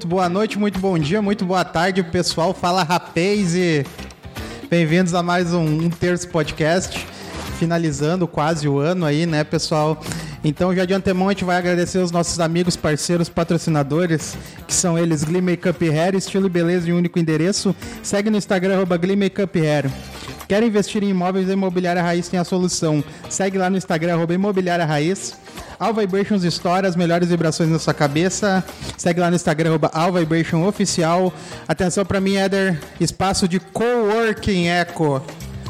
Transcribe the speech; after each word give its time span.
muito 0.00 0.08
boa 0.08 0.30
noite, 0.30 0.58
muito 0.58 0.78
bom 0.78 0.98
dia, 0.98 1.20
muito 1.20 1.44
boa 1.44 1.62
tarde, 1.62 2.02
pessoal. 2.02 2.54
Fala 2.54 2.82
rapaz 2.82 3.54
e 3.54 3.84
bem-vindos 4.70 5.12
a 5.12 5.22
mais 5.22 5.52
um, 5.52 5.62
um 5.62 5.90
terço 5.90 6.26
podcast. 6.28 7.06
Finalizando 7.58 8.26
quase 8.26 8.66
o 8.66 8.78
ano 8.78 9.04
aí, 9.04 9.26
né, 9.26 9.44
pessoal? 9.44 10.02
Então, 10.42 10.74
já 10.74 10.86
de 10.86 10.94
antemão, 10.94 11.28
a 11.28 11.32
gente 11.32 11.44
vai 11.44 11.58
agradecer 11.58 11.98
os 11.98 12.10
nossos 12.10 12.40
amigos, 12.40 12.76
parceiros, 12.76 13.28
patrocinadores, 13.28 14.38
que 14.66 14.72
são 14.72 14.98
eles 14.98 15.22
Glee 15.22 15.42
Makeup 15.42 15.90
Hair, 15.90 16.14
estilo 16.14 16.46
e 16.46 16.50
beleza 16.50 16.88
em 16.88 16.94
único 16.94 17.18
endereço. 17.18 17.76
Segue 18.02 18.30
no 18.30 18.38
Instagram, 18.38 18.76
arroba 18.76 18.96
Glee 18.96 19.16
Makeup 19.16 19.60
Hair. 19.60 19.90
Quer 20.48 20.62
investir 20.62 21.02
em 21.04 21.10
imóveis? 21.10 21.50
A 21.50 21.52
Imobiliária 21.52 22.00
Raiz 22.00 22.26
tem 22.26 22.40
a 22.40 22.44
solução. 22.44 23.04
Segue 23.28 23.58
lá 23.58 23.68
no 23.68 23.76
Instagram, 23.76 24.14
arroba 24.14 24.32
Imobiliária 24.32 24.86
Raiz. 24.86 25.36
All 25.80 25.94
Vibrations 25.94 26.44
Store, 26.44 26.86
as 26.86 26.94
melhores 26.94 27.30
vibrações 27.30 27.70
na 27.70 27.78
sua 27.78 27.94
cabeça. 27.94 28.62
Segue 28.98 29.18
lá 29.18 29.30
no 29.30 29.36
Instagram, 29.36 29.78
All 29.94 30.12
Vibration 30.12 30.68
Oficial. 30.68 31.32
Atenção 31.66 32.04
para 32.04 32.20
mim, 32.20 32.36
Éder, 32.36 32.78
espaço 33.00 33.48
de 33.48 33.58
coworking 33.58 34.68
Eco. 34.68 35.22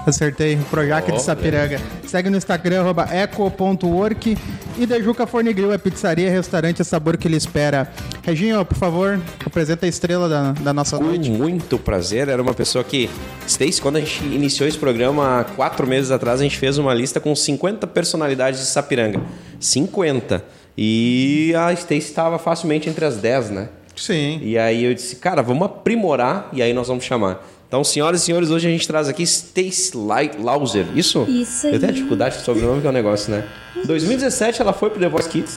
Acertei, 0.06 0.54
o 0.56 0.64
Projac 0.64 1.10
oh, 1.10 1.14
de 1.14 1.22
Sapiranga. 1.22 1.80
Segue 2.06 2.30
no 2.30 2.36
Instagram, 2.36 2.80
arroba 2.80 3.08
eco.work. 3.12 4.36
E 4.78 4.86
Dejuca 4.86 5.26
Fornegril 5.26 5.72
é 5.72 5.78
pizzaria, 5.78 6.30
restaurante, 6.30 6.80
é 6.80 6.84
sabor 6.84 7.16
que 7.16 7.28
ele 7.28 7.36
espera. 7.36 7.90
Reginho, 8.22 8.64
por 8.64 8.76
favor, 8.76 9.20
apresenta 9.44 9.84
a 9.84 9.88
estrela 9.88 10.28
da, 10.28 10.52
da 10.52 10.72
nossa 10.72 10.96
Com 10.96 11.04
noite. 11.04 11.30
muito 11.30 11.78
prazer, 11.78 12.28
era 12.28 12.40
uma 12.40 12.54
pessoa 12.54 12.82
que... 12.82 13.10
Stacy, 13.46 13.80
quando 13.80 13.96
a 13.96 14.00
gente 14.00 14.24
iniciou 14.24 14.68
esse 14.68 14.78
programa 14.78 15.40
há 15.40 15.44
quatro 15.44 15.86
meses 15.86 16.10
atrás, 16.10 16.40
a 16.40 16.42
gente 16.42 16.56
fez 16.56 16.78
uma 16.78 16.94
lista 16.94 17.20
com 17.20 17.34
50 17.34 17.86
personalidades 17.88 18.60
de 18.60 18.66
Sapiranga. 18.66 19.20
50. 19.58 20.42
E 20.78 21.52
a 21.56 21.72
Stacy 21.72 21.98
estava 21.98 22.38
facilmente 22.38 22.88
entre 22.88 23.04
as 23.04 23.16
10, 23.16 23.50
né? 23.50 23.68
Sim. 23.94 24.40
E 24.42 24.56
aí 24.56 24.84
eu 24.84 24.94
disse, 24.94 25.16
cara, 25.16 25.42
vamos 25.42 25.66
aprimorar 25.66 26.48
e 26.54 26.62
aí 26.62 26.72
nós 26.72 26.88
vamos 26.88 27.04
chamar. 27.04 27.44
Então, 27.70 27.84
senhoras 27.84 28.22
e 28.22 28.24
senhores, 28.24 28.50
hoje 28.50 28.66
a 28.66 28.70
gente 28.70 28.84
traz 28.84 29.08
aqui 29.08 29.22
Stacy 29.22 29.92
Lauser. 30.40 30.86
Isso? 30.92 31.24
Isso 31.28 31.68
aí. 31.68 31.74
Eu 31.74 31.78
tenho 31.78 31.92
dificuldade 31.92 32.38
de 32.38 32.42
sobrenome, 32.42 32.80
que 32.80 32.86
é 32.88 32.90
um 32.90 32.92
negócio, 32.92 33.30
né? 33.30 33.44
Em 33.76 33.86
2017 33.86 34.60
ela 34.60 34.72
foi 34.72 34.90
pro 34.90 34.98
The 34.98 35.08
Voice 35.08 35.28
Kids. 35.28 35.56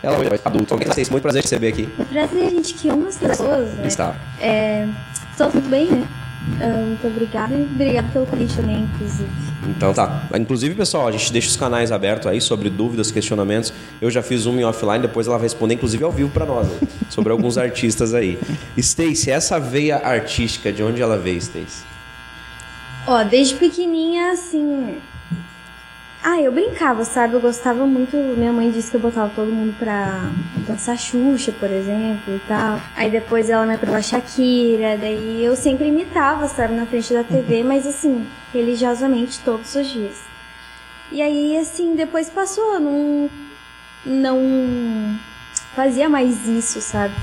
Ela 0.00 0.16
foi 0.16 0.40
adulta. 0.44 0.76
Stacy, 0.76 1.10
muito 1.10 1.22
prazer 1.22 1.42
receber 1.42 1.66
aqui. 1.70 1.88
Prazer, 2.12 2.50
gente, 2.50 2.74
que 2.74 2.88
uma 2.88 3.06
pessoas. 3.06 3.74
Né? 3.74 3.88
Está. 3.88 4.14
É, 4.40 4.86
estou 5.32 5.50
tudo 5.50 5.68
bem, 5.68 5.86
né? 5.86 6.06
Uh, 6.60 6.86
muito 6.86 7.06
obrigada 7.06 7.54
e 7.54 7.62
obrigada 7.62 8.08
pelo 8.12 8.26
convite 8.26 8.56
também, 8.56 8.82
inclusive. 8.82 9.28
Então 9.68 9.92
tá. 9.92 10.28
Inclusive, 10.38 10.74
pessoal, 10.74 11.08
a 11.08 11.12
gente 11.12 11.32
deixa 11.32 11.48
os 11.48 11.56
canais 11.56 11.92
abertos 11.92 12.26
aí 12.26 12.40
sobre 12.40 12.70
dúvidas, 12.70 13.10
questionamentos. 13.10 13.72
Eu 14.00 14.10
já 14.10 14.22
fiz 14.22 14.46
um 14.46 14.58
em 14.58 14.64
offline, 14.64 15.00
depois 15.00 15.26
ela 15.26 15.36
vai 15.36 15.46
responder, 15.46 15.74
inclusive 15.74 16.02
ao 16.02 16.12
vivo 16.12 16.30
para 16.30 16.46
nós, 16.46 16.66
né? 16.66 16.78
sobre 17.10 17.32
alguns 17.32 17.58
artistas 17.58 18.14
aí. 18.14 18.38
Stacy, 18.76 19.30
essa 19.30 19.60
veia 19.60 19.98
artística, 19.98 20.72
de 20.72 20.82
onde 20.82 21.02
ela 21.02 21.18
veio, 21.18 21.38
Stacy? 21.38 21.84
Ó, 23.06 23.22
desde 23.24 23.54
pequenininha, 23.54 24.32
assim, 24.32 24.98
ah, 26.22 26.40
eu 26.40 26.50
brincava, 26.50 27.04
sabe? 27.04 27.34
Eu 27.34 27.40
gostava 27.40 27.86
muito. 27.86 28.16
Minha 28.16 28.52
mãe 28.52 28.70
disse 28.70 28.90
que 28.90 28.96
eu 28.96 29.00
botava 29.00 29.30
todo 29.34 29.52
mundo 29.52 29.74
pra 29.78 30.30
dançar 30.66 30.98
Xuxa, 30.98 31.52
por 31.52 31.70
exemplo, 31.70 32.34
e 32.34 32.40
tal. 32.48 32.80
Aí 32.96 33.10
depois 33.10 33.48
ela 33.48 33.64
me 33.64 33.74
aprovou 33.74 34.02
Shakira, 34.02 34.96
daí 34.98 35.44
eu 35.44 35.54
sempre 35.54 35.86
imitava, 35.88 36.48
sabe, 36.48 36.74
na 36.74 36.86
frente 36.86 37.12
da 37.12 37.22
TV, 37.22 37.62
mas 37.62 37.86
assim, 37.86 38.26
religiosamente 38.52 39.40
todos 39.44 39.74
os 39.74 39.86
dias. 39.86 40.28
E 41.10 41.22
aí, 41.22 41.56
assim, 41.56 41.94
depois 41.94 42.28
passou, 42.28 42.78
não. 42.80 43.30
Não 44.04 45.18
fazia 45.74 46.08
mais 46.08 46.46
isso, 46.46 46.80
sabe? 46.80 47.14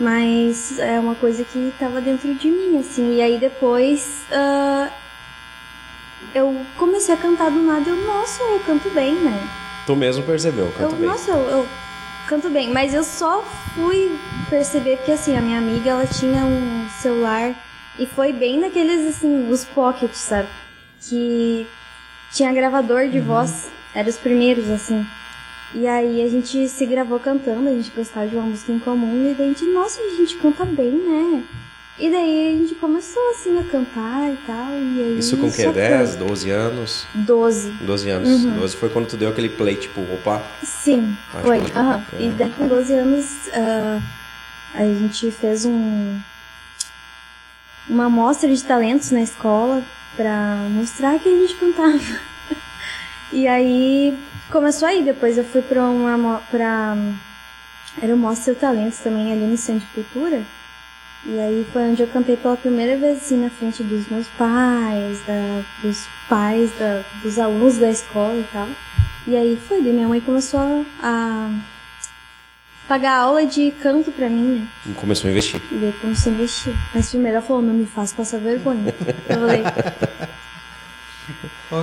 Mas 0.00 0.78
é 0.78 0.98
uma 1.00 1.14
coisa 1.14 1.44
que 1.44 1.72
tava 1.78 2.00
dentro 2.00 2.32
de 2.34 2.50
mim, 2.50 2.78
assim. 2.78 3.16
E 3.16 3.22
aí 3.22 3.38
depois. 3.38 4.24
Uh, 4.30 5.07
eu 6.34 6.54
comecei 6.76 7.14
a 7.14 7.18
cantar 7.18 7.50
do 7.50 7.60
nada 7.60 7.88
e 7.88 7.92
eu, 7.92 8.06
nossa, 8.06 8.42
eu 8.42 8.60
canto 8.60 8.90
bem, 8.90 9.14
né? 9.14 9.48
Tu 9.86 9.96
mesmo 9.96 10.22
percebeu, 10.22 10.70
canto 10.76 10.94
eu, 10.94 10.98
bem. 10.98 11.08
Nossa, 11.08 11.30
eu, 11.30 11.38
eu 11.38 11.68
canto 12.26 12.50
bem, 12.50 12.70
mas 12.70 12.92
eu 12.92 13.02
só 13.02 13.42
fui 13.74 14.18
perceber 14.50 14.96
porque 14.98 15.12
assim, 15.12 15.36
a 15.36 15.40
minha 15.40 15.58
amiga, 15.58 15.90
ela 15.90 16.06
tinha 16.06 16.44
um 16.44 16.88
celular 17.00 17.54
e 17.98 18.06
foi 18.06 18.32
bem 18.32 18.60
naqueles 18.60 19.06
assim, 19.06 19.50
os 19.50 19.64
pockets, 19.64 20.18
sabe? 20.18 20.48
Que 21.00 21.66
tinha 22.32 22.52
gravador 22.52 23.08
de 23.08 23.18
uhum. 23.18 23.24
voz, 23.24 23.70
eram 23.94 24.08
os 24.08 24.16
primeiros 24.16 24.68
assim. 24.68 25.06
E 25.74 25.86
aí 25.86 26.22
a 26.22 26.28
gente 26.28 26.66
se 26.68 26.86
gravou 26.86 27.18
cantando, 27.20 27.68
a 27.68 27.72
gente 27.72 27.90
gostava 27.90 28.26
de 28.26 28.36
uma 28.36 28.46
música 28.46 28.72
em 28.72 28.78
comum 28.78 29.26
e 29.26 29.32
a 29.32 29.34
gente, 29.34 29.64
nossa, 29.66 30.00
a 30.00 30.16
gente 30.16 30.36
canta 30.36 30.64
bem, 30.64 30.92
né? 30.92 31.42
E 31.98 32.08
daí 32.10 32.54
a 32.54 32.58
gente 32.58 32.76
começou 32.76 33.30
assim 33.30 33.58
a 33.58 33.64
cantar 33.64 34.30
e 34.30 34.36
tal. 34.46 34.70
E 34.70 35.02
aí 35.02 35.18
Isso 35.18 35.36
com 35.36 35.50
que? 35.50 35.66
10, 35.66 36.16
12 36.16 36.50
anos? 36.50 37.06
12. 37.14 37.70
12 37.72 38.10
anos. 38.10 38.44
Uhum. 38.44 38.54
12 38.54 38.76
foi 38.76 38.88
quando 38.88 39.08
tu 39.08 39.16
deu 39.16 39.30
aquele 39.30 39.48
play, 39.48 39.74
tipo, 39.74 40.00
opa. 40.12 40.40
Sim, 40.62 41.16
foi. 41.42 41.58
Uhum. 41.58 42.02
É. 42.12 42.22
E 42.22 42.30
daí 42.30 42.50
com 42.50 42.68
12 42.68 42.92
anos 42.94 43.48
uh, 43.48 44.02
a 44.74 44.84
gente 44.84 45.30
fez 45.32 45.64
um 45.64 46.20
uma 47.88 48.04
amostra 48.04 48.48
de 48.54 48.62
talentos 48.62 49.10
na 49.10 49.22
escola 49.22 49.82
pra 50.14 50.56
mostrar 50.70 51.18
que 51.18 51.28
a 51.28 51.32
gente 51.32 51.54
cantava. 51.56 52.20
e 53.32 53.48
aí 53.48 54.16
começou 54.50 54.86
aí, 54.86 55.02
depois 55.02 55.36
eu 55.36 55.44
fui 55.44 55.62
pra 55.62 55.84
uma 55.84 56.38
pra 56.50 56.96
era 58.00 58.14
o 58.14 58.18
Mostra 58.18 58.54
Talentos 58.54 58.98
também 58.98 59.32
ali 59.32 59.44
no 59.44 59.56
Centro 59.56 59.86
de 59.86 59.94
Cultura. 59.94 60.42
E 61.24 61.38
aí 61.38 61.66
foi 61.72 61.82
onde 61.82 62.02
eu 62.02 62.08
cantei 62.08 62.36
pela 62.36 62.56
primeira 62.56 62.96
vez 62.96 63.18
assim, 63.18 63.42
na 63.42 63.50
frente 63.50 63.82
dos 63.82 64.08
meus 64.08 64.28
pais, 64.28 65.20
da, 65.26 65.64
dos 65.82 66.06
pais, 66.28 66.70
da, 66.78 67.04
dos 67.22 67.38
alunos 67.38 67.78
da 67.78 67.90
escola 67.90 68.38
e 68.38 68.46
tal. 68.52 68.68
E 69.26 69.36
aí 69.36 69.58
foi, 69.68 69.82
daí 69.82 69.92
minha 69.92 70.08
mãe 70.08 70.20
começou 70.20 70.60
a, 70.60 70.84
a 71.02 71.50
pagar 72.86 73.16
aula 73.18 73.44
de 73.44 73.70
canto 73.72 74.10
pra 74.12 74.28
mim, 74.28 74.60
né? 74.60 74.68
E 74.86 74.92
começou 74.94 75.28
a 75.28 75.32
investir. 75.32 75.60
E 75.70 75.74
daí 75.74 75.92
começou 76.00 76.32
a 76.32 76.34
investir. 76.34 76.74
Mas 76.94 77.10
primeiro 77.10 77.36
ela 77.36 77.46
falou, 77.46 77.62
não 77.62 77.74
me 77.74 77.84
faça 77.84 78.14
passar 78.14 78.38
vergonha. 78.38 78.94
eu 79.28 79.38
falei... 79.40 79.62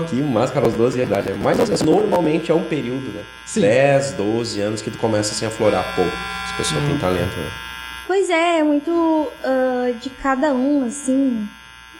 Que 0.09 0.15
máscara 0.15 0.65
aos 0.65 0.73
12 0.73 0.99
anos 1.01 1.13
de 1.13 1.21
idade. 1.21 1.39
Mas 1.39 1.59
assim, 1.59 1.85
normalmente 1.85 2.51
é 2.51 2.55
um 2.55 2.63
período, 2.63 3.13
né? 3.13 3.21
Sim. 3.45 3.61
10, 3.61 4.13
12 4.13 4.59
anos 4.59 4.81
que 4.81 4.89
tu 4.89 4.97
começa 4.97 5.31
assim 5.31 5.45
a 5.45 5.51
florar. 5.51 5.95
Pô, 5.95 6.01
as 6.01 6.51
pessoas 6.57 6.83
hum. 6.83 6.87
têm 6.87 6.97
talento, 6.97 7.37
né? 7.37 7.64
Pois 8.07 8.29
é, 8.29 8.59
é 8.59 8.63
muito 8.63 8.91
uh, 8.91 9.93
de 9.99 10.09
cada 10.09 10.53
um, 10.53 10.85
assim. 10.85 11.47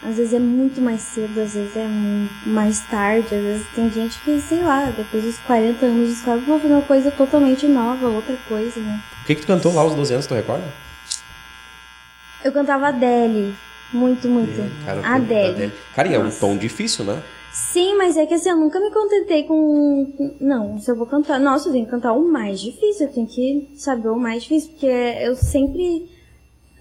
Às 0.02 0.18
vezes 0.18 0.34
é 0.34 0.38
muito 0.38 0.80
mais 0.80 1.00
cedo, 1.00 1.40
às 1.40 1.54
vezes 1.54 1.76
é 1.76 1.88
mais 2.46 2.80
tarde, 2.86 3.34
às 3.34 3.42
vezes 3.42 3.66
tem 3.74 3.90
gente 3.90 4.18
que, 4.20 4.40
sei 4.40 4.62
lá, 4.62 4.84
depois 4.96 5.24
dos 5.24 5.38
40 5.38 5.84
anos 5.84 6.10
descobre 6.10 6.44
vou 6.44 6.60
fazer 6.60 6.74
uma 6.74 6.82
coisa 6.82 7.10
totalmente 7.10 7.66
nova, 7.66 8.06
outra 8.06 8.36
coisa, 8.46 8.78
né? 8.78 9.02
O 9.22 9.26
que, 9.26 9.34
que 9.34 9.40
tu 9.40 9.46
cantou 9.46 9.74
lá 9.74 9.82
aos 9.82 9.94
12 9.94 10.12
anos, 10.12 10.26
tu 10.26 10.34
recorda? 10.34 10.64
Eu 12.44 12.52
cantava 12.52 12.88
Adele. 12.88 13.56
Muito, 13.92 14.28
muito. 14.28 14.84
Cara, 14.84 15.00
Adele. 15.04 15.48
Adele. 15.48 15.72
Cara, 15.94 16.08
e 16.08 16.14
é 16.14 16.18
um 16.18 16.30
tom 16.30 16.56
difícil, 16.56 17.04
né? 17.04 17.22
Sim, 17.56 17.96
mas 17.96 18.18
é 18.18 18.26
que 18.26 18.34
assim, 18.34 18.50
eu 18.50 18.56
nunca 18.58 18.78
me 18.78 18.90
contentei 18.90 19.44
com. 19.44 20.12
Não, 20.38 20.78
se 20.78 20.90
eu 20.90 20.94
vou 20.94 21.06
cantar. 21.06 21.40
Nossa, 21.40 21.70
eu 21.70 21.72
tenho 21.72 21.86
que 21.86 21.90
cantar 21.90 22.12
o 22.12 22.30
mais 22.30 22.60
difícil, 22.60 23.06
eu 23.06 23.12
tenho 23.14 23.26
que 23.26 23.66
saber 23.78 24.08
o 24.08 24.18
mais 24.18 24.42
difícil, 24.42 24.72
porque 24.72 24.86
eu 24.86 25.34
sempre 25.34 26.06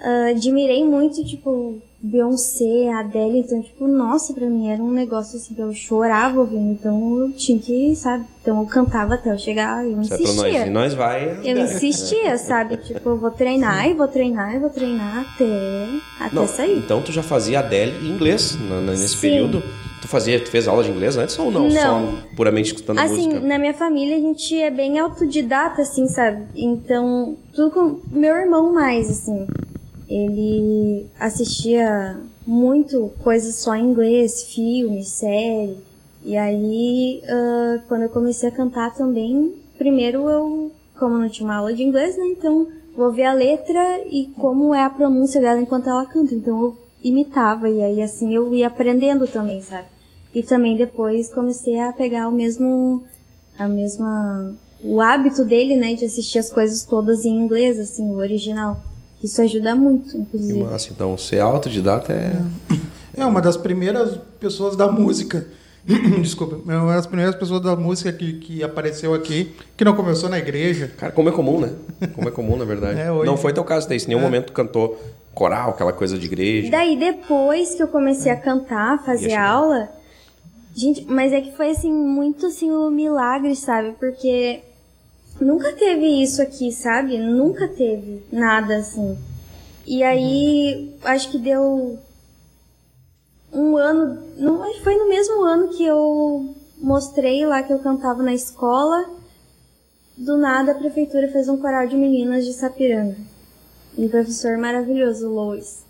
uh, 0.01 0.31
admirei 0.31 0.83
muito, 0.83 1.23
tipo, 1.23 1.81
Beyoncé, 2.01 2.89
Adele, 2.93 3.39
então, 3.39 3.61
tipo, 3.61 3.87
nossa, 3.87 4.33
pra 4.33 4.47
mim 4.47 4.69
era 4.69 4.83
um 4.83 4.91
negócio 4.91 5.37
assim 5.37 5.55
que 5.55 5.61
eu 5.61 5.73
chorava 5.73 6.41
ouvindo, 6.41 6.73
então 6.73 7.19
eu 7.21 7.31
tinha 7.31 7.57
que, 7.57 7.95
sabe? 7.95 8.25
Então 8.41 8.59
eu 8.59 8.65
cantava 8.65 9.13
até 9.13 9.31
eu 9.31 9.37
chegar, 9.37 9.85
eu 9.85 10.01
insistia. 10.01 10.33
Nós, 10.33 10.67
e 10.67 10.69
nós 10.69 10.93
vai. 10.93 11.39
Eu 11.41 11.57
insistia, 11.57 12.37
sabe? 12.37 12.75
Tipo, 12.75 13.11
eu 13.11 13.17
vou 13.17 13.31
treinar 13.31 13.89
e 13.89 13.93
vou 13.93 14.09
treinar 14.09 14.53
e 14.53 14.59
vou 14.59 14.69
treinar 14.69 15.21
até, 15.21 15.87
até 16.19 16.35
não, 16.35 16.45
sair. 16.45 16.77
Então 16.77 17.01
tu 17.01 17.13
já 17.13 17.23
fazia 17.23 17.59
Adele 17.59 18.05
em 18.05 18.11
inglês 18.11 18.57
nesse 18.89 19.15
Sim. 19.15 19.21
período. 19.21 19.63
Tu 20.05 20.09
fazia, 20.09 20.39
tu 20.39 20.51
fez 20.51 20.67
aula 20.67 20.83
de 20.83 20.91
inglês 20.91 21.17
antes 21.17 21.37
ou 21.39 21.49
não? 21.49 21.67
Não. 21.67 21.71
Só 21.71 22.17
puramente 22.35 22.67
escutando 22.67 22.99
assim, 22.99 23.15
música? 23.15 23.37
Assim, 23.37 23.47
na 23.47 23.57
minha 23.57 23.73
família 23.73 24.15
a 24.15 24.19
gente 24.19 24.61
é 24.61 24.69
bem 24.69 24.99
autodidata, 24.99 25.81
assim, 25.81 26.07
sabe? 26.07 26.45
Então, 26.55 27.35
tudo 27.51 27.71
com 27.71 27.99
meu 28.11 28.35
irmão 28.35 28.71
mais, 28.71 29.09
assim. 29.09 29.47
Ele 30.07 31.07
assistia 31.19 32.17
muito 32.45 33.11
coisas 33.23 33.55
só 33.55 33.73
em 33.73 33.83
inglês, 33.83 34.43
filme, 34.43 35.03
série. 35.03 35.77
E 36.23 36.37
aí, 36.37 37.23
uh, 37.23 37.81
quando 37.87 38.03
eu 38.03 38.09
comecei 38.09 38.49
a 38.49 38.51
cantar 38.51 38.93
também, 38.93 39.55
primeiro 39.75 40.29
eu, 40.29 40.71
como 40.99 41.17
não 41.17 41.29
tinha 41.29 41.49
uma 41.49 41.55
aula 41.55 41.73
de 41.73 41.81
inglês, 41.81 42.15
né? 42.15 42.27
Então, 42.27 42.67
vou 42.95 43.11
ver 43.11 43.25
a 43.25 43.33
letra 43.33 44.01
e 44.05 44.27
como 44.37 44.71
é 44.71 44.83
a 44.83 44.89
pronúncia 44.89 45.41
dela 45.41 45.59
enquanto 45.59 45.89
ela 45.89 46.05
canta. 46.05 46.35
Então, 46.35 46.61
eu 46.61 46.77
imitava 47.03 47.67
e 47.67 47.81
aí 47.81 48.03
assim 48.03 48.35
eu 48.35 48.53
ia 48.53 48.67
aprendendo 48.67 49.25
também, 49.27 49.63
sabe? 49.63 49.94
E 50.35 50.43
também 50.43 50.75
depois 50.75 51.33
comecei 51.33 51.79
a 51.79 51.91
pegar 51.93 52.27
o 52.27 52.31
mesmo 52.31 53.03
a 53.57 53.67
mesma 53.67 54.53
o 54.83 55.01
hábito 55.01 55.43
dele, 55.45 55.75
né, 55.77 55.95
de 55.95 56.05
assistir 56.05 56.37
as 56.37 56.51
coisas 56.51 56.83
todas 56.83 57.25
em 57.25 57.29
inglês, 57.35 57.79
assim, 57.79 58.03
o 58.11 58.17
original, 58.17 58.79
Isso 59.23 59.41
ajuda 59.41 59.73
muito, 59.73 60.11
Que 60.11 60.17
inclusive. 60.17 60.59
massa. 60.63 60.89
Então, 60.91 61.17
ser 61.17 61.39
autodidata 61.39 62.13
é. 62.13 62.33
É 63.17 63.25
uma 63.25 63.41
das 63.41 63.55
primeiras 63.57 64.19
pessoas 64.39 64.75
da 64.75 64.91
música. 64.91 65.47
Desculpa, 66.21 66.59
é 66.71 66.77
uma 66.77 66.93
das 66.95 67.07
primeiras 67.07 67.33
pessoas 67.35 67.61
da 67.61 67.75
música 67.75 68.11
que, 68.11 68.33
que 68.33 68.63
apareceu 68.63 69.13
aqui, 69.13 69.55
que 69.77 69.85
não 69.85 69.95
começou 69.95 70.29
na 70.29 70.37
igreja. 70.37 70.91
Cara, 70.97 71.11
como 71.13 71.29
é 71.29 71.31
comum, 71.31 71.59
né? 71.61 71.71
Como 72.13 72.27
é 72.27 72.31
comum, 72.31 72.57
na 72.57 72.65
verdade. 72.65 72.99
É, 73.01 73.09
hoje- 73.11 73.25
Não 73.25 73.37
foi 73.37 73.53
teu 73.53 73.63
caso, 73.63 73.87
Thaís. 73.87 74.03
Em 74.03 74.09
nenhum 74.09 74.19
momento 74.21 74.47
tu 74.47 74.51
cantou 74.53 74.99
coral, 75.33 75.69
aquela 75.71 75.93
coisa 75.93 76.17
de 76.17 76.25
igreja. 76.25 76.69
Daí 76.69 76.97
depois 76.97 77.73
que 77.73 77.81
eu 77.81 77.87
comecei 77.87 78.31
a 78.31 78.35
cantar, 78.35 79.03
fazer 79.05 79.29
chegar. 79.29 79.47
aula, 79.49 79.89
gente, 80.75 81.05
mas 81.05 81.31
é 81.31 81.39
que 81.39 81.55
foi 81.55 81.71
assim 81.71 81.91
muito 81.91 82.47
assim 82.47 82.69
um 82.69 82.91
milagre, 82.91 83.55
sabe? 83.55 83.93
Porque 83.93 84.61
nunca 85.39 85.71
teve 85.73 86.21
isso 86.21 86.41
aqui, 86.41 86.71
sabe? 86.71 87.17
Nunca 87.17 87.67
teve 87.67 88.21
nada 88.31 88.75
assim. 88.77 89.17
E 89.87 90.03
aí 90.03 90.93
acho 91.03 91.31
que 91.31 91.39
deu 91.39 91.97
um 93.53 93.77
ano, 93.77 94.21
não, 94.37 94.73
foi 94.83 94.97
no 94.97 95.07
mesmo 95.07 95.43
ano 95.43 95.69
que 95.69 95.85
eu 95.85 96.53
mostrei 96.77 97.45
lá 97.45 97.63
que 97.63 97.71
eu 97.71 97.79
cantava 97.79 98.21
na 98.21 98.33
escola. 98.33 99.09
Do 100.17 100.37
nada 100.37 100.71
a 100.71 100.75
prefeitura 100.75 101.31
fez 101.31 101.47
um 101.47 101.57
coral 101.57 101.87
de 101.87 101.95
meninas 101.95 102.45
de 102.45 102.53
Sapiranga. 102.53 103.17
Um 103.97 104.09
professor 104.09 104.57
maravilhoso, 104.57 105.29
Lois. 105.29 105.84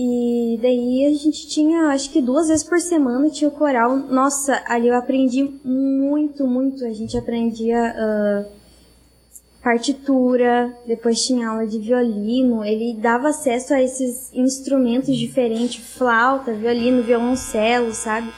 E 0.00 0.56
daí 0.62 1.06
a 1.06 1.10
gente 1.10 1.48
tinha, 1.48 1.88
acho 1.88 2.10
que 2.10 2.22
duas 2.22 2.46
vezes 2.46 2.62
por 2.62 2.78
semana 2.78 3.28
tinha 3.30 3.48
o 3.48 3.50
coral. 3.50 3.96
Nossa, 3.96 4.62
ali 4.68 4.86
eu 4.86 4.94
aprendi 4.94 5.42
muito, 5.64 6.46
muito. 6.46 6.84
A 6.84 6.92
gente 6.92 7.18
aprendia 7.18 7.96
ah, 7.96 8.44
partitura, 9.60 10.72
depois 10.86 11.26
tinha 11.26 11.48
aula 11.48 11.66
de 11.66 11.80
violino. 11.80 12.64
Ele 12.64 12.96
dava 12.96 13.30
acesso 13.30 13.74
a 13.74 13.82
esses 13.82 14.32
instrumentos 14.32 15.16
diferentes, 15.16 15.84
flauta, 15.96 16.52
violino, 16.52 17.02
violoncelo, 17.02 17.92
sabe? 17.92 18.32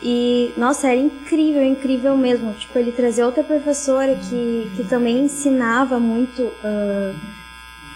E, 0.00 0.52
nossa, 0.56 0.86
era 0.86 1.00
incrível, 1.00 1.64
incrível 1.64 2.16
mesmo. 2.16 2.52
Tipo, 2.52 2.78
ele 2.78 2.92
trazia 2.92 3.26
outra 3.26 3.42
professora 3.42 4.14
que, 4.14 4.70
que 4.76 4.88
também 4.88 5.24
ensinava 5.24 5.98
muito 5.98 6.48
ah, 6.62 7.37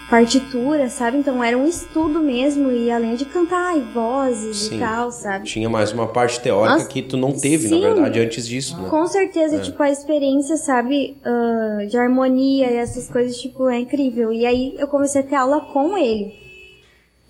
partitura, 0.09 0.89
sabe? 0.89 1.17
Então 1.17 1.43
era 1.43 1.57
um 1.57 1.67
estudo 1.67 2.19
mesmo, 2.19 2.71
e 2.71 2.91
além 2.91 3.15
de 3.15 3.25
cantar 3.25 3.77
e 3.77 3.81
vozes 3.81 4.57
Sim. 4.57 4.75
e 4.75 4.79
tal, 4.79 5.11
sabe? 5.11 5.45
Tinha 5.45 5.69
mais 5.69 5.91
uma 5.91 6.07
parte 6.07 6.39
teórica 6.39 6.75
Nossa, 6.75 6.87
que 6.87 7.01
tu 7.01 7.17
não 7.17 7.31
teve, 7.31 7.67
sim. 7.67 7.79
na 7.79 7.87
verdade, 7.87 8.19
antes 8.19 8.47
disso, 8.47 8.79
né? 8.79 8.89
Com 8.89 9.05
certeza, 9.07 9.59
tipo, 9.59 9.81
a 9.81 9.89
experiência, 9.89 10.57
sabe, 10.57 11.17
ah, 11.23 11.85
de 11.89 11.97
harmonia 11.97 12.69
e 12.69 12.75
essas 12.75 13.09
coisas, 13.09 13.37
tipo, 13.37 13.69
é 13.69 13.79
incrível. 13.79 14.31
E 14.31 14.45
aí 14.45 14.75
eu 14.77 14.87
comecei 14.87 15.21
a 15.21 15.23
ter 15.23 15.35
aula 15.35 15.61
com 15.61 15.97
ele. 15.97 16.33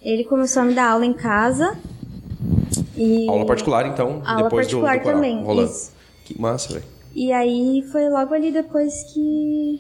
Ele 0.02 0.24
começou 0.26 0.64
a 0.64 0.66
me 0.66 0.74
dar 0.74 0.92
aula 0.92 1.06
em 1.06 1.14
casa. 1.14 1.78
E... 2.98 3.28
Aula 3.30 3.46
particular, 3.46 3.88
então, 3.88 4.22
Aula 4.26 4.44
depois 4.44 4.68
do, 4.68 4.82
particular 4.82 4.98
do 4.98 5.04
coral 5.04 5.16
também, 5.16 5.44
rolando. 5.44 5.70
isso. 5.72 5.92
Que 6.26 6.40
massa, 6.40 6.74
velho. 6.74 6.86
E 7.16 7.32
aí 7.32 7.84
foi 7.92 8.10
logo 8.10 8.34
ali 8.34 8.52
depois 8.52 9.04
que 9.14 9.80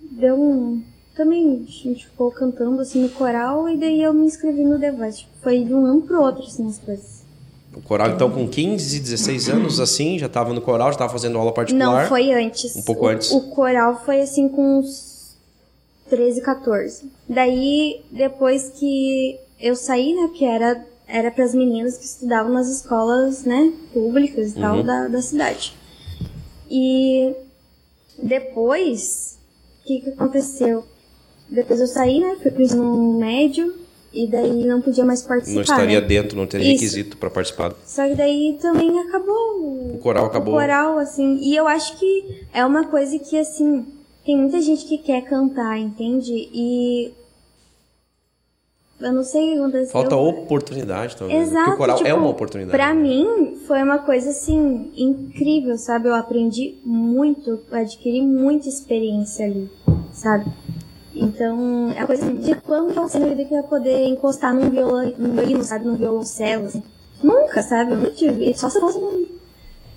deu 0.00 0.34
um. 0.40 0.82
Também 1.14 1.66
a 1.68 1.70
gente 1.70 2.06
ficou 2.06 2.30
cantando 2.30 2.80
assim 2.80 3.02
no 3.02 3.08
coral 3.10 3.68
e 3.68 3.76
daí 3.76 4.02
eu 4.02 4.14
me 4.14 4.24
inscrevi 4.24 4.64
no 4.64 4.78
The 4.78 4.92
Voice. 4.92 5.18
Tipo, 5.18 5.30
Foi 5.42 5.62
de 5.64 5.74
um 5.74 5.84
ano 5.84 6.02
pro 6.02 6.22
outro, 6.22 6.42
assim, 6.44 6.66
as 6.66 6.78
coisas. 6.78 7.22
O 7.76 7.80
coral, 7.82 8.10
então, 8.10 8.30
com 8.30 8.46
15, 8.48 9.00
16 9.00 9.48
anos, 9.48 9.80
assim, 9.80 10.18
já 10.18 10.28
tava 10.28 10.52
no 10.52 10.60
coral, 10.60 10.92
já 10.92 10.98
tava 10.98 11.12
fazendo 11.12 11.38
aula 11.38 11.52
particular. 11.52 12.02
Não, 12.02 12.08
foi 12.08 12.32
antes. 12.32 12.76
Um 12.76 12.82
pouco 12.82 13.04
O- 13.06 13.08
antes. 13.08 13.30
O 13.30 13.40
coral 13.50 14.02
foi 14.04 14.20
assim 14.20 14.48
com 14.48 14.78
uns 14.80 15.36
13, 16.08 16.40
14. 16.42 17.10
Daí, 17.28 18.02
depois 18.10 18.70
que 18.78 19.38
eu 19.60 19.74
saí, 19.76 20.14
né, 20.14 20.30
que 20.34 20.44
era, 20.44 20.84
era 21.06 21.30
pras 21.30 21.54
meninas 21.54 21.96
que 21.96 22.04
estudavam 22.04 22.52
nas 22.52 22.68
escolas, 22.68 23.44
né, 23.44 23.72
públicas 23.92 24.52
e 24.52 24.54
tal 24.54 24.78
Uhum. 24.78 24.84
da, 24.84 25.08
da 25.08 25.22
cidade. 25.22 25.74
E 26.70 27.34
depois, 28.22 29.38
o 29.80 29.86
que 29.86 30.00
que 30.00 30.10
aconteceu? 30.10 30.84
Depois 31.52 31.80
eu 31.80 31.86
saí, 31.86 32.18
né, 32.20 32.36
fui 32.42 32.50
pro 32.50 32.62
ensino 32.62 33.18
médio 33.18 33.74
e 34.12 34.26
daí 34.26 34.64
não 34.64 34.80
podia 34.80 35.04
mais 35.04 35.22
participar, 35.22 35.54
Não 35.54 35.62
estaria 35.62 36.00
né? 36.00 36.06
dentro, 36.06 36.36
não 36.36 36.46
teria 36.46 36.66
Isso. 36.72 36.82
requisito 36.82 37.16
pra 37.18 37.28
participar. 37.30 37.74
Só 37.84 38.08
que 38.08 38.14
daí 38.14 38.58
também 38.60 38.98
acabou 39.00 39.34
o 39.34 39.94
O 39.94 39.98
coral 39.98 40.26
acabou. 40.26 40.54
o 40.54 40.58
coral, 40.58 40.98
assim. 40.98 41.38
E 41.42 41.54
eu 41.54 41.66
acho 41.68 41.98
que 41.98 42.44
é 42.54 42.64
uma 42.64 42.86
coisa 42.86 43.18
que, 43.18 43.38
assim, 43.38 43.84
tem 44.24 44.36
muita 44.36 44.60
gente 44.60 44.86
que 44.86 44.96
quer 44.98 45.22
cantar, 45.22 45.78
entende? 45.78 46.32
E. 46.52 47.12
Eu 49.00 49.12
não 49.12 49.24
sei 49.24 49.42
o 49.42 49.52
que 49.52 49.58
aconteceu. 49.58 49.88
Falta 49.92 50.16
oportunidade, 50.16 51.16
talvez. 51.16 51.38
né? 51.38 51.44
Exato. 51.46 51.64
Porque 51.64 51.74
o 51.74 51.78
coral 51.78 51.96
é 51.96 52.04
tipo, 52.04 52.16
uma 52.16 52.28
oportunidade. 52.28 52.76
Pra 52.76 52.94
né? 52.94 53.00
mim, 53.02 53.56
foi 53.66 53.82
uma 53.82 53.98
coisa, 53.98 54.30
assim, 54.30 54.92
incrível, 54.96 55.76
sabe? 55.76 56.08
Eu 56.08 56.14
aprendi 56.14 56.76
muito, 56.84 57.60
adquiri 57.72 58.22
muita 58.22 58.68
experiência 58.68 59.44
ali, 59.46 59.68
sabe? 60.12 60.44
Então, 61.14 61.90
é 61.94 61.98
uma 62.00 62.06
coisa 62.06 62.24
assim, 62.24 62.36
de 62.36 62.54
quando 62.56 62.94
você 62.94 63.18
na 63.18 63.26
vida 63.26 63.44
que 63.44 63.50
vai 63.54 63.62
poder 63.62 64.06
encostar 64.06 64.54
num 64.54 64.70
violão, 64.70 65.12
num 65.18 65.32
violino, 65.34 65.62
sabe? 65.62 65.86
Num 65.86 65.96
violoncelo, 65.96 66.66
assim. 66.66 66.82
Nunca, 67.22 67.62
sabe? 67.62 67.92
Eu 67.92 67.96
nunca 67.98 68.10
tive. 68.12 68.54
Só 68.54 68.68
se 68.68 68.80
fosse 68.80 68.98
num- 68.98 69.26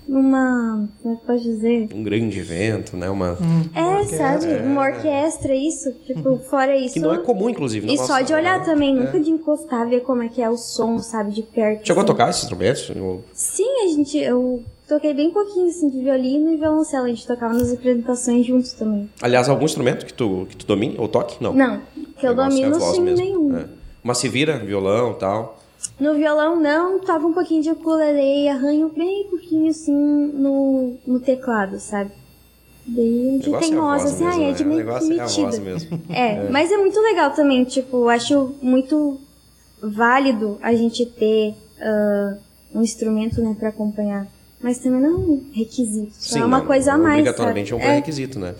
numa. 0.06 0.88
Como 1.02 1.14
é 1.14 1.16
que 1.16 1.22
eu 1.22 1.26
posso 1.26 1.42
dizer? 1.44 1.88
Um 1.92 2.02
grande 2.04 2.38
evento, 2.38 2.96
né? 2.96 3.10
Uma... 3.10 3.36
É, 3.74 4.04
sabe? 4.04 4.46
Uma 4.64 4.82
orquestra, 4.82 5.54
isso. 5.54 5.90
Tipo, 6.06 6.38
fora 6.38 6.76
isso. 6.76 6.94
Que 6.94 7.00
não 7.00 7.12
é 7.14 7.18
comum, 7.18 7.48
inclusive. 7.50 7.86
E 7.86 7.96
nossa- 7.96 8.06
só 8.06 8.20
de 8.20 8.32
olhar 8.32 8.62
também, 8.64 8.96
É. 8.96 9.00
nunca 9.00 9.18
de 9.18 9.30
encostar, 9.30 9.88
ver 9.88 10.00
como 10.02 10.22
é 10.22 10.28
que 10.28 10.40
é 10.40 10.48
o 10.48 10.56
som, 10.56 10.98
sabe? 11.00 11.32
De 11.32 11.42
perto. 11.42 11.86
Chegou 11.86 12.00
a 12.00 12.04
assim. 12.04 12.12
tocar 12.12 12.30
esses 12.30 12.42
instrumentos? 12.42 12.90
Eu- 12.94 13.24
Sim, 13.32 13.84
a 13.84 13.88
gente. 13.88 14.16
Eu 14.18 14.62
toquei 14.88 15.12
bem 15.14 15.30
pouquinho, 15.30 15.68
assim, 15.68 15.88
de 15.88 16.00
violino 16.00 16.50
e 16.52 16.56
violoncelo. 16.56 17.04
A 17.06 17.08
gente 17.08 17.26
tocava 17.26 17.54
nas 17.54 17.72
apresentações 17.72 18.46
juntos 18.46 18.72
também. 18.72 19.08
Aliás, 19.20 19.48
algum 19.48 19.64
instrumento 19.64 20.06
que 20.06 20.12
tu, 20.14 20.46
que 20.48 20.56
tu 20.56 20.66
domine 20.66 20.94
ou 20.98 21.08
toque? 21.08 21.42
Não. 21.42 21.52
Não, 21.52 21.80
que 22.18 22.26
eu 22.26 22.32
é 22.32 22.34
domino 22.34 22.78
voz 22.78 22.96
sim 22.96 23.02
mesmo. 23.02 23.24
nenhum. 23.24 23.56
É. 23.56 23.66
Mas 24.02 24.18
se 24.18 24.28
vira, 24.28 24.58
violão 24.58 25.12
e 25.12 25.14
tal. 25.16 25.58
No 26.00 26.14
violão 26.14 26.58
não, 26.60 26.98
toco 27.00 27.26
um 27.26 27.32
pouquinho 27.32 27.62
de 27.62 27.70
ukulele 27.70 28.44
e 28.44 28.48
arranho 28.48 28.90
bem 28.96 29.26
pouquinho 29.28 29.68
assim 29.68 29.92
no, 29.94 30.94
no 31.06 31.20
teclado, 31.20 31.78
sabe? 31.78 32.10
Daí 32.86 33.36
O 33.36 33.40
de 33.42 33.54
é 33.54 33.58
teimosa, 33.58 34.04
voz 34.04 34.04
assim, 34.14 34.24
mesmo, 34.24 34.40
ai, 34.40 34.44
é 34.44 34.46
né? 34.46 34.52
de 34.52 34.62
O 34.64 34.68
negócio 34.68 35.12
é 35.12 35.20
a 35.20 35.26
voz 35.26 35.36
metida. 35.58 35.60
mesmo. 35.60 36.00
É, 36.08 36.48
mas 36.50 36.70
é 36.72 36.76
muito 36.76 37.00
legal 37.00 37.32
também, 37.32 37.64
tipo, 37.64 38.08
acho 38.08 38.54
muito 38.62 39.20
válido 39.82 40.56
a 40.62 40.72
gente 40.74 41.04
ter 41.04 41.54
ah, 41.80 42.36
um 42.74 42.82
instrumento, 42.82 43.40
né, 43.42 43.54
pra 43.58 43.68
acompanhar. 43.70 44.26
Mas 44.60 44.78
também 44.78 45.00
não 45.00 45.10
é 45.10 45.14
um 45.14 45.44
requisito, 45.52 46.12
só 46.12 46.38
é 46.38 46.44
uma 46.44 46.58
não, 46.58 46.66
coisa 46.66 46.92
a 46.94 46.98
mais, 46.98 47.18
Obrigatoriamente 47.20 47.70
sabe? 47.70 47.80
é 47.80 47.84
um 47.84 47.86
pré-requisito, 47.86 48.38
né? 48.38 48.54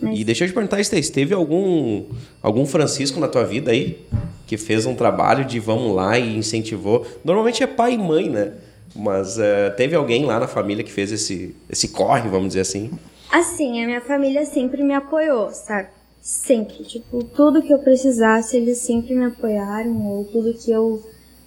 Mas- 0.00 0.18
E 0.18 0.24
deixa 0.24 0.44
eu 0.44 0.48
te 0.48 0.54
perguntar, 0.54 0.80
Stace, 0.80 1.12
teve 1.12 1.34
algum, 1.34 2.04
algum 2.42 2.66
Francisco 2.66 3.20
na 3.20 3.28
tua 3.28 3.44
vida 3.44 3.70
aí 3.70 4.04
que 4.46 4.56
fez 4.56 4.86
um 4.86 4.94
trabalho 4.94 5.44
de 5.44 5.60
vamos 5.60 5.94
lá 5.94 6.18
e 6.18 6.36
incentivou? 6.36 7.06
Normalmente 7.24 7.62
é 7.62 7.66
pai 7.66 7.94
e 7.94 7.98
mãe, 7.98 8.28
né? 8.28 8.52
Mas 8.94 9.38
eh, 9.38 9.70
teve 9.70 9.94
alguém 9.94 10.24
lá 10.24 10.38
na 10.40 10.48
família 10.48 10.82
que 10.84 10.92
fez 10.92 11.12
esse, 11.12 11.54
esse 11.70 11.88
corre, 11.88 12.28
vamos 12.28 12.48
dizer 12.48 12.60
assim? 12.60 12.90
Assim, 13.30 13.82
a 13.82 13.86
minha 13.86 14.00
família 14.02 14.44
sempre 14.44 14.82
me 14.82 14.92
apoiou, 14.92 15.50
sabe? 15.50 15.88
Sempre. 16.20 16.84
Tipo, 16.84 17.24
tudo 17.24 17.62
que 17.62 17.72
eu 17.72 17.78
precisasse, 17.78 18.56
eles 18.56 18.78
sempre 18.78 19.14
me 19.14 19.24
apoiaram. 19.24 20.06
Ou 20.06 20.24
tudo 20.26 20.52
que 20.52 20.70
eu, 20.70 21.02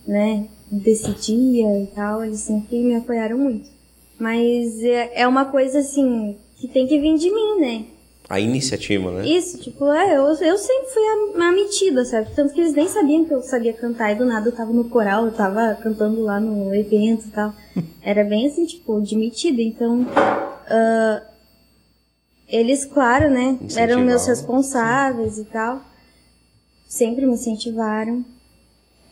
né, 0.07 0.47
decidia 0.71 1.83
e 1.83 1.87
tal, 1.93 2.23
eles 2.25 2.39
sempre 2.39 2.77
me 2.81 2.95
apoiaram 2.95 3.37
muito. 3.37 3.69
Mas 4.19 4.81
é, 4.83 5.21
é 5.21 5.27
uma 5.27 5.45
coisa, 5.45 5.79
assim, 5.79 6.37
que 6.57 6.67
tem 6.67 6.87
que 6.87 6.99
vir 6.99 7.17
de 7.17 7.29
mim, 7.29 7.59
né? 7.59 7.85
A 8.27 8.39
iniciativa, 8.39 9.11
né? 9.11 9.27
Isso, 9.27 9.59
tipo, 9.59 9.85
é, 9.91 10.17
eu, 10.17 10.23
eu 10.23 10.57
sempre 10.57 10.87
fui 10.91 11.03
a, 11.03 11.47
a 11.47 11.51
metida, 11.51 12.03
sabe? 12.05 12.29
Tanto 12.35 12.53
que 12.53 12.61
eles 12.61 12.73
nem 12.73 12.87
sabiam 12.87 13.23
que 13.23 13.33
eu 13.33 13.41
sabia 13.43 13.73
cantar 13.73 14.11
e 14.11 14.15
do 14.15 14.25
nada 14.25 14.49
eu 14.49 14.55
tava 14.55 14.73
no 14.73 14.85
coral, 14.85 15.25
eu 15.25 15.31
tava 15.31 15.75
cantando 15.75 16.21
lá 16.21 16.39
no 16.39 16.73
evento 16.73 17.27
e 17.27 17.31
tal. 17.31 17.53
Era 18.01 18.23
bem 18.23 18.47
assim, 18.47 18.65
tipo, 18.65 18.99
de 19.01 19.15
metida. 19.15 19.61
Então, 19.61 20.07
ah, 20.15 21.21
eles, 22.47 22.85
claro, 22.85 23.29
né, 23.29 23.59
eram 23.75 24.01
meus 24.01 24.25
responsáveis 24.25 25.37
e 25.37 25.45
tal. 25.45 25.81
Sempre 26.87 27.25
me 27.25 27.33
incentivaram. 27.33 28.25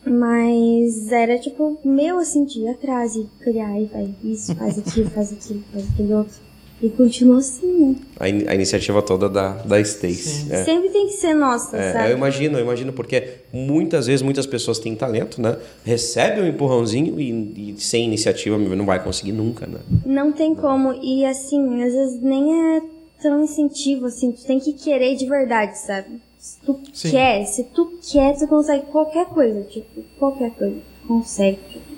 Mas 0.06 1.10
era 1.10 1.38
tipo 1.38 1.78
meu 1.84 2.18
assim, 2.18 2.44
de 2.44 2.60
ir 2.60 2.68
atrás 2.68 3.14
e 3.16 3.26
criar 3.42 3.80
e 3.80 3.86
vai 3.86 4.08
isso, 4.22 4.54
faz 4.54 4.78
aquilo, 4.78 5.10
faz 5.10 5.32
aquilo, 5.32 5.62
faz 5.72 5.84
aquele 5.92 6.12
outro. 6.14 6.34
E 6.82 6.88
continua 6.90 7.38
assim, 7.38 7.66
né? 7.72 7.96
A, 8.20 8.28
in- 8.28 8.46
a 8.46 8.54
iniciativa 8.54 9.00
toda 9.00 9.28
da, 9.28 9.52
da 9.62 9.80
Stace. 9.80 10.52
É. 10.52 10.64
Sempre 10.64 10.90
tem 10.90 11.06
que 11.06 11.14
ser 11.14 11.32
nossa, 11.32 11.74
É, 11.76 11.92
sabe? 11.92 12.10
eu 12.10 12.16
imagino, 12.16 12.58
eu 12.58 12.62
imagino, 12.64 12.92
porque 12.92 13.28
muitas 13.52 14.06
vezes 14.06 14.20
muitas 14.22 14.44
pessoas 14.44 14.78
têm 14.78 14.94
talento, 14.94 15.40
né? 15.40 15.56
Recebem 15.84 16.42
um 16.44 16.46
empurrãozinho 16.48 17.18
e, 17.18 17.70
e 17.76 17.80
sem 17.80 18.04
iniciativa 18.04 18.58
não 18.58 18.84
vai 18.84 19.02
conseguir 19.02 19.32
nunca, 19.32 19.66
né? 19.66 19.78
Não 20.04 20.30
tem 20.32 20.54
como. 20.54 20.92
E 21.02 21.24
assim, 21.24 21.82
às 21.82 21.94
vezes 21.94 22.20
nem 22.20 22.76
é 22.76 22.82
tão 23.22 23.42
incentivo, 23.44 24.06
assim, 24.06 24.32
tu 24.32 24.44
tem 24.44 24.60
que 24.60 24.72
querer 24.74 25.14
de 25.16 25.26
verdade, 25.26 25.78
sabe? 25.78 26.08
Se 26.44 26.58
tu 26.60 26.78
Sim. 26.92 27.10
quer, 27.10 27.46
se 27.46 27.64
tu 27.64 27.90
quer, 28.12 28.36
tu 28.36 28.46
consegue 28.46 28.84
qualquer 28.92 29.24
coisa, 29.30 29.62
tipo, 29.62 30.02
qualquer 30.18 30.50
coisa. 30.50 30.76
Consegue. 31.08 31.56
Tipo. 31.70 31.94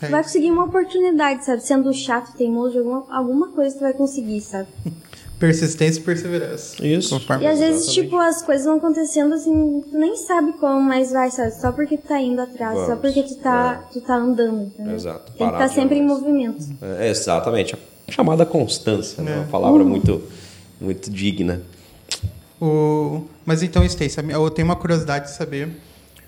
É 0.00 0.06
Tu 0.06 0.10
vai 0.10 0.22
conseguir 0.22 0.50
uma 0.50 0.64
oportunidade, 0.64 1.44
sabe? 1.44 1.62
Sendo 1.62 1.92
chato, 1.92 2.34
teimoso, 2.34 2.78
alguma, 2.78 3.04
alguma 3.10 3.48
coisa 3.48 3.76
tu 3.76 3.80
vai 3.82 3.92
conseguir, 3.92 4.40
sabe? 4.40 4.68
Persistência 5.38 6.00
e 6.00 6.02
perseverança. 6.02 6.86
Isso. 6.86 7.10
Conforme- 7.18 7.44
E 7.44 7.46
às 7.46 7.58
vezes, 7.58 7.82
Exatamente. 7.82 8.02
tipo, 8.04 8.16
as 8.16 8.40
coisas 8.40 8.64
vão 8.64 8.76
acontecendo 8.76 9.34
assim, 9.34 9.84
tu 9.90 9.98
nem 9.98 10.16
sabe 10.16 10.52
como, 10.54 10.80
mas 10.80 11.12
vai, 11.12 11.30
sabe? 11.30 11.50
Só 11.60 11.70
porque 11.70 11.98
tu 11.98 12.06
tá 12.08 12.18
indo 12.18 12.40
atrás, 12.40 12.78
só 12.78 12.86
Vamos. 12.86 13.00
porque 13.02 13.22
tu 13.22 13.34
tá, 13.36 13.84
tu 13.92 14.00
tá 14.00 14.16
andando, 14.16 14.62
entendeu? 14.62 14.94
Exato. 14.94 15.30
Tem 15.36 15.46
que 15.46 15.52
estar 15.52 15.68
sempre 15.68 15.98
em 15.98 16.06
movimento. 16.06 16.64
É, 16.80 17.10
exatamente. 17.10 17.74
A 18.08 18.10
chamada 18.12 18.46
constância, 18.46 19.22
né? 19.22 19.32
É. 19.32 19.36
Uma 19.40 19.46
palavra 19.48 19.84
muito, 19.84 20.22
muito 20.80 21.10
digna. 21.10 21.60
O... 22.60 23.24
Mas 23.44 23.62
então, 23.62 23.84
minha- 24.22 24.36
eu 24.36 24.50
tenho 24.50 24.66
uma 24.66 24.76
curiosidade 24.76 25.26
de 25.26 25.32
saber 25.36 25.68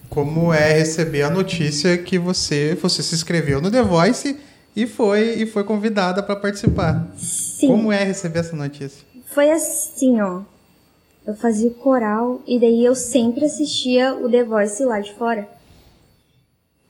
como 0.09 0.53
é 0.53 0.73
receber 0.73 1.23
a 1.23 1.31
notícia 1.31 1.97
que 1.99 2.19
você, 2.19 2.75
você 2.81 3.03
se 3.03 3.15
inscreveu 3.15 3.61
no 3.61 3.71
The 3.71 3.83
Voice 3.83 4.37
e 4.75 4.87
foi, 4.87 5.43
e 5.43 5.47
foi 5.47 5.65
convidada 5.65 6.23
para 6.23 6.37
participar. 6.37 7.09
Sim. 7.17 7.69
Como 7.69 7.91
é 7.91 8.05
receber 8.05 8.41
essa 8.41 8.55
notícia? 8.55 9.05
Foi 9.27 9.51
assim, 9.51 10.21
ó. 10.21 10.43
Eu 11.27 11.35
fazia 11.35 11.69
o 11.69 11.75
coral 11.75 12.41
e 12.47 12.61
daí 12.61 12.85
eu 12.85 12.95
sempre 12.95 13.45
assistia 13.45 14.15
o 14.15 14.31
The 14.31 14.45
Voice 14.45 14.85
lá 14.85 15.01
de 15.01 15.13
fora. 15.15 15.49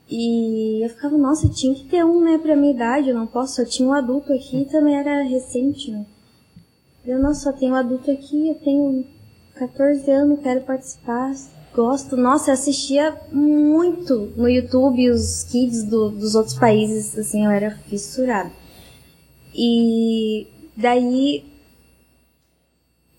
E 0.09 0.85
eu 0.85 0.89
ficava, 0.89 1.17
nossa, 1.17 1.49
tinha 1.49 1.73
que 1.75 1.83
ter 1.85 2.05
um, 2.05 2.23
né, 2.23 2.37
pra 2.37 2.55
minha 2.55 2.71
idade, 2.73 3.09
eu 3.09 3.15
não 3.15 3.27
posso, 3.27 3.55
só 3.55 3.65
tinha 3.65 3.87
um 3.89 3.93
adulto 3.93 4.31
aqui 4.31 4.61
e 4.61 4.65
também 4.65 4.95
era 4.95 5.23
recente, 5.23 5.91
né? 5.91 6.05
Eu, 7.05 7.19
nossa, 7.19 7.41
só 7.41 7.51
tenho 7.51 7.73
um 7.73 7.75
adulto 7.75 8.09
aqui, 8.11 8.47
eu 8.49 8.55
tenho 8.55 9.05
14 9.57 10.09
anos, 10.11 10.39
quero 10.41 10.61
participar, 10.61 11.33
gosto. 11.75 12.15
Nossa, 12.17 12.49
eu 12.51 12.53
assistia 12.53 13.15
muito 13.31 14.31
no 14.35 14.47
YouTube 14.49 15.09
os 15.11 15.43
kids 15.45 15.83
do- 15.83 16.09
dos 16.11 16.35
outros 16.35 16.55
países, 16.57 17.17
assim, 17.17 17.45
eu 17.45 17.51
era 17.51 17.71
fissurada. 17.89 18.51
E 19.53 20.47
daí 20.75 21.43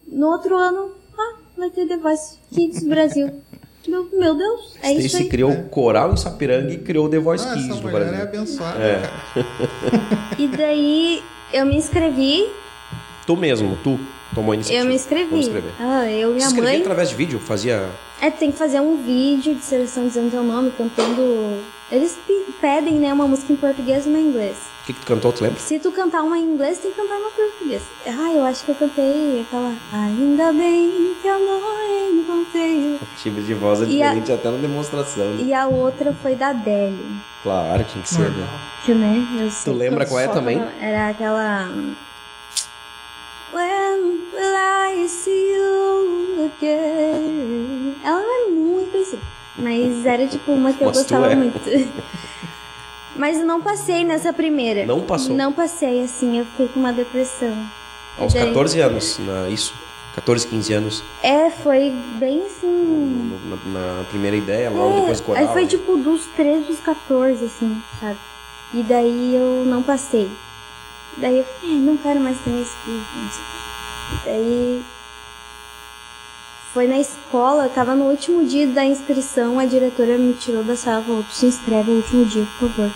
no 0.07 0.29
outro 0.29 0.57
ano, 0.57 0.93
ah, 1.19 1.35
vai 1.57 1.71
ter 1.71 1.87
The 1.87 1.97
Voice 1.97 2.39
Kids 2.53 2.83
Brasil. 2.85 3.31
Meu, 3.87 4.07
meu 4.13 4.35
Deus, 4.37 4.77
é 4.83 4.93
isso 4.93 5.17
aí. 5.17 5.29
criou 5.31 5.51
o 5.51 5.69
coral 5.71 6.13
em 6.13 6.17
Sapiranga 6.17 6.71
e 6.71 6.79
criou 6.79 7.07
o 7.07 7.09
The 7.09 7.19
Voice 7.19 7.47
Ah, 7.49 7.55
Kids 7.55 7.71
essa 7.71 7.81
no 7.81 7.89
é 7.89 7.93
Brasil. 7.93 8.23
abençoada, 8.23 8.79
É. 8.85 9.01
cara. 9.01 10.37
E 10.39 10.47
daí 10.49 11.23
eu 11.55 11.65
me 11.65 11.77
inscrevi, 11.77 12.51
Tu 13.27 13.35
mesmo, 13.37 13.79
tu 13.83 13.99
tomou 14.35 14.53
a 14.53 14.55
iniciativa. 14.55 14.83
eu 14.85 14.89
me 14.89 14.91
Vamos 14.99 15.03
inscrevi. 15.03 15.41
escrever. 15.41 15.73
Ah, 15.81 16.11
eu 16.11 16.35
e 16.35 16.39
inscrevia 16.39 16.71
mãe. 16.73 16.81
através 16.81 17.09
de 17.11 17.15
vídeo, 17.15 17.39
fazia... 17.41 17.89
É, 18.21 18.31
tem 18.31 18.51
que 18.51 18.59
fazer 18.59 18.81
um 18.81 18.97
vídeo 19.03 19.55
de 19.55 19.63
seleção 19.63 20.07
dizendo 20.07 20.31
teu 20.31 20.43
nome, 20.43 20.73
cantando. 20.77 21.63
Eles 21.91 22.19
pe- 22.27 22.47
pedem, 22.61 22.95
né, 22.95 23.13
uma 23.13 23.27
música 23.29 23.53
em 23.53 23.57
português 23.57 24.05
e 24.07 24.09
uma 24.09 24.19
em 24.19 24.29
inglês. 24.29 24.57
O 24.83 24.87
que, 24.89 24.93
que 24.93 25.01
tu 25.01 25.07
cantou, 25.07 25.33
tu 25.33 25.45
lembra? 25.45 25.61
Se 25.61 25.79
tu 25.79 25.93
cantar 25.93 26.23
uma 26.23 26.37
em 26.39 26.43
inglês, 26.43 26.79
tem 26.79 26.91
que 26.91 26.97
cantar 26.97 27.17
uma 27.17 27.29
em 27.29 27.33
português. 27.33 27.83
Ah, 28.07 28.33
eu 28.35 28.43
acho 28.45 28.65
que 28.65 28.71
eu 28.71 28.75
cantei 28.75 29.43
aquela. 29.47 29.73
Ainda 29.93 30.53
bem 30.53 31.15
que 31.23 31.29
eu 31.29 31.39
não 31.39 32.21
encontrei. 32.21 32.97
O 33.01 33.17
tipo 33.23 33.41
de 33.41 33.55
voz 33.55 33.83
é 33.83 33.85
E 33.85 34.03
a- 34.03 34.07
diferente 34.09 34.33
até 34.33 34.51
na 34.51 34.57
demonstração. 34.57 35.25
né? 35.35 35.43
E 35.45 35.53
a 35.55 35.67
outra 35.69 36.13
foi 36.23 36.35
da 36.35 36.49
Adele. 36.49 37.17
Claro, 37.43 37.85
tinha 37.85 38.03
que 38.03 38.09
ser, 38.09 38.31
né? 38.31 38.49
Que, 38.85 38.95
né? 38.95 39.27
Eu 39.41 39.51
sei 39.51 39.73
lembra 39.73 40.07
qual 40.07 40.19
é 40.21 40.29
também? 40.29 40.61
Era 40.81 41.09
aquela. 41.11 41.71
When 43.53 44.21
will 44.33 44.57
I 44.57 45.07
see 45.09 45.55
you 45.55 46.51
again? 46.59 47.97
Ela 48.05 48.21
não 48.21 48.47
é 48.47 48.51
muito 48.51 48.91
conhecida, 48.93 49.23
mas 49.57 50.05
era 50.07 50.27
tipo 50.27 50.53
uma 50.53 50.73
que 50.73 50.83
eu 50.83 50.89
Mas 50.89 50.99
gostava 50.99 51.33
é. 51.33 51.35
muito. 51.35 51.59
Mas 53.17 53.39
não 53.45 53.61
passei 53.61 54.05
nessa 54.05 54.33
primeira. 54.33 54.87
Não 54.87 55.01
passou? 55.01 55.35
Não 55.35 55.53
passei, 55.53 56.05
assim, 56.05 56.39
eu 56.39 56.45
fiquei 56.45 56.69
com 56.69 56.79
uma 56.79 56.93
depressão. 56.93 57.53
Aos 58.17 58.33
daí- 58.33 58.47
14 58.47 58.81
anos, 58.81 59.19
na, 59.19 59.49
isso. 59.49 59.75
14, 60.15 60.47
15 60.47 60.73
anos, 60.73 61.03
É, 61.23 61.51
foi 61.51 61.93
bem 62.21 62.45
assim. 62.45 63.41
na, 63.73 63.97
na 63.99 64.05
primeira 64.05 64.37
ideia, 64.37 64.71
logo 64.71 64.99
É, 64.99 65.01
depois 65.01 65.21
do 65.21 65.25
coral. 65.27 65.43
Aí 65.43 65.53
foi 65.53 65.67
tipo 65.67 65.97
dos 65.97 66.27
13 66.37 66.65
dos 66.65 66.79
14, 66.81 67.45
assim, 67.45 67.81
sabe? 68.01 68.19
E 68.75 68.83
daí 68.85 69.35
eu 69.35 69.65
não 69.65 69.83
passei. 69.83 70.31
Daí 71.21 71.39
eu 71.39 71.45
falei, 71.45 71.77
"É, 71.77 71.79
não 71.81 71.97
quero 71.97 72.21
mais 72.21 72.39
ter 72.41 72.51
esse 72.61 72.77
filho. 72.85 73.03
não 73.17 73.31
sei 73.31 73.43
o 73.43 73.47
quê. 73.47 74.19
Daí 74.25 74.85
foi 76.73 76.87
na 76.87 76.99
escola, 76.99 77.65
eu 77.65 77.71
tava 77.71 77.95
no 77.95 78.05
último 78.05 78.45
dia 78.47 78.67
da 78.67 78.85
inscrição, 78.85 79.59
a 79.59 79.65
diretora 79.65 80.17
me 80.19 80.33
tirou 80.35 80.63
da 80.63 80.77
sala 80.77 81.01
e 81.03 81.05
falou, 81.07 81.25
se 81.31 81.47
inscreve 81.47 81.91
no 81.91 81.97
último 81.99 82.25
dia, 82.27 82.47
por 82.59 82.69
favor. 82.71 82.93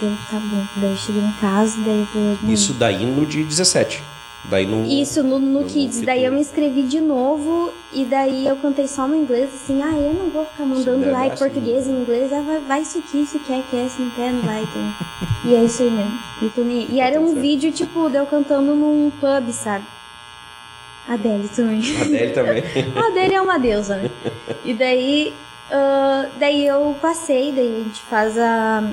Daí 0.00 0.16
tá 0.30 0.38
bom. 0.38 0.66
Daí 0.76 0.90
eu 0.90 0.96
cheguei 0.96 1.22
em 1.22 1.32
casa, 1.40 1.76
daí 1.84 2.00
eu 2.00 2.06
falei, 2.06 2.38
"Hum, 2.44 2.52
Isso 2.52 2.72
daí 2.74 3.06
no 3.06 3.24
de 3.26 3.42
17. 3.44 4.02
Daí 4.44 4.64
no... 4.66 4.84
isso, 4.86 5.22
no, 5.22 5.38
no 5.38 5.60
no 5.60 5.66
Kids. 5.68 6.00
Daí 6.00 6.24
eu 6.24 6.32
me 6.32 6.40
inscrevi 6.40 6.82
de 6.82 7.00
novo 7.00 7.72
e 7.92 8.04
daí 8.04 8.46
eu 8.46 8.56
cantei 8.56 8.88
só 8.88 9.06
no 9.06 9.14
inglês, 9.14 9.50
assim, 9.54 9.82
ah, 9.82 9.92
eu 9.92 10.14
não 10.14 10.30
vou 10.30 10.46
ficar 10.46 10.64
mandando 10.64 11.10
lá 11.10 11.26
em 11.26 11.30
assim. 11.30 11.44
português 11.44 11.86
e 11.86 11.90
inglês, 11.90 12.32
ah, 12.32 12.40
vai, 12.40 12.58
vai 12.60 12.82
isso 12.82 12.98
aqui, 12.98 13.26
se 13.26 13.38
quer, 13.40 13.62
quer, 13.70 13.88
se 13.88 14.00
não 14.00 14.10
quer, 14.10 14.32
não 14.32 14.42
vai, 14.42 14.62
então. 14.62 14.94
E 15.44 15.54
é 15.54 15.64
isso 15.64 15.82
aí 15.82 15.90
mesmo. 15.90 16.18
E, 16.42 16.60
nem- 16.60 16.86
e 16.90 17.00
era 17.00 17.18
um 17.20 17.34
vídeo, 17.34 17.72
tipo, 17.72 18.10
de 18.10 18.16
eu 18.16 18.26
cantando 18.26 18.74
num 18.74 19.10
pub, 19.20 19.50
sabe? 19.52 19.84
A 21.08 21.14
Adele 21.14 21.48
também. 21.48 21.80
A 21.96 22.02
Adele 22.02 22.32
também. 22.32 22.62
A 22.94 23.06
Adele 23.08 23.34
é 23.34 23.40
uma 23.40 23.58
deusa, 23.58 23.96
né? 23.96 24.10
E 24.64 24.74
daí, 24.74 25.32
ah, 25.70 26.26
daí 26.38 26.66
eu 26.66 26.94
passei, 27.00 27.52
daí 27.52 27.80
a 27.80 27.84
gente 27.84 28.02
faz 28.02 28.36
a, 28.38 28.84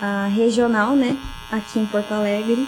a 0.00 0.26
regional, 0.28 0.94
né? 0.96 1.16
Aqui 1.52 1.78
em 1.78 1.86
Porto 1.86 2.12
Alegre. 2.12 2.66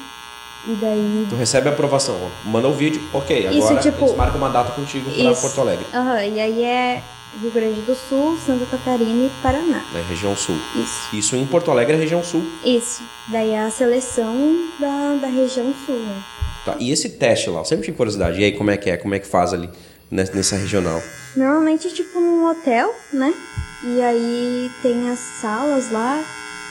E 0.66 0.75
daí 0.81 1.26
tu 1.28 1.35
recebe 1.35 1.69
a 1.69 1.73
aprovação, 1.73 2.16
manda 2.45 2.69
o 2.69 2.73
vídeo, 2.73 3.02
ok, 3.12 3.49
agora 3.49 3.59
Isso, 3.59 3.76
tipo- 3.90 4.04
eles 4.04 4.16
marcam 4.16 4.38
uma 4.38 4.49
data 4.49 4.71
contigo 4.73 5.11
pra 5.11 5.31
Isso. 5.33 5.40
Porto 5.40 5.61
Alegre, 5.61 5.85
Aham, 5.92 6.25
e 6.25 6.40
aí 6.40 6.62
é 6.62 7.02
Rio 7.40 7.50
Grande 7.50 7.81
do 7.81 7.95
Sul, 7.97 8.38
Santa 8.47 8.64
Catarina 8.66 9.26
e 9.26 9.31
Paraná. 9.42 9.83
na 9.92 10.00
região 10.09 10.37
sul. 10.37 10.57
Isso. 10.76 11.16
Isso 11.16 11.37
em 11.37 11.45
Porto 11.47 11.71
Alegre 11.71 11.95
é 11.95 11.97
região 11.99 12.23
sul. 12.23 12.45
Isso. 12.64 13.02
Daí 13.28 13.50
é 13.50 13.61
a 13.61 13.71
seleção 13.71 14.69
da, 14.78 15.16
da 15.21 15.26
região 15.26 15.75
sul, 15.85 15.97
né? 15.99 16.23
Tá, 16.64 16.76
e 16.78 16.92
esse 16.92 17.09
teste 17.09 17.50
lá, 17.50 17.59
eu 17.61 17.64
sempre 17.64 17.85
tive 17.87 17.97
curiosidade. 17.97 18.40
E 18.40 18.45
aí, 18.45 18.52
como 18.52 18.71
é 18.71 18.76
que 18.76 18.88
é? 18.88 18.97
Como 18.97 19.14
é 19.14 19.19
que 19.19 19.26
faz 19.26 19.52
ali 19.52 19.69
nessa, 20.09 20.33
nessa 20.33 20.57
regional? 20.57 21.02
Normalmente, 21.37 21.92
tipo, 21.92 22.21
num 22.21 22.49
hotel, 22.49 22.95
né? 23.12 23.35
E 23.83 24.00
aí 24.00 24.71
tem 24.81 25.11
as 25.11 25.19
salas 25.40 25.90
lá, 25.90 26.23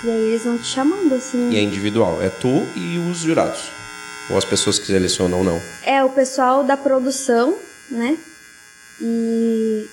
e 0.06 0.10
aí 0.10 0.30
eles 0.30 0.46
vão 0.46 0.58
te 0.58 0.64
chamando, 0.68 1.14
assim. 1.14 1.50
E 1.50 1.58
é 1.58 1.62
individual, 1.62 2.22
é 2.22 2.30
tu 2.30 2.48
e 2.78 2.98
os 3.12 3.18
jurados. 3.20 3.81
Ou 4.30 4.38
as 4.38 4.46
pessoas 4.46 4.80
que 4.80 4.86
selecionam 4.88 5.40
ou 5.40 5.44
não. 5.44 5.62
É 5.84 6.04
o 6.04 6.10
pessoal 6.10 6.64
da 6.64 6.78
produção, 6.78 7.58
né? 7.90 8.18
E 9.02 9.86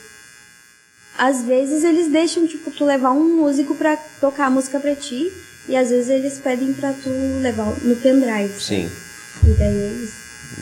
às 1.16 1.42
vezes 1.42 1.82
eles 1.82 2.08
deixam, 2.10 2.46
tipo, 2.46 2.70
tu 2.70 2.84
levar 2.84 3.10
um 3.10 3.36
músico 3.36 3.74
pra 3.74 3.96
tocar 4.20 4.46
a 4.46 4.50
música 4.50 4.78
pra 4.78 4.94
ti. 4.94 5.32
E 5.68 5.76
às 5.76 5.90
vezes 5.90 6.08
eles 6.08 6.38
pedem 6.38 6.72
pra 6.72 6.92
tu 6.92 7.10
levar 7.42 7.66
no 7.82 7.96
pendrive. 7.96 8.58
Sim. 8.60 8.90
E 9.44 9.50
daí 9.50 9.76
é 9.76 9.88
isso. 9.92 10.14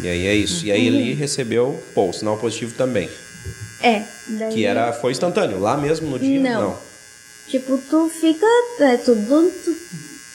E 0.02 0.08
aí 0.08 0.26
é 0.26 0.34
isso. 0.34 0.66
E 0.66 0.72
aí 0.72 0.86
ele 0.86 1.12
recebeu, 1.14 1.82
pô, 1.94 2.08
o 2.08 2.12
sinal 2.12 2.36
positivo 2.38 2.74
também. 2.74 3.08
É, 3.82 4.02
daí. 4.28 4.52
Que 4.52 4.64
era, 4.64 4.92
foi 4.94 5.12
instantâneo, 5.12 5.60
lá 5.60 5.76
mesmo 5.76 6.08
no 6.10 6.18
dia? 6.18 6.40
Não. 6.40 6.78
Tipo, 7.46 7.78
tu 7.88 8.08
fica. 8.08 8.46
É 8.80 8.96
tudo. 8.96 9.52
tu- 9.64 9.76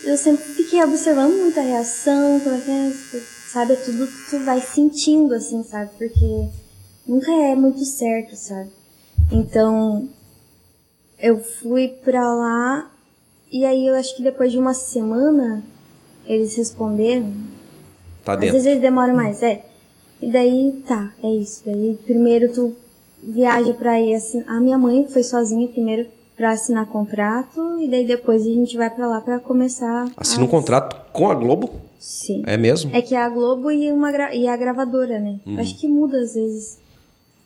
eu 0.03 0.17
sempre 0.17 0.43
fiquei 0.43 0.83
observando 0.83 1.33
muita 1.33 1.61
reação, 1.61 2.39
como 2.39 2.55
é 2.55 2.59
que 2.61 2.71
é, 2.71 2.91
sabe? 3.51 3.73
É 3.73 3.75
tudo 3.75 4.07
que 4.07 4.29
tu 4.29 4.39
vai 4.43 4.59
sentindo, 4.61 5.33
assim, 5.33 5.63
sabe? 5.63 5.91
Porque 5.97 6.47
nunca 7.07 7.31
é 7.31 7.55
muito 7.55 7.83
certo, 7.85 8.35
sabe? 8.35 8.69
Então, 9.31 10.09
eu 11.19 11.37
fui 11.39 11.87
pra 11.87 12.33
lá 12.33 12.91
e 13.51 13.65
aí 13.65 13.87
eu 13.87 13.95
acho 13.95 14.15
que 14.15 14.23
depois 14.23 14.51
de 14.51 14.57
uma 14.57 14.73
semana 14.73 15.63
eles 16.25 16.55
responderam. 16.55 17.31
Tá 18.23 18.33
Às 18.33 18.39
dentro. 18.39 18.53
vezes 18.53 18.67
eles 18.67 18.81
demoram 18.81 19.15
mais, 19.15 19.41
é. 19.43 19.65
E 20.21 20.31
daí, 20.31 20.83
tá, 20.87 21.11
é 21.23 21.29
isso. 21.29 21.63
Daí 21.65 21.97
primeiro 22.05 22.53
tu 22.53 22.75
viaja 23.23 23.73
pra 23.73 23.99
ir 23.99 24.15
assinar. 24.15 24.47
A 24.55 24.59
minha 24.59 24.77
mãe 24.77 25.07
foi 25.07 25.23
sozinha 25.23 25.67
primeiro 25.67 26.07
pra 26.41 26.49
assinar 26.53 26.87
contrato 26.87 27.79
e 27.79 27.87
daí 27.87 28.03
depois 28.03 28.41
a 28.41 28.45
gente 28.49 28.75
vai 28.75 28.89
pra 28.89 29.05
lá 29.07 29.21
pra 29.21 29.39
começar. 29.39 30.09
Assina 30.17 30.41
um 30.41 30.45
as- 30.45 30.49
contrato 30.51 31.11
com 31.13 31.29
a 31.29 31.35
Globo? 31.35 31.69
Sim. 31.99 32.41
É 32.47 32.57
mesmo? 32.57 32.89
É 32.95 32.99
que 33.03 33.13
é 33.13 33.19
a 33.21 33.29
Globo 33.29 33.69
e, 33.69 33.91
uma 33.91 34.11
gra- 34.11 34.33
e 34.33 34.47
a 34.47 34.57
gravadora, 34.57 35.19
né? 35.19 35.39
Uhum. 35.45 35.59
Acho 35.59 35.77
que 35.79 35.87
muda 35.87 36.17
às 36.19 36.33
vezes. 36.33 36.79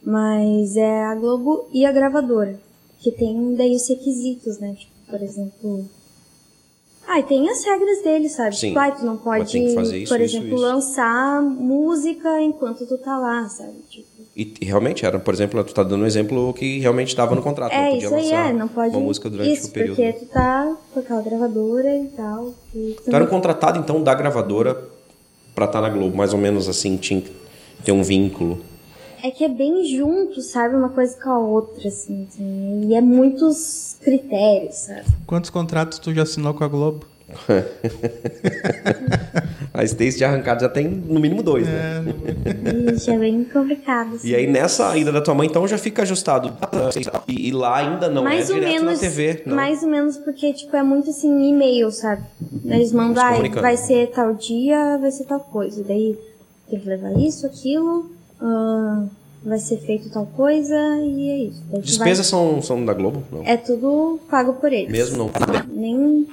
Mas 0.01 0.77
é 0.77 1.03
a 1.03 1.13
Globo 1.15 1.67
e 1.73 1.85
a 1.85 1.91
gravadora. 1.91 2.57
Que 2.99 3.11
tem 3.11 3.53
daí 3.55 3.75
os 3.75 3.85
requisitos, 3.89 4.59
né? 4.59 4.73
Tipo, 4.79 4.93
por 5.11 5.21
exemplo. 5.21 5.85
Ah, 7.05 7.19
e 7.19 7.23
tem 7.23 7.49
as 7.49 7.65
regras 7.65 8.01
dele, 8.01 8.29
sabe? 8.29 8.55
Sim. 8.55 8.67
Tipo, 8.69 8.79
ah, 8.79 8.91
tu 8.91 9.05
não 9.05 9.17
pode, 9.17 9.57
isso, 9.61 9.75
por 9.75 10.21
isso, 10.21 10.37
exemplo, 10.37 10.55
isso. 10.55 10.63
lançar 10.63 11.41
música 11.41 12.41
enquanto 12.41 12.87
tu 12.87 12.97
tá 12.97 13.17
lá, 13.19 13.47
sabe? 13.49 13.73
Tipo, 13.89 14.14
E, 14.35 14.53
e 14.59 14.65
realmente 14.65 15.05
era, 15.05 15.17
por 15.17 15.33
exemplo, 15.33 15.63
tu 15.63 15.73
tá 15.73 15.81
dando 15.81 16.03
um 16.03 16.05
exemplo 16.05 16.53
que 16.53 16.79
realmente 16.79 17.07
estava 17.07 17.33
no 17.35 17.41
contrato. 17.41 17.71
não 17.71 17.79
É, 17.79 17.91
podia 17.91 18.05
isso 18.07 18.15
aí 18.15 18.31
é, 18.33 18.51
não 18.53 18.67
pode. 18.67 18.89
uma 18.95 18.99
música 19.05 19.29
durante 19.29 19.53
isso, 19.53 19.67
o 19.69 19.71
período. 19.71 19.95
porque 19.95 20.13
tu 20.13 20.25
tá 20.25 20.75
com 20.93 20.99
aquela 20.99 21.21
gravadora 21.21 21.95
e 21.97 22.07
tal. 22.07 22.53
E 22.73 22.95
tu 22.97 23.03
Tu 23.03 23.07
era 23.15 23.19
um 23.19 23.21
não- 23.21 23.27
contratado, 23.27 23.79
então, 23.79 24.03
da 24.03 24.13
gravadora 24.13 24.77
pra 25.53 25.65
estar 25.65 25.79
na 25.79 25.89
Globo, 25.89 26.17
mais 26.17 26.33
ou 26.33 26.39
menos 26.39 26.67
assim, 26.67 26.97
tinha 26.97 27.21
que 27.21 27.31
ter 27.85 27.93
um 27.93 28.03
vínculo. 28.03 28.59
É 29.23 29.31
que 29.31 29.43
é 29.45 29.47
bem 29.49 29.85
junto, 29.85 30.41
sabe? 30.41 30.75
Uma 30.75 30.89
coisa 30.89 31.15
com 31.19 31.29
a 31.29 31.39
outra, 31.39 31.87
assim. 31.87 32.27
assim, 32.29 32.89
E 32.89 32.93
é 32.93 32.99
muitos 33.01 33.95
critérios, 34.01 34.75
sabe? 34.75 35.05
Quantos 35.25 35.49
contratos 35.49 35.97
tu 35.97 36.13
já 36.13 36.23
assinou 36.23 36.53
com 36.53 36.63
a 36.63 36.67
Globo? 36.67 37.05
A 39.73 39.83
Stacy 39.83 40.17
de 40.19 40.23
arrancado 40.23 40.61
já 40.61 40.69
tem 40.69 40.87
no 40.87 41.19
mínimo 41.19 41.43
dois, 41.43 41.67
né? 41.67 42.03
Ixi, 42.95 43.11
é 43.11 43.17
bem 43.19 43.43
complicado. 43.43 44.15
assim. 44.15 44.29
E 44.29 44.35
aí 44.35 44.47
nessa 44.47 44.95
ida 44.97 45.11
da 45.11 45.21
tua 45.21 45.33
mãe, 45.33 45.47
então 45.47 45.67
já 45.67 45.77
fica 45.77 46.03
ajustado. 46.03 46.53
E, 47.27 47.49
e 47.49 47.51
lá 47.51 47.77
ainda 47.77 48.07
não 48.07 48.23
mais 48.23 48.49
é 48.49 48.53
ou 48.53 48.59
direto 48.59 48.73
menos, 48.83 48.93
na 48.93 48.99
TV. 48.99 49.43
Não. 49.45 49.55
mais 49.55 49.83
ou 49.83 49.89
menos 49.89 50.17
porque, 50.17 50.53
tipo, 50.53 50.75
é 50.75 50.83
muito 50.83 51.09
assim, 51.09 51.49
e-mail, 51.49 51.91
sabe? 51.91 52.23
Eles 52.63 52.91
mandam, 52.93 53.15
Se 53.15 53.21
ah, 53.57 53.61
vai 53.61 53.75
ser 53.77 54.07
tal 54.11 54.33
dia, 54.33 54.97
vai 54.97 55.11
ser 55.11 55.25
tal 55.25 55.39
coisa. 55.41 55.83
Daí 55.83 56.17
tem 56.69 56.79
que 56.79 56.87
levar 56.87 57.11
isso, 57.19 57.45
aquilo, 57.45 58.09
ah, 58.39 59.03
vai 59.43 59.59
ser 59.59 59.77
feito 59.79 60.09
tal 60.09 60.25
coisa 60.25 60.75
e 61.01 61.29
é 61.29 61.37
isso. 61.49 61.61
Despesas 61.81 62.27
são, 62.27 62.61
são 62.61 62.85
da 62.85 62.93
Globo? 62.93 63.23
Não. 63.31 63.43
vai- 63.43 63.53
É 63.53 63.57
tudo 63.57 64.19
pago 64.29 64.53
por 64.53 64.71
eles. 64.71 64.91
Mesmo 64.91 65.17
não. 65.17 65.31
Nem. 65.73 66.25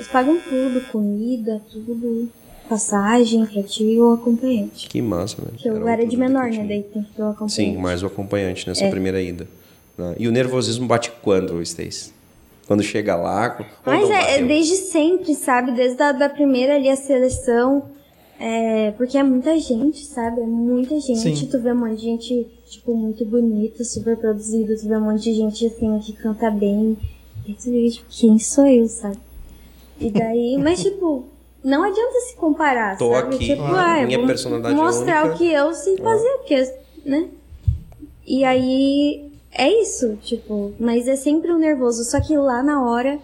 Eles 0.00 0.08
pagam 0.08 0.38
tudo, 0.40 0.80
comida, 0.90 1.60
tudo. 1.70 2.28
Passagem 2.68 3.44
pra 3.44 3.62
ti 3.62 3.84
e 3.84 4.00
o 4.00 4.14
acompanhante. 4.14 4.88
Que 4.88 5.02
massa, 5.02 5.36
né? 5.42 5.48
Porque 5.50 5.68
eu 5.68 5.76
Era 5.76 5.92
era 6.02 6.06
de 6.06 6.16
menor, 6.16 6.48
né? 6.50 6.64
Daí 6.66 6.82
tem 6.84 7.02
que 7.02 7.12
ter 7.12 7.20
o 7.22 7.26
acompanhante. 7.26 7.52
Sim, 7.52 7.76
mais 7.76 8.02
o 8.02 8.06
acompanhante 8.06 8.66
nessa 8.66 8.84
É. 8.84 8.90
primeira 8.90 9.20
ida. 9.20 9.46
né? 9.98 10.14
E 10.18 10.26
o 10.26 10.32
nervosismo 10.32 10.86
bate 10.86 11.10
quando, 11.20 11.60
Stacy? 11.62 12.12
Quando 12.66 12.82
chega 12.82 13.14
lá? 13.16 13.58
Mas 13.84 14.08
é, 14.08 14.14
é 14.14 14.20
bateu? 14.32 14.46
desde 14.46 14.76
sempre, 14.76 15.34
sabe? 15.34 15.72
Desde 15.72 16.00
a 16.02 16.12
da 16.12 16.28
primeira 16.30 16.76
ali 16.76 16.88
a 16.88 16.96
seleção. 16.96 17.82
É, 18.38 18.92
porque 18.92 19.18
é 19.18 19.22
muita 19.22 19.58
gente, 19.58 20.02
sabe? 20.06 20.40
É 20.40 20.46
muita 20.46 20.98
gente. 21.00 21.36
Sim. 21.36 21.46
Tu 21.46 21.60
vê 21.60 21.72
um 21.72 21.76
monte 21.80 21.96
de 21.96 22.02
gente, 22.04 22.46
tipo, 22.70 22.94
muito 22.96 23.22
bonita, 23.26 23.84
super 23.84 24.16
produzida. 24.16 24.74
Tu 24.76 24.88
vê 24.88 24.96
um 24.96 25.04
monte 25.12 25.24
de 25.24 25.34
gente, 25.34 25.66
assim, 25.66 25.98
que 25.98 26.14
canta 26.14 26.50
bem. 26.50 26.96
E 27.46 27.52
tu 27.52 27.70
vê, 27.70 27.90
tipo, 27.90 28.06
quem 28.08 28.38
sou 28.38 28.66
eu, 28.66 28.86
sabe? 28.88 29.18
E 30.00 30.10
daí, 30.10 30.56
mas, 30.58 30.80
tipo, 30.82 31.24
não 31.62 31.82
adianta 31.82 32.20
se 32.20 32.36
comparar, 32.36 32.96
Tô 32.96 33.12
sabe? 33.12 33.34
aqui, 33.36 33.46
tipo, 33.48 33.62
ah, 33.62 34.00
eu 34.00 34.06
minha 34.06 34.26
personalidade 34.26 34.74
é 34.74 34.82
mostrar 34.82 35.24
única. 35.26 35.34
o 35.34 35.38
que 35.38 35.52
eu 35.52 35.74
sei 35.74 35.96
fazer, 35.98 36.28
porque, 36.38 36.74
né? 37.04 37.28
E 38.26 38.44
aí, 38.44 39.30
é 39.52 39.82
isso, 39.82 40.16
tipo, 40.22 40.72
mas 40.80 41.06
é 41.06 41.16
sempre 41.16 41.52
um 41.52 41.58
nervoso. 41.58 42.04
Só 42.04 42.20
que 42.20 42.36
lá 42.36 42.62
na 42.62 42.82
hora, 42.82 43.18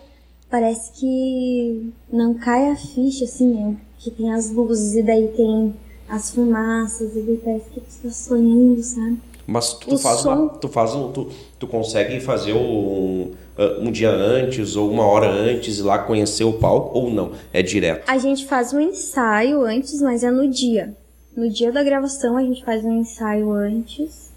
parece 0.50 0.92
que 0.92 1.92
não 2.12 2.34
cai 2.34 2.70
a 2.70 2.76
ficha, 2.76 3.24
assim, 3.24 3.54
né? 3.54 3.76
Que 3.98 4.10
tem 4.10 4.32
as 4.32 4.50
luzes 4.50 4.94
e 4.94 5.02
daí 5.02 5.28
tem 5.28 5.74
as 6.08 6.30
fumaças 6.30 7.16
e 7.16 7.20
daí 7.22 7.40
parece 7.42 7.70
que 7.70 7.80
tu 7.80 7.86
tá 8.02 8.10
sonhando, 8.10 8.82
sabe? 8.82 9.18
Mas 9.46 9.72
tu 9.74 9.94
o 9.94 9.98
faz 9.98 10.20
som- 10.20 10.32
uma, 10.34 10.48
tu 10.50 10.68
faz 10.68 10.94
um, 10.94 11.12
tu, 11.12 11.28
tu 11.58 11.66
consegue 11.68 12.18
fazer 12.20 12.52
um, 12.52 13.32
um 13.80 13.92
dia 13.92 14.10
antes 14.10 14.74
ou 14.76 14.90
uma 14.90 15.06
hora 15.06 15.28
antes 15.30 15.78
ir 15.78 15.82
lá 15.82 15.98
conhecer 16.00 16.44
o 16.44 16.54
palco 16.54 16.98
ou 16.98 17.10
não? 17.10 17.30
É 17.52 17.62
direto. 17.62 18.02
A 18.10 18.18
gente 18.18 18.44
faz 18.46 18.72
um 18.72 18.80
ensaio 18.80 19.62
antes, 19.64 20.00
mas 20.02 20.24
é 20.24 20.30
no 20.30 20.48
dia. 20.50 20.94
No 21.36 21.48
dia 21.48 21.70
da 21.70 21.82
gravação 21.84 22.36
a 22.36 22.42
gente 22.42 22.64
faz 22.64 22.84
um 22.84 22.98
ensaio 23.00 23.52
antes. 23.52 24.32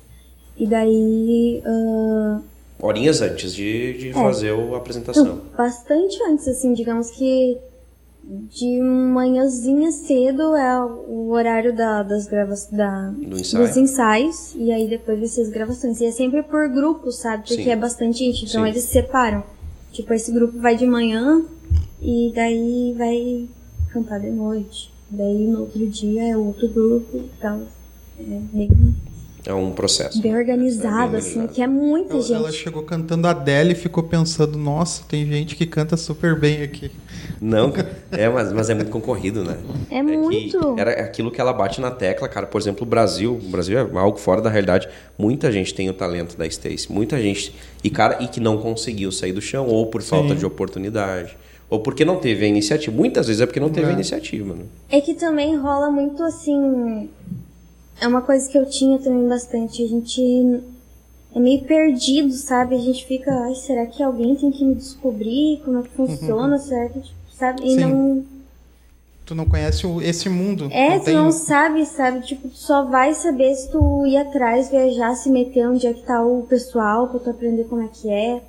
E 0.58 0.68
daí. 0.68 1.62
ah, 1.66 2.40
Horinhas 2.82 3.22
antes 3.22 3.54
de, 3.54 3.94
de 3.98 4.10
É. 4.10 4.14
fazer 4.14 4.54
a 4.54 4.78
apresentação. 4.78 5.42
bastante 5.58 6.22
antes, 6.24 6.48
assim, 6.48 6.74
digamos 6.74 7.10
que 7.12 7.58
de 8.30 8.80
manhãzinha 8.80 9.92
cedo 9.92 10.56
é 10.56 10.86
o 10.86 11.30
horário 11.32 11.76
da, 11.76 12.04
das 12.04 12.28
gravas, 12.28 12.68
da, 12.72 13.10
Do 13.10 13.40
ensaio. 13.40 13.66
dos 13.68 13.76
ensaios, 13.76 14.54
e 14.56 14.72
aí 14.72 14.88
depois 14.88 15.18
vai 15.18 15.28
ser 15.28 15.42
as 15.42 15.50
gravações. 15.50 16.00
E 16.00 16.06
é 16.06 16.12
sempre 16.12 16.44
por 16.44 16.70
grupo, 16.70 17.12
sabe? 17.12 17.48
Porque 17.48 17.64
Sim. 17.64 17.70
é 17.72 17.76
bastante 17.76 18.20
gente, 18.20 18.46
então 18.46 18.64
Sim. 18.64 18.70
eles 18.70 18.84
separam. 18.84 19.44
Tipo, 19.92 20.14
esse 20.14 20.32
grupo 20.32 20.60
vai 20.60 20.76
de 20.78 20.86
manhã 20.86 21.44
e 22.00 22.32
daí 22.36 22.94
vai 22.96 23.50
cantar 23.92 24.20
de 24.20 24.30
noite. 24.30 24.94
Daí 25.10 25.48
no 25.48 25.62
outro 25.62 25.88
dia 25.88 26.30
é 26.30 26.38
outro 26.38 26.68
grupo 26.68 27.18
e 27.18 27.30
tal. 27.42 27.62
É 28.20 28.40
bem, 28.54 28.70
É 29.46 29.54
um 29.54 29.72
processo. 29.72 30.22
bem 30.22 30.36
organizado, 30.36 31.12
bem 31.12 31.20
assim, 31.20 31.48
que 31.48 31.62
é 31.62 31.68
muita 31.68 32.14
Ela, 32.14 32.22
gente. 32.22 32.34
ela 32.34 32.52
chegou 32.52 32.84
cantando 32.84 33.26
Adele 33.28 33.72
e 33.72 33.76
ficou 33.76 34.04
pensando, 34.04 34.58
nossa, 34.58 35.04
tem 35.08 35.26
gente 35.26 35.56
que 35.56 35.66
canta 35.66 35.96
super 35.96 36.38
bem 36.38 36.62
aqui. 36.62 36.92
Não, 37.42 37.72
é, 38.12 38.28
mas, 38.28 38.52
mas 38.52 38.70
é 38.70 38.76
muito 38.76 38.92
concorrido, 38.92 39.44
né? 39.44 39.58
É 39.90 40.04
que 40.04 40.18
muito. 40.18 40.76
era 40.78 40.92
aquilo 41.02 41.32
que 41.32 41.40
ela 41.40 41.54
bate 41.54 41.80
na 41.80 41.90
tecla, 41.90 42.28
cara. 42.28 42.46
Por 42.48 42.60
exemplo, 42.60 42.84
o 42.84 42.86
Brasil, 42.86 43.34
o 43.42 43.50
Brasil 43.50 43.78
é 43.80 43.98
algo 43.98 44.18
fora 44.18 44.42
da 44.42 44.50
realidade. 44.50 44.90
Muita 45.18 45.50
gente 45.52 45.74
tem 45.74 45.90
o 45.90 45.94
talento 45.94 46.38
da 46.38 46.46
Stacy, 46.46 46.92
muita 46.92 47.18
gente 47.22 47.56
e 47.84 47.90
cara 47.90 48.22
e 48.22 48.28
que 48.28 48.40
não 48.42 48.58
conseguiu 48.58 49.10
sair 49.12 49.32
do 49.32 49.42
chão 49.42 49.66
ou 49.68 49.88
por 49.88 50.02
falta 50.02 50.30
Sim. 50.34 50.36
de 50.36 50.46
oportunidade, 50.46 51.38
ou 51.70 51.80
porque 51.80 52.04
não 52.04 52.18
teve 52.18 52.44
a 52.44 52.48
iniciativa. 52.48 52.96
Muitas 52.96 53.28
vezes 53.28 53.42
é 53.42 53.46
porque 53.46 53.60
não 53.60 53.70
teve 53.70 53.88
É. 53.88 53.90
a 53.92 53.94
iniciativa, 53.94 54.54
né? 54.54 54.64
É 54.90 55.00
que 55.00 55.14
também 55.14 55.56
rola 55.56 55.90
muito 55.90 56.22
assim. 56.24 57.10
É 58.02 58.08
uma 58.08 58.22
coisa 58.22 58.50
que 58.50 58.58
eu 58.58 58.66
tinha 58.66 58.98
também 59.00 59.28
bastante. 59.28 59.84
A 59.84 59.88
gente 59.88 60.64
é 61.36 61.40
meio 61.40 61.62
perdido, 61.64 62.32
sabe? 62.34 62.76
A 62.76 62.80
gente 62.80 63.06
fica, 63.06 63.32
ai, 63.32 63.56
será 63.56 63.86
que 63.86 64.02
alguém 64.02 64.36
tem 64.36 64.52
que 64.52 64.64
me 64.64 64.76
descobrir 64.76 65.62
como 65.66 65.80
é 65.80 65.84
que 65.84 65.90
funciona? 65.90 66.58
Será 66.58 66.90
que, 66.90 67.00
tipo, 67.02 67.16
sabe? 67.38 67.66
E 67.66 67.72
Sim. 67.76 67.80
não. 67.82 68.24
Tu 69.26 69.36
não 69.36 69.46
conhece 69.46 69.86
o- 69.86 70.02
esse 70.02 70.28
mundo. 70.28 70.70
É, 70.72 70.92
não 70.92 71.00
tu 71.00 71.06
tem- 71.06 71.16
não 71.16 71.32
sabe, 71.32 71.86
sabe? 71.86 72.22
Tipo, 72.26 72.48
tu 72.48 72.58
só 72.58 72.84
vai 72.86 73.14
saber 73.14 73.54
se 73.54 73.70
tu 73.70 74.06
ir 74.08 74.18
atrás, 74.18 74.70
viajar, 74.70 75.14
se 75.16 75.30
meter 75.30 75.68
onde 75.70 75.86
é 75.86 75.94
que 75.94 76.02
tá 76.02 76.24
o 76.26 76.44
pessoal, 76.50 77.08
pra 77.10 77.20
tu 77.20 77.30
aprender 77.30 77.66
como 77.66 77.84
é 77.84 77.88
que 77.90 78.10
é. 78.10 78.42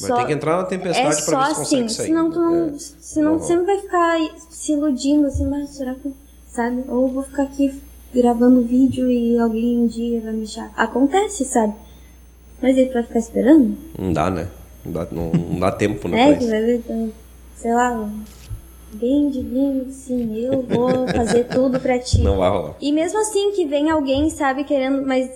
Vai 0.00 0.16
ter 0.20 0.26
que 0.28 0.32
entrar 0.32 0.56
na 0.56 0.62
É 0.62 0.66
tempestade 0.66 1.22
só 1.22 1.30
pra 1.30 1.48
ver 1.48 1.54
se 1.54 1.60
assim, 1.60 1.82
consegue 1.82 1.88
sair. 1.92 2.06
senão 2.06 2.30
tu 2.30 2.40
não, 2.40 2.68
É. 2.68 2.72
senão 2.78 3.36
tu 3.36 3.42
Uhum. 3.42 3.46
sempre 3.46 3.66
vai 3.66 3.78
ficar 3.78 4.18
se 4.48 4.72
iludindo 4.72 5.26
assim, 5.26 5.46
mas 5.46 5.70
será 5.70 5.94
que, 5.94 6.10
sabe? 6.48 6.82
Ou 6.88 7.02
eu 7.02 7.08
vou 7.08 7.22
ficar 7.22 7.42
aqui 7.44 7.80
gravando 8.14 8.62
vídeo 8.62 9.10
e 9.10 9.38
alguém 9.38 9.78
um 9.78 9.86
dia 9.86 10.20
vai 10.20 10.32
me 10.32 10.44
achar. 10.44 10.72
Acontece, 10.76 11.44
sabe? 11.44 11.74
Mas 12.60 12.76
tu 12.76 12.92
vai 12.92 13.02
ficar 13.02 13.18
esperando? 13.18 13.76
Não 13.98 14.12
dá, 14.12 14.30
né? 14.30 14.48
Não 14.84 14.92
dá, 14.92 15.06
não, 15.10 15.30
não 15.32 15.60
dá 15.60 15.72
tempo, 15.72 16.08
né? 16.08 16.30
É, 16.30 16.34
que 16.36 16.46
vai 16.46 16.60
ver, 16.62 16.76
então, 16.76 17.12
sei 17.56 17.72
lá, 17.72 18.10
bem 18.92 19.30
divino, 19.30 19.86
assim, 19.88 20.36
eu 20.36 20.62
vou 20.62 21.06
fazer 21.08 21.44
tudo 21.48 21.78
pra 21.80 21.98
ti. 21.98 22.20
Não 22.22 22.38
vai 22.38 22.50
rolar. 22.50 22.76
E 22.80 22.92
mesmo 22.92 23.18
assim 23.20 23.52
que 23.52 23.66
vem 23.66 23.90
alguém, 23.90 24.28
sabe, 24.30 24.64
querendo, 24.64 25.06
mas 25.06 25.30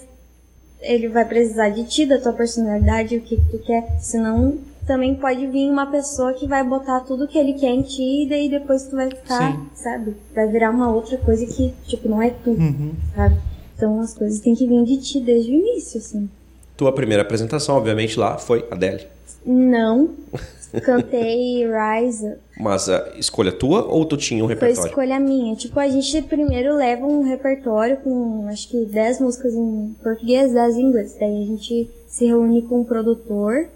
ele 0.80 1.08
vai 1.08 1.24
precisar 1.24 1.70
de 1.70 1.84
ti, 1.84 2.04
da 2.04 2.20
tua 2.20 2.32
personalidade, 2.32 3.16
o 3.16 3.20
que 3.20 3.36
que 3.36 3.50
tu 3.50 3.58
quer. 3.58 3.98
Senão 4.00 4.58
também 4.86 5.14
pode 5.14 5.46
vir 5.46 5.70
uma 5.70 5.86
pessoa 5.86 6.32
que 6.34 6.46
vai 6.46 6.62
botar 6.62 7.00
tudo 7.00 7.26
que 7.28 7.38
ele 7.38 7.54
quer 7.54 7.70
em 7.70 7.82
ti 7.82 8.24
e 8.24 8.28
daí 8.28 8.48
depois 8.48 8.84
tu 8.84 8.96
vai 8.96 9.08
ficar, 9.10 9.52
Sim. 9.52 9.60
sabe? 9.74 10.14
Vai 10.34 10.46
virar 10.48 10.70
uma 10.70 10.90
outra 10.94 11.16
coisa 11.18 11.46
que, 11.46 11.72
tipo, 11.86 12.08
não 12.08 12.20
é 12.20 12.30
tu, 12.30 12.50
Uhum. 12.50 12.92
sabe? 13.14 13.36
Então 13.76 14.00
as 14.00 14.14
coisas 14.14 14.40
têm 14.40 14.54
que 14.54 14.66
vir 14.66 14.84
de 14.84 14.98
ti 14.98 15.20
desde 15.20 15.50
o 15.50 15.54
início, 15.54 15.98
assim. 15.98 16.28
Tua 16.76 16.92
primeira 16.92 17.22
apresentação, 17.22 17.76
obviamente, 17.76 18.18
lá 18.18 18.36
foi 18.38 18.66
Adele. 18.70 19.06
Não. 19.46 20.10
Cantei 20.84 21.64
Rise. 21.66 22.34
Mas 22.58 22.88
a 22.88 23.12
escolha 23.16 23.52
tua 23.52 23.84
ou 23.86 24.04
tu 24.04 24.16
tinha 24.16 24.42
um 24.42 24.46
Foi 24.48 24.54
repertório? 24.54 24.88
escolha 24.88 25.20
minha. 25.20 25.54
Tipo, 25.54 25.78
a 25.78 25.88
gente 25.88 26.22
primeiro 26.22 26.74
leva 26.74 27.06
um 27.06 27.22
repertório 27.22 27.96
com 27.98 28.46
acho 28.48 28.68
que 28.68 28.84
10 28.84 29.20
músicas 29.20 29.54
em 29.54 29.94
português, 30.02 30.52
10 30.52 30.76
em 30.76 30.82
inglês. 30.82 31.16
Daí 31.18 31.42
a 31.42 31.46
gente 31.46 31.88
se 32.08 32.26
reúne 32.26 32.62
com 32.62 32.80
o 32.80 32.84
produtor 32.84 33.68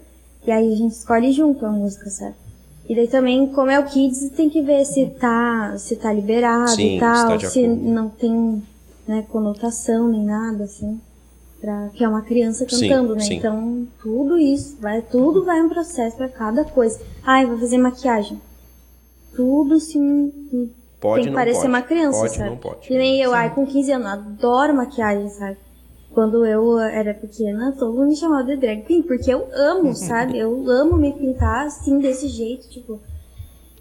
e 0.49 0.51
aí 0.51 0.73
a 0.73 0.75
gente 0.75 0.93
escolhe 0.93 1.31
junto 1.31 1.63
a 1.63 1.69
música, 1.69 2.09
sabe? 2.09 2.33
E 2.89 2.95
daí 2.95 3.07
também, 3.07 3.45
como 3.53 3.69
é 3.69 3.79
o 3.79 3.85
Kids, 3.85 4.31
tem 4.31 4.49
que 4.49 4.63
ver 4.63 4.83
se 4.83 5.05
tá, 5.19 5.75
se 5.77 5.95
tá 5.95 6.11
liberado 6.11 6.71
Sim, 6.71 6.97
e 6.97 6.99
tal, 6.99 7.39
se 7.39 7.67
não 7.67 8.09
tem 8.09 8.63
né, 9.07 9.23
conotação 9.29 10.07
nem 10.07 10.25
nada, 10.25 10.63
assim. 10.63 10.99
Pra, 11.61 11.89
que 11.89 12.03
é 12.03 12.07
uma 12.09 12.23
criança 12.23 12.65
Sim, 12.67 12.89
cantando, 12.89 13.13
né? 13.13 13.21
sim. 13.21 13.35
Então, 13.35 13.87
tudo 14.01 14.39
isso, 14.39 14.75
vai, 14.81 15.03
tudo 15.03 15.45
vai 15.45 15.61
um 15.61 15.69
processo 15.69 16.17
pra 16.17 16.29
cada 16.29 16.63
coisa. 16.63 16.99
Ai, 17.23 17.45
vou 17.45 17.59
fazer 17.59 17.77
maquiagem. 17.77 18.41
Tudo 19.35 19.75
assim, 19.75 20.71
Pode, 20.99 21.15
tem 21.15 21.23
que 21.25 21.29
não 21.29 21.35
parecer 21.35 21.59
pode. 21.59 21.69
uma 21.69 21.81
criança, 21.83 22.19
Pode, 22.21 22.35
sabe? 22.37 22.49
não 22.49 22.57
pode. 22.57 22.87
Que 22.87 22.97
nem 22.97 23.21
eu, 23.21 23.33
ai, 23.35 23.53
com 23.53 23.67
15 23.67 23.91
anos, 23.91 24.07
adoro 24.07 24.73
maquiagem, 24.73 25.29
sabe? 25.29 25.57
Quando 26.19 26.45
eu 26.45 26.77
era 26.77 27.13
pequena, 27.13 27.71
todo 27.79 27.93
mundo 27.93 28.09
me 28.09 28.15
chamava 28.17 28.43
de 28.43 28.57
drag 28.57 28.81
queen, 28.81 29.01
porque 29.03 29.33
eu 29.33 29.47
amo, 29.53 29.95
sabe? 29.95 30.37
Eu 30.37 30.69
amo 30.69 30.97
me 30.97 31.13
pintar 31.13 31.65
assim, 31.67 31.97
desse 31.97 32.27
jeito, 32.27 32.67
tipo. 32.67 32.99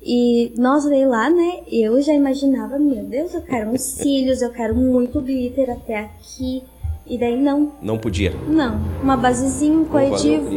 E, 0.00 0.52
nossa, 0.56 0.88
daí 0.88 1.04
lá, 1.04 1.28
né, 1.28 1.62
eu 1.68 2.00
já 2.00 2.12
imaginava, 2.14 2.78
meu 2.78 3.02
Deus, 3.02 3.34
eu 3.34 3.42
quero 3.42 3.70
uns 3.70 3.82
cílios, 3.82 4.40
eu 4.40 4.52
quero 4.52 4.72
muito 4.72 5.20
glitter 5.20 5.68
até 5.68 5.98
aqui. 5.98 6.62
E 7.04 7.18
daí 7.18 7.36
não, 7.36 7.72
Não 7.82 7.98
podia. 7.98 8.32
não. 8.46 8.78
Uma 9.02 9.16
basezinha, 9.16 9.76
um 9.76 9.84
corretivo, 9.84 10.48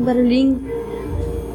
um 0.00 0.04
barulhinho. 0.04 0.60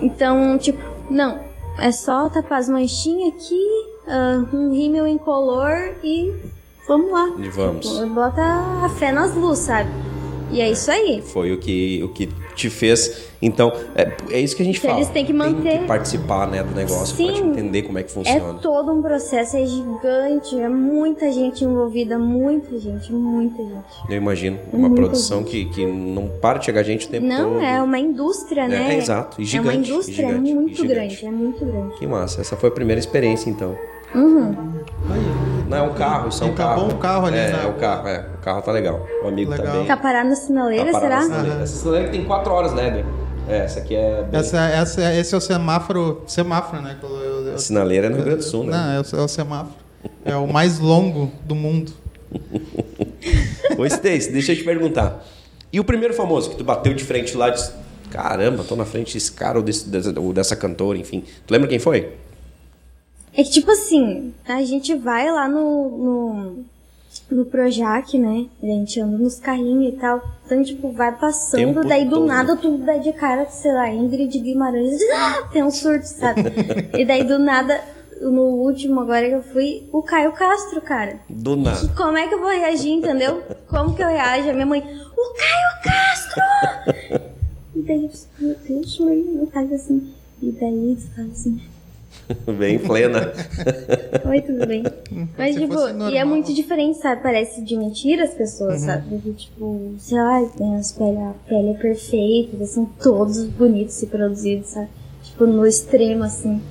Então, 0.01 0.57
tipo, 0.57 0.83
não. 1.09 1.39
É 1.79 1.93
só 1.93 2.27
tapar 2.27 2.59
as 2.59 2.67
manchinhas 2.67 3.33
aqui, 3.36 3.65
ah, 4.05 4.43
um 4.53 4.73
rímel 4.73 5.07
incolor 5.07 5.95
e 6.03 6.29
vamos 6.88 7.12
lá. 7.12 7.32
E 7.39 7.50
vamos. 7.50 8.00
Bota 8.10 8.41
a 8.41 8.89
fé 8.89 9.12
nas 9.12 9.34
luzes, 9.36 9.65
sabe? 9.65 9.89
E 10.52 10.62
é 10.62 10.69
isso 10.69 10.91
aí. 10.91 11.19
Foi 11.24 11.52
o 11.52 11.58
que, 11.58 12.00
o 12.04 12.10
que 12.10 12.30
te 12.56 12.69
fez. 12.69 13.30
Então, 13.41 13.74
é, 13.96 14.12
é 14.30 14.39
isso 14.39 14.56
que 14.56 14.62
a 14.62 14.65
gente 14.65 14.80
Que 14.80 14.86
fala. 14.86 15.00
eles 15.00 15.10
têm 15.10 15.26
que 15.26 15.34
manter. 15.34 15.63
Tem 15.63 15.80
que 15.80 15.88
participar 15.88 16.48
né, 16.48 16.62
do 16.62 16.76
negócio 16.76 17.15
pra 17.15 17.26
te 17.34 17.39
Sim. 17.39 17.48
entender 17.50 17.82
como 17.82 17.98
é 17.98 18.04
que 18.04 18.12
É 18.12 18.13
funciona. 18.13 18.54
todo 18.62 18.91
um 18.91 19.02
processo, 19.02 19.58
é 19.58 19.65
gigante, 19.65 20.56
é 20.60 20.69
muita 20.69 21.32
gente 21.32 21.63
envolvida, 21.65 22.19
muita 22.19 22.78
gente, 22.78 23.12
muita 23.12 23.63
gente. 23.63 23.84
Eu 24.08 24.15
imagino. 24.17 24.60
Uma 24.72 24.88
Muita 24.89 25.02
produção 25.02 25.43
que, 25.43 25.65
que 25.65 25.84
não 25.88 26.28
para 26.39 26.60
de 26.60 26.65
chegar 26.65 26.84
gente 26.84 27.08
o 27.08 27.10
tempo 27.10 27.26
Não, 27.26 27.54
todo. 27.54 27.63
é 27.63 27.82
uma 27.82 27.98
indústria, 27.98 28.67
né? 28.67 28.93
É, 28.93 28.98
exato, 29.00 29.41
e 29.41 29.43
É 29.43 29.60
uma 29.60 29.72
gigante, 29.72 29.89
indústria, 29.91 30.28
gigante, 30.28 30.52
é 30.52 30.54
muito 30.54 30.76
gigante. 30.76 30.93
grande, 30.93 31.26
é 31.26 31.32
muito 31.32 31.65
grande. 31.65 31.96
Que 31.98 32.06
massa. 32.06 32.41
Essa 32.41 32.56
foi 32.56 32.69
a 32.69 32.72
primeira 32.72 33.00
experiência, 33.00 33.50
então. 33.50 33.76
Uhum. 34.13 34.54
Não, 35.73 35.86
é 35.86 35.89
um 35.89 35.93
carro, 35.93 36.29
isso 36.29 36.43
é 36.43 36.47
um 36.47 36.49
E 36.49 36.53
tá 36.53 36.63
carro. 36.63 36.81
bom 36.88 36.93
o 36.93 36.97
carro 36.97 37.25
ali, 37.27 37.38
É, 37.38 37.51
né? 37.51 37.62
é 37.63 37.67
o 37.67 37.73
carro, 37.73 38.07
é. 38.07 38.25
O 38.36 38.38
carro 38.43 38.62
tá 38.62 38.71
legal. 38.71 39.07
O 39.23 39.27
amigo 39.27 39.51
Legal. 39.51 39.67
também. 39.67 39.86
Tá 39.88 39.97
parado 39.97 40.29
na 40.29 40.36
sinaleira, 40.36 40.91
Tá 40.91 40.99
parado 40.99 41.23
será? 41.23 41.29
na 41.29 41.36
sinaleira. 41.41 41.63
Essa 41.63 41.77
sinaleira 41.79 42.09
tem 42.09 42.23
4 42.25 42.51
horas, 42.53 42.73
né? 42.73 43.03
É, 43.47 43.57
essa 43.59 43.79
aqui 43.79 43.95
é. 43.95 44.23
bem- 44.23 44.39
Essa, 44.39 44.57
essa, 44.69 45.13
esse 45.15 45.33
é 45.33 45.38
o 45.38 45.41
semáforo. 45.41 46.21
Semáforo, 46.27 46.81
né? 46.81 46.97
eu- 47.03 47.09
eu- 47.09 47.47
eu- 47.47 47.55
A 47.55 47.57
sinaleira 47.57 48.07
é 48.07 48.09
no 48.09 48.15
Rio 48.15 48.25
Grande 48.25 48.39
do 48.39 48.45
Sul, 48.45 48.63
né? 48.63 48.71
Não, 48.71 48.91
é 48.93 48.99
o, 49.01 49.19
é 49.21 49.25
o 49.25 49.27
semáforo. 49.27 49.75
É 50.25 50.36
o 50.36 50.47
mais 50.47 50.79
longo 50.79 51.31
do 51.43 51.53
mundo. 51.55 51.91
Ô, 53.77 53.83
deixa 54.01 54.51
eu 54.51 54.55
te 54.55 54.63
perguntar. 54.63 55.23
E 55.71 55.79
o 55.79 55.83
primeiro 55.83 56.13
famoso 56.13 56.49
que 56.49 56.55
tu 56.55 56.63
bateu 56.63 56.93
de 56.93 57.03
frente 57.03 57.36
lá 57.36 57.49
e 57.49 57.51
disse: 57.53 57.71
Caramba, 58.12 58.63
tô 58.63 58.75
na 58.75 58.86
frente 58.86 59.13
desse 59.13 59.31
cara 59.31 59.57
ou, 59.57 59.63
desse, 59.63 59.88
dessa, 59.89 60.19
ou 60.19 60.31
dessa 60.33 60.55
cantora, 60.55 60.97
enfim. 60.97 61.23
Tu 61.47 61.51
lembra 61.51 61.67
quem 61.67 61.79
foi? 61.79 62.13
É 63.36 63.43
que 63.43 63.50
tipo 63.50 63.72
assim, 63.72 64.34
a 64.46 64.63
gente 64.63 64.93
vai 64.96 65.32
lá 65.32 65.48
no, 65.48 65.89
no, 65.98 66.65
no 67.32 67.46
Projac, 67.46 68.17
né? 68.17 68.46
A 68.62 68.65
gente 68.65 69.00
anda 69.00 69.17
nos 69.17 69.39
carrinhos 69.39 69.93
e 69.93 69.98
tal. 69.98 70.22
Então, 70.46 70.63
tipo, 70.63 70.91
vai 70.91 71.12
passando, 71.17 71.60
Tempo 71.60 71.88
daí 71.88 72.06
do 72.06 72.17
todo. 72.17 72.28
nada 72.28 72.56
tu 72.56 72.78
dá 72.78 72.98
de 72.98 73.12
cara, 73.13 73.48
sei 73.50 73.74
lá, 73.74 73.89
Ingrid 73.89 74.38
Guimarães, 74.39 75.00
ah, 75.15 75.50
tem 75.52 75.63
um 75.63 75.72
surto, 75.72 76.06
sabe? 76.06 76.43
e 76.96 77.04
daí 77.04 77.24
do 77.24 77.39
nada, 77.39 77.82
no 78.22 78.43
último 78.43 79.00
agora 79.00 79.28
que 79.28 79.36
eu 79.36 79.43
fui, 79.43 79.88
o 79.91 80.04
Caio 80.04 80.32
Castro, 80.34 80.80
cara. 80.82 81.19
Do 81.28 81.56
nada. 81.56 81.88
Como 81.98 82.15
é 82.17 82.28
que 82.28 82.36
eu 82.36 82.39
vou 82.39 82.50
reagir, 82.50 82.91
entendeu? 82.91 83.41
Como 83.67 83.96
que 83.96 84.04
eu 84.04 84.08
reajo? 84.10 84.50
A 84.50 84.54
minha 84.54 84.65
mãe, 84.65 84.80
o 84.80 85.34
Caio 85.34 85.84
Castro! 85.84 87.22
e 87.76 87.82
daí 87.82 88.04
eu 88.04 88.10
disse, 88.10 88.28
meu 88.38 88.56
Deus, 88.67 89.00
mãe, 89.00 89.17
não 89.17 89.48
faz 89.48 89.74
assim. 89.74 90.13
E 90.39 90.52
daí 90.52 90.91
eles 90.91 91.08
falam 91.15 91.32
assim, 91.32 91.60
Bem 92.58 92.80
plena. 92.80 93.34
oi, 94.26 94.41
tudo 94.41 94.65
bem? 94.65 94.84
Mas, 95.38 95.56
se 95.56 95.62
tipo, 95.62 95.76
e 96.10 96.17
é 96.17 96.23
muito 96.23 96.54
diferente, 96.54 96.97
sabe? 96.99 97.21
Parece 97.21 97.62
de 97.63 97.76
mentira 97.76 98.23
as 98.23 98.34
pessoas, 98.34 98.82
sabe? 98.82 99.10
Porque, 99.10 99.32
tipo, 99.34 99.93
sei 99.97 100.17
lá, 100.17 100.45
tem 100.58 100.76
as 100.76 100.91
pele, 100.93 101.17
a 101.17 101.34
pele 101.47 101.69
é 101.71 101.73
perfeita, 101.73 102.56
eles 102.56 102.69
são 102.69 102.86
todos 102.86 103.43
bonitos 103.45 104.02
e 104.02 104.08
produzidos, 104.08 104.67
sabe? 104.69 104.88
Tipo, 105.23 105.45
no 105.45 105.65
extremo, 105.65 106.23
assim. 106.23 106.62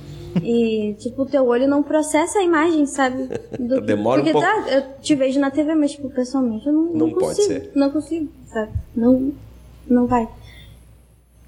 E, 0.41 0.95
tipo, 0.99 1.21
o 1.21 1.25
teu 1.25 1.45
olho 1.45 1.67
não 1.67 1.83
processa 1.83 2.39
a 2.39 2.43
imagem, 2.43 2.85
sabe? 2.87 3.29
Do 3.59 3.79
Demora 3.81 4.21
um 4.21 4.23
Porque, 4.23 4.31
pouco. 4.39 4.47
tá, 4.47 4.71
eu 4.71 4.83
te 5.01 5.13
vejo 5.15 5.39
na 5.39 5.51
TV, 5.51 5.75
mas, 5.75 5.91
tipo, 5.91 6.09
pessoalmente 6.09 6.65
eu 6.65 6.73
não, 6.73 6.83
Não 6.85 6.93
não 6.93 7.09
pode 7.11 7.35
consigo. 7.37 7.47
ser. 7.47 7.71
Não 7.75 7.89
consigo, 7.91 8.29
sabe? 8.47 8.71
Não, 8.95 9.31
não 9.87 10.07
vai. 10.07 10.27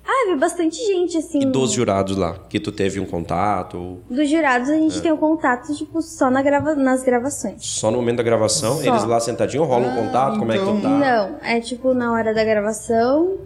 Ah, 0.08 0.32
vi 0.32 0.38
bastante 0.40 0.76
gente, 0.86 1.18
assim. 1.18 1.42
E 1.42 1.46
dos 1.46 1.72
jurados 1.72 2.16
lá, 2.16 2.36
que 2.48 2.60
tu 2.60 2.72
teve 2.72 3.00
um 3.00 3.06
contato, 3.06 3.78
ou 3.78 4.02
Dos 4.10 4.30
jurados 4.30 4.70
a 4.70 4.76
É. 4.76 4.80
gente 4.80 5.02
tem 5.02 5.12
o 5.12 5.18
contato, 5.18 5.74
tipo, 5.76 6.02
só 6.02 6.30
na 6.30 6.42
grava... 6.44 6.76
nas 6.76 7.04
gravações. 7.04 7.56
só 7.66 7.90
no 7.90 7.98
momento 7.98 8.18
da 8.18 8.24
gravação, 8.24 8.76
Só. 8.78 8.84
eles 8.88 9.04
lá 9.04 9.20
sentadinhos, 9.20 9.68
rola 9.68 9.88
um 9.88 9.92
Ah, 9.92 9.96
contato, 10.04 10.38
como 10.40 10.52
é 10.52 10.58
que 10.58 10.64
tu 10.64 10.70
então- 10.70 10.82
tá? 10.82 10.90
Não, 10.90 11.36
é 11.42 11.60
tipo 11.60 11.94
na 11.94 12.12
hora 12.14 12.34
da 12.34 12.44
gravação. 12.44 13.38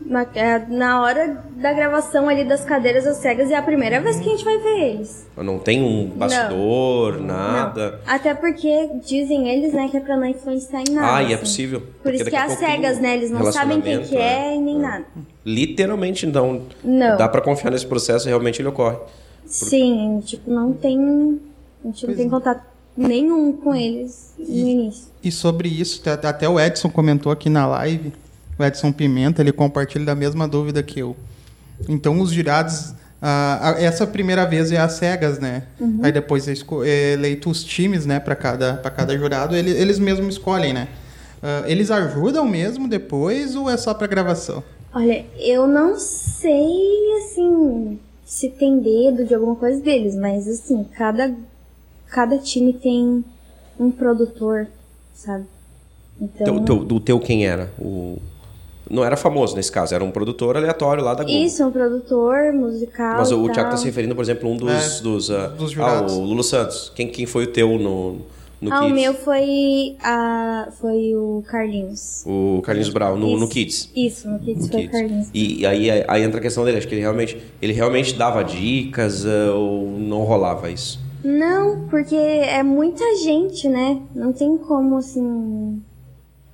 Na, 0.00 0.26
é, 0.34 0.58
na 0.68 1.02
hora 1.02 1.42
da 1.56 1.72
gravação 1.72 2.28
ali 2.28 2.44
das 2.44 2.64
cadeiras 2.64 3.06
às 3.06 3.18
cegas, 3.18 3.50
é 3.50 3.56
a 3.56 3.62
primeira 3.62 4.00
vez 4.00 4.18
que 4.18 4.26
a 4.28 4.30
gente 4.32 4.44
vai 4.44 4.56
ver 4.58 4.78
eles. 4.94 5.26
Não 5.36 5.58
tem 5.58 5.82
um 5.82 6.08
bastidor, 6.08 7.20
nada. 7.20 8.00
Não. 8.06 8.14
Até 8.14 8.32
porque 8.32 8.88
dizem 9.04 9.48
eles, 9.48 9.72
né, 9.74 9.88
que 9.90 9.96
é 9.96 10.00
pra 10.00 10.16
não 10.16 10.24
influenciar 10.26 10.82
em 10.88 10.92
nada. 10.94 11.16
Ah, 11.16 11.22
e 11.22 11.26
é 11.26 11.34
assim. 11.34 11.40
possível. 11.44 11.80
Por 11.80 11.88
Porque 12.04 12.16
isso 12.16 12.24
que 12.30 12.36
a 12.36 12.44
as 12.44 12.52
cegas, 12.52 12.98
né? 13.00 13.16
Eles 13.16 13.30
não 13.30 13.52
sabem 13.52 13.80
quem 13.80 14.00
que 14.02 14.16
é, 14.16 14.54
e 14.56 14.58
nem 14.60 14.76
é. 14.76 14.78
nada. 14.78 15.04
Literalmente, 15.44 16.24
então, 16.26 16.62
Não. 16.82 17.16
dá 17.16 17.28
pra 17.28 17.40
confiar 17.40 17.70
nesse 17.70 17.86
processo, 17.86 18.28
realmente 18.28 18.62
ele 18.62 18.68
ocorre. 18.68 18.96
Sim, 19.46 20.22
tipo, 20.24 20.50
não 20.50 20.72
tem. 20.72 21.40
A 21.84 21.88
gente 21.88 22.06
não 22.06 22.14
tem 22.14 22.28
contato 22.30 22.62
nenhum 22.96 23.52
com 23.52 23.74
eles 23.74 24.32
no 24.38 24.44
início. 24.68 25.08
E 25.22 25.30
sobre 25.32 25.68
isso, 25.68 26.00
até- 26.08 26.28
até 26.28 26.48
o 26.48 26.58
Edson 26.58 26.88
comentou 26.90 27.32
aqui 27.32 27.48
na 27.50 27.66
live, 27.66 28.12
o 28.58 28.64
Edson 28.64 28.90
Pimenta, 28.92 29.40
ele 29.42 29.52
compartilha 29.52 30.04
da 30.04 30.14
mesma 30.14 30.48
dúvida 30.48 30.82
que 30.82 30.98
eu. 31.00 31.16
Então, 31.88 32.20
os 32.20 32.30
jurados, 32.32 32.92
ah, 33.22 33.76
essa 33.78 34.06
primeira 34.06 34.44
vez 34.44 34.72
é 34.72 34.78
às 34.78 34.92
cegas, 34.94 35.38
né? 35.38 35.64
Aí 36.02 36.10
depois 36.12 36.48
é 36.48 36.52
é 36.84 37.12
eleito 37.12 37.48
os 37.50 37.62
times, 37.62 38.04
né, 38.04 38.18
para 38.18 38.34
cada, 38.34 38.74
pra 38.74 38.90
cada 38.90 39.16
jurado, 39.16 39.54
ele- 39.56 39.70
eles 39.70 39.98
mesmos 39.98 40.34
escolhem, 40.34 40.72
né? 40.72 40.88
Ah, 41.42 41.62
eles 41.66 41.90
ajudam 41.90 42.44
mesmo 42.46 42.88
depois 42.88 43.54
ou 43.54 43.70
é 43.70 43.76
só 43.76 43.94
para 43.94 44.06
gravação? 44.06 44.62
Olha, 44.92 45.24
eu 45.38 45.66
não 45.68 45.98
sei, 45.98 47.12
assim, 47.18 47.98
se 48.24 48.48
tem 48.48 48.80
dedo 48.80 49.24
de 49.24 49.34
alguma 49.34 49.54
coisa 49.54 49.80
deles, 49.80 50.16
mas, 50.16 50.48
assim, 50.48 50.84
cada, 50.96 51.32
cada 52.10 52.38
time 52.38 52.72
tem 52.72 53.24
um 53.78 53.90
produtor, 53.90 54.66
sabe? 55.14 55.44
Então, 56.20 56.56
Teu, 56.56 56.64
teu, 56.64 56.84
do 56.84 56.98
teu 56.98 57.20
quem 57.20 57.46
era? 57.46 57.70
O... 57.78 58.18
Não 58.90 59.04
era 59.04 59.16
famoso 59.16 59.54
nesse 59.56 59.70
caso, 59.70 59.94
era 59.94 60.02
um 60.02 60.10
produtor 60.10 60.56
aleatório 60.56 61.04
lá 61.04 61.14
da 61.14 61.24
Globo. 61.24 61.38
isso, 61.38 61.64
um 61.64 61.70
produtor 61.70 62.52
musical. 62.52 63.18
Mas 63.18 63.30
o, 63.30 63.44
e 63.46 63.48
o 63.50 63.52
Thiago 63.52 63.70
tá 63.70 63.76
se 63.76 63.84
referindo, 63.84 64.14
por 64.14 64.22
exemplo, 64.22 64.50
um 64.50 64.56
dos. 64.56 64.70
É, 65.00 65.02
dos, 65.02 65.30
ah, 65.30 65.46
dos 65.48 65.78
ah, 65.78 66.06
o 66.08 66.20
Lulu 66.24 66.42
Santos. 66.42 66.90
Quem, 66.94 67.08
quem 67.08 67.26
foi 67.26 67.44
o 67.44 67.46
teu 67.48 67.78
no, 67.78 68.16
no 68.60 68.72
Ah, 68.72 68.80
o 68.80 68.86
Kids? 68.86 68.94
meu 69.02 69.14
foi, 69.14 69.96
a, 70.02 70.68
foi 70.80 71.14
o 71.14 71.42
Carlinhos. 71.48 72.24
O 72.26 72.62
Carlinhos 72.62 72.88
Brau, 72.88 73.16
no, 73.16 73.36
no 73.36 73.44
Isso. 73.44 73.48
Kids. 73.48 73.90
Isso, 73.94 74.28
no 74.28 74.38
Kids 74.38 74.66
No 74.66 74.72
foi 74.72 74.86
o. 74.86 74.90
Carlinhos. 74.90 75.28
E 75.34 75.66
aí, 75.66 75.90
aí 76.08 76.22
entra 76.22 76.38
a 76.38 76.42
questão 76.42 76.64
dele, 76.64 76.78
acho 76.78 76.88
que 76.88 76.94
ele 76.94 77.02
realmente, 77.02 77.36
ele 77.60 77.72
realmente 77.72 78.14
dava 78.14 78.42
dicas 78.42 79.26
ah, 79.26 79.52
ou 79.54 79.86
não 79.98 80.22
rolava 80.24 80.70
isso? 80.70 80.98
Não, 81.22 81.86
porque 81.88 82.14
é 82.14 82.62
muita 82.62 83.04
gente, 83.16 83.68
né? 83.68 84.00
Não 84.14 84.32
tem 84.32 84.56
como, 84.56 84.96
assim, 84.96 85.82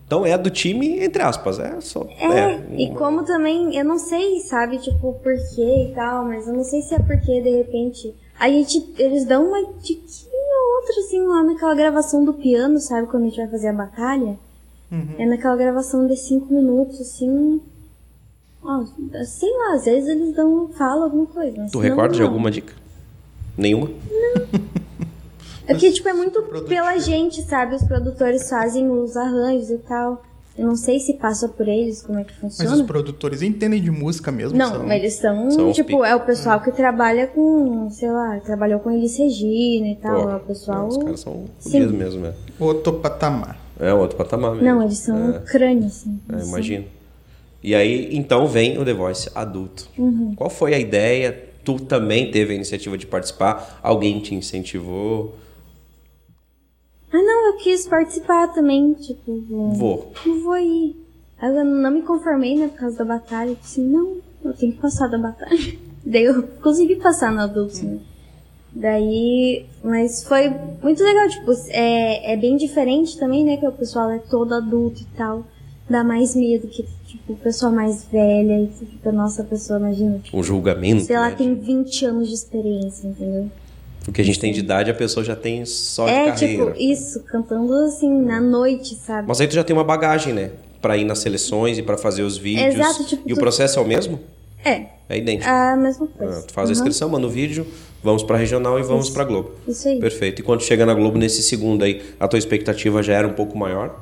Então 0.06 0.24
é 0.24 0.36
do 0.36 0.50
time, 0.50 1.02
entre 1.02 1.22
aspas, 1.22 1.58
é 1.58 1.80
só. 1.80 2.06
É, 2.18 2.60
e 2.76 2.92
como 2.94 3.24
também, 3.24 3.74
eu 3.76 3.84
não 3.84 3.98
sei, 3.98 4.38
sabe, 4.40 4.78
tipo, 4.78 5.14
por 5.14 5.34
quê 5.54 5.88
e 5.90 5.94
tal, 5.94 6.24
mas 6.26 6.46
eu 6.46 6.54
não 6.54 6.64
sei 6.64 6.82
se 6.82 6.94
é 6.94 6.98
porque, 6.98 7.40
de 7.40 7.50
repente, 7.50 8.14
a 8.38 8.48
gente, 8.48 8.84
eles 8.98 9.24
dão 9.24 9.48
uma 9.48 9.64
diquinha 9.80 10.30
ou 10.32 10.76
outra, 10.80 11.00
assim, 11.00 11.26
lá 11.26 11.42
naquela 11.42 11.74
gravação 11.74 12.24
do 12.24 12.34
piano, 12.34 12.78
sabe, 12.78 13.06
quando 13.06 13.24
a 13.24 13.26
gente 13.28 13.38
vai 13.38 13.48
fazer 13.48 13.68
a 13.68 13.72
batalha. 13.72 14.36
É 15.18 15.26
naquela 15.26 15.56
gravação 15.56 16.06
de 16.06 16.16
cinco 16.16 16.54
minutos, 16.54 17.00
assim, 17.00 17.60
ó, 18.62 18.84
sei 19.24 19.50
lá, 19.50 19.74
às 19.74 19.84
vezes 19.86 20.08
eles 20.08 20.36
dão, 20.36 20.68
falam 20.68 21.04
alguma 21.04 21.26
coisa. 21.26 21.64
Tu 21.64 21.70
senão 21.70 21.82
recorda 21.82 22.14
de 22.14 22.20
não. 22.20 22.28
alguma 22.28 22.48
dica? 22.48 22.72
Nenhuma? 23.58 23.90
É 25.66 25.74
que, 25.74 25.90
tipo, 25.92 26.08
é 26.08 26.12
muito 26.12 26.42
pela 26.68 26.96
gente, 26.98 27.42
sabe, 27.42 27.74
os 27.76 27.82
produtores 27.84 28.48
fazem 28.48 28.88
os 28.90 29.16
arranjos 29.16 29.70
e 29.70 29.78
tal. 29.78 30.22
Eu 30.56 30.66
não 30.68 30.76
sei 30.76 31.00
se 31.00 31.14
passa 31.14 31.48
por 31.48 31.66
eles, 31.66 32.00
como 32.02 32.18
é 32.20 32.22
que 32.22 32.32
Mas 32.40 32.56
funciona. 32.56 32.76
os 32.76 32.82
produtores 32.82 33.42
entendem 33.42 33.82
de 33.82 33.90
música 33.90 34.30
mesmo? 34.30 34.56
Não, 34.56 34.68
são- 34.70 34.86
mas 34.86 35.00
eles 35.00 35.14
são, 35.14 35.50
São 35.50 35.72
tipo, 35.72 36.04
é 36.04 36.14
o 36.14 36.20
pessoal 36.20 36.60
que 36.60 36.70
trabalha 36.70 37.26
com, 37.26 37.90
sei 37.90 38.08
lá, 38.08 38.38
trabalhou 38.38 38.78
com 38.78 38.90
Elis 38.92 39.16
Regina 39.18 39.88
e 39.88 39.96
tal, 39.96 40.22
Pô, 40.22 40.30
é 40.30 40.36
o 40.36 40.40
pessoal... 40.40 40.86
Os 40.86 40.96
caras 40.96 41.18
são 41.20 41.46
Sim. 41.58 41.70
fodidos 41.72 41.92
mesmo, 41.92 42.20
né? 42.20 42.34
Outro 42.60 42.92
patamar. 42.92 43.58
É 43.80 43.92
outro 43.92 44.16
patamar 44.16 44.52
mesmo. 44.52 44.64
Não, 44.64 44.82
eles 44.84 44.98
são 44.98 45.30
É. 45.34 45.38
crânio, 45.40 45.86
assim. 45.86 46.20
É, 46.32 46.38
são- 46.38 46.48
imagino. 46.50 46.84
E 47.60 47.74
aí, 47.74 48.14
então, 48.14 48.46
vem 48.46 48.78
o 48.78 48.84
The 48.84 48.92
Voice 48.92 49.28
adulto. 49.34 49.88
Uhum. 49.98 50.34
Qual 50.36 50.48
foi 50.50 50.72
a 50.74 50.78
ideia? 50.78 51.36
Tu 51.64 51.80
também 51.80 52.30
teve 52.30 52.52
a 52.52 52.54
iniciativa 52.54 52.96
de 52.96 53.06
participar? 53.06 53.80
Alguém 53.82 54.20
te 54.20 54.34
incentivou? 54.36 55.34
Ah, 57.16 57.22
não, 57.22 57.46
eu 57.52 57.56
quis 57.58 57.86
participar 57.86 58.48
também, 58.52 58.92
tipo, 58.94 59.40
vou, 59.48 59.70
Vou. 59.72 60.12
não 60.26 60.42
vou 60.42 60.56
ir. 60.58 60.96
Aí 61.38 61.54
eu 61.56 61.64
não 61.64 61.90
me 61.92 62.02
conformei, 62.02 62.56
né, 62.58 62.66
por 62.66 62.78
causa 62.80 62.98
da 62.98 63.04
batalha. 63.04 63.50
Eu 63.50 63.56
disse, 63.60 63.80
não, 63.80 64.16
eu 64.44 64.52
tenho 64.52 64.72
que 64.72 64.80
passar 64.80 65.06
da 65.06 65.16
batalha. 65.18 65.56
Daí 66.04 66.24
eu 66.24 66.42
consegui 66.60 66.96
passar 66.96 67.30
no 67.32 67.40
adulto, 67.40 67.84
né? 67.84 67.98
Daí, 68.72 69.64
mas 69.84 70.24
foi 70.24 70.50
muito 70.82 71.02
legal, 71.04 71.28
tipo, 71.28 71.52
é, 71.68 72.32
é 72.32 72.36
bem 72.36 72.56
diferente 72.56 73.16
também, 73.16 73.44
né? 73.44 73.56
Que 73.56 73.66
o 73.66 73.70
pessoal 73.72 74.10
é 74.10 74.18
todo 74.18 74.52
adulto 74.52 75.00
e 75.02 75.16
tal. 75.16 75.44
Dá 75.88 76.02
mais 76.02 76.34
medo 76.34 76.66
que, 76.66 76.84
tipo, 77.06 77.34
o 77.34 77.36
pessoal 77.36 77.70
mais 77.70 78.04
velha 78.06 78.60
e 78.60 78.66
tipo, 78.66 79.12
nossa, 79.12 79.42
a 79.42 79.44
pessoa, 79.44 79.78
imagina. 79.78 80.18
Tipo, 80.18 80.36
Um 80.38 80.42
julgamento. 80.42 81.04
sei 81.04 81.16
lá, 81.16 81.30
né? 81.30 81.36
tem 81.36 81.54
20 81.54 82.06
anos 82.06 82.28
de 82.28 82.34
experiência, 82.34 83.06
entendeu? 83.06 83.48
O 84.06 84.12
que 84.12 84.20
a 84.20 84.24
gente 84.24 84.38
tem 84.38 84.52
de 84.52 84.60
idade, 84.60 84.90
a 84.90 84.94
pessoa 84.94 85.24
já 85.24 85.34
tem 85.34 85.64
só 85.64 86.04
de 86.04 86.10
é, 86.12 86.26
carreira. 86.26 86.72
tipo, 86.72 86.80
isso, 86.82 87.22
cantando 87.24 87.72
assim, 87.84 88.10
na 88.10 88.40
noite, 88.40 88.94
sabe? 88.96 89.26
Mas 89.26 89.40
aí 89.40 89.46
tu 89.48 89.54
já 89.54 89.64
tem 89.64 89.74
uma 89.74 89.84
bagagem, 89.84 90.32
né? 90.34 90.50
Pra 90.82 90.96
ir 90.96 91.04
nas 91.04 91.20
seleções 91.20 91.78
e 91.78 91.82
pra 91.82 91.96
fazer 91.96 92.22
os 92.22 92.36
vídeos. 92.36 92.74
Exato, 92.74 93.04
tipo, 93.06 93.22
e 93.26 93.32
o 93.32 93.36
tu- 93.36 93.40
processo 93.40 93.78
é 93.78 93.82
o 93.82 93.86
mesmo? 93.86 94.20
É, 94.62 94.86
É 95.08 95.16
idêntico. 95.18 95.48
a 95.50 95.76
mesma 95.76 96.06
coisa. 96.06 96.38
Ah, 96.38 96.42
tu 96.42 96.52
faz 96.52 96.68
a 96.68 96.72
Uhum. 96.72 96.76
inscrição, 96.78 97.08
manda 97.08 97.26
o 97.26 97.30
vídeo, 97.30 97.66
vamos 98.02 98.22
pra 98.22 98.36
regional 98.36 98.78
e 98.78 98.82
vamos 98.82 99.06
Isso. 99.06 99.14
pra 99.14 99.24
Globo. 99.24 99.52
Isso 99.66 99.88
aí. 99.88 99.98
Perfeito. 99.98 100.40
E 100.40 100.42
quando 100.44 100.62
chega 100.62 100.84
na 100.84 100.92
Globo 100.94 101.16
nesse 101.18 101.42
segundo 101.42 101.82
aí, 101.82 102.02
a 102.20 102.28
tua 102.28 102.38
expectativa 102.38 103.02
já 103.02 103.14
era 103.14 103.26
um 103.28 103.32
pouco 103.32 103.56
maior? 103.56 103.98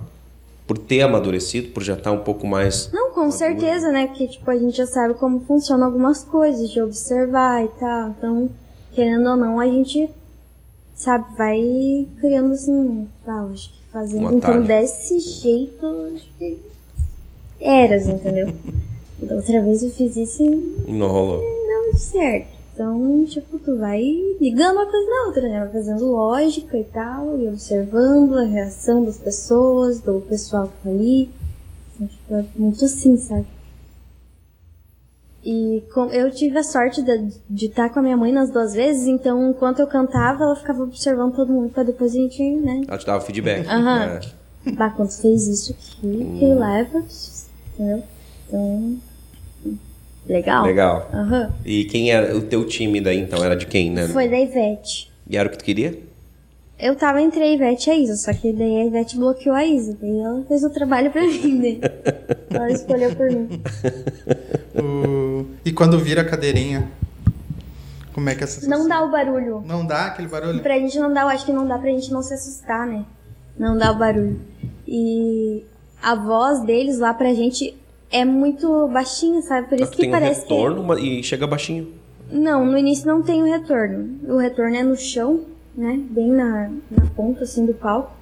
Por 0.67 0.79
ter 0.79 1.03
amadurecido, 1.03 1.69
por 1.71 1.83
já 1.83 1.95
estar 1.95 2.13
um 2.13 2.21
pouco 2.21 2.47
mais. 2.47 2.91
Não, 2.93 3.11
com 3.13 3.31
certeza, 3.31 3.91
né? 3.91 4.07
Porque, 4.07 4.27
tipo, 4.29 4.49
a 4.51 4.57
gente 4.57 4.77
já 4.77 4.87
sabe 4.87 5.15
como 5.15 5.41
funcionam 5.41 5.87
algumas 5.87 6.23
coisas, 6.25 6.71
de 6.71 6.81
observar 6.81 7.65
e 7.65 7.69
tal. 7.81 8.09
Então, 8.11 8.51
querendo 8.95 9.29
ou 9.31 9.37
não, 9.37 9.59
a 9.61 9.67
gente, 9.67 10.09
sabe, 10.95 11.25
vai 11.37 12.07
criando 12.21 12.53
assim, 12.53 13.09
acho 13.27 13.71
que 13.71 13.79
Um 13.79 13.93
fazendo. 13.93 14.27
atalho. 14.27 14.37
então, 14.39 14.63
desse 14.65 15.19
jeito, 15.21 15.87
acho 16.15 16.29
que 16.39 16.59
eras, 17.61 18.07
entendeu? 18.09 18.53
Da 19.23 19.37
outra 19.37 19.63
vez 19.63 19.85
eu 19.85 19.91
fiz 19.91 20.17
isso 20.17 20.43
e 20.43 20.91
Não 20.93 21.07
rolou. 21.07 21.41
não 21.41 21.91
deu 21.93 21.97
certo. 21.97 22.49
Então, 22.75 23.25
tipo, 23.27 23.57
tu 23.61 23.77
vai 23.79 24.03
ligando 24.41 24.77
uma 24.79 24.87
coisa 24.91 25.09
na 25.09 25.27
outra, 25.27 25.43
né? 25.43 25.61
Vai 25.61 25.69
fazendo 25.75 26.07
lógica 26.11 26.77
e 26.77 26.83
tal, 26.83 27.39
e 27.39 27.47
observando 27.47 28.37
a 28.37 28.43
reação 28.45 29.05
das 29.05 29.19
pessoas, 29.19 30.01
do 30.01 30.21
pessoal 30.29 30.67
que 30.67 30.83
tá 30.83 30.91
ali. 30.91 31.31
Então, 31.95 32.09
tipo, 32.09 32.35
é 32.35 32.45
muito 32.57 32.85
assim, 32.85 33.17
sabe? 33.17 33.47
E 35.45 35.83
com- 35.93 36.07
eu 36.11 36.31
tive 36.31 36.57
a 36.59 36.63
sorte 36.63 37.03
de 37.03 37.29
de 37.51 37.67
estar 37.67 37.89
com 37.91 37.99
a 37.99 38.03
minha 38.03 38.17
mãe 38.17 38.31
nas 38.33 38.51
duas 38.51 38.75
vezes, 38.75 39.07
então 39.09 39.51
enquanto 39.51 39.81
eu 39.81 39.87
cantava, 39.89 40.45
ela 40.45 40.55
ficava 40.57 40.83
observando 40.85 41.35
todo 41.35 41.53
mundo 41.53 41.71
pra 41.71 41.83
depois 41.83 42.13
a 42.13 42.15
gente, 42.15 42.43
né? 42.57 42.83
Ela 42.87 42.97
te 42.99 43.05
dava 43.07 43.21
feedback. 43.25 43.67
Aham. 43.67 44.21
É. 44.67 44.71
Bah, 44.75 44.91
quando 44.91 45.11
fez 45.11 45.49
isso 45.49 45.73
aqui, 45.73 46.37
que 46.39 46.45
leva, 46.55 47.03
entendeu? 47.75 48.03
Então. 48.47 48.97
Legal. 50.29 50.65
Legal. 50.65 51.11
Aham. 51.13 51.53
E 51.65 51.85
quem 51.87 52.13
era 52.13 52.37
o 52.37 52.43
teu 52.43 52.65
time 52.65 53.01
daí, 53.01 53.19
então? 53.19 53.45
Era 53.45 53.57
de 53.57 53.67
quem, 53.67 53.91
né? 53.91 54.07
Foi 54.09 54.29
da 54.29 54.39
Ivete. 54.39 55.11
E 55.29 55.37
era 55.37 55.49
o 55.49 55.51
que 55.51 55.59
tu 55.59 55.65
queria? 55.65 55.99
Eu 56.79 56.95
tava 56.97 57.21
entre 57.21 57.41
a 57.43 57.47
Ivete 57.53 57.91
e 57.91 57.93
a 57.93 57.97
Isa, 57.97 58.17
só 58.17 58.33
que 58.33 58.53
daí 58.53 58.77
a 58.83 58.85
Ivete 58.87 59.17
bloqueou 59.17 59.55
a 59.55 59.65
Isa. 59.65 59.97
Daí 60.01 60.19
ela 60.21 60.45
fez 60.47 60.63
o 60.63 60.71
trabalho 60.71 61.11
pra 61.11 61.23
mim, 61.23 61.59
né? 61.59 61.79
Ela 62.51 62.71
escolheu 62.71 63.15
por 63.17 63.31
mim. 63.31 63.49
E 65.65 65.73
quando 65.73 65.99
vira 65.99 66.23
a 66.23 66.25
cadeirinha? 66.25 66.89
Como 68.13 68.29
é 68.29 68.35
que 68.35 68.43
é 68.43 68.45
essa 68.45 68.69
Não 68.69 68.87
dá 68.87 69.03
o 69.03 69.11
barulho. 69.11 69.63
Não 69.67 69.87
dá 69.87 70.07
aquele 70.07 70.29
barulho? 70.29 70.61
Pra 70.61 70.79
gente 70.79 70.99
não 70.99 71.13
dá, 71.13 71.23
eu 71.23 71.29
acho 71.29 71.47
que 71.47 71.53
não 71.53 71.67
dá 71.67 71.79
pra 71.79 71.91
gente 71.91 72.11
não 72.13 72.23
se 72.23 72.35
assustar, 72.35 72.87
né? 72.87 73.05
Não 73.59 73.77
dá 73.77 73.91
o 73.91 73.97
barulho. 73.99 74.41
E 74.87 75.65
a 76.03 76.15
voz 76.15 76.61
deles 76.63 76.99
lá 76.99 77.15
pra 77.15 77.33
gente 77.33 77.75
é 78.11 78.25
muito 78.25 78.89
baixinha, 78.89 79.41
sabe? 79.43 79.69
Por 79.69 79.81
isso 79.81 79.91
tu 79.91 79.97
que 79.97 80.03
tem 80.03 80.11
um 80.11 80.13
parece 80.13 80.43
retorno 80.43 80.85
mas- 80.85 81.03
e 81.03 81.23
chega 81.23 81.47
baixinho. 81.47 81.87
que. 82.29 82.37
Não, 82.37 82.65
no 82.65 82.77
início 82.79 83.07
não 83.07 83.23
tem 83.23 83.43
o 83.43 83.47
retorno. 83.47 84.19
O 84.29 84.37
retorno 84.39 84.77
é 84.77 84.83
no 84.83 84.97
chão, 84.97 85.41
né? 85.75 85.99
Bem 86.11 86.31
na, 86.31 86.71
na 86.91 87.07
ponta 87.15 87.45
assim 87.45 87.65
do 87.65 87.75
palco. 87.75 88.13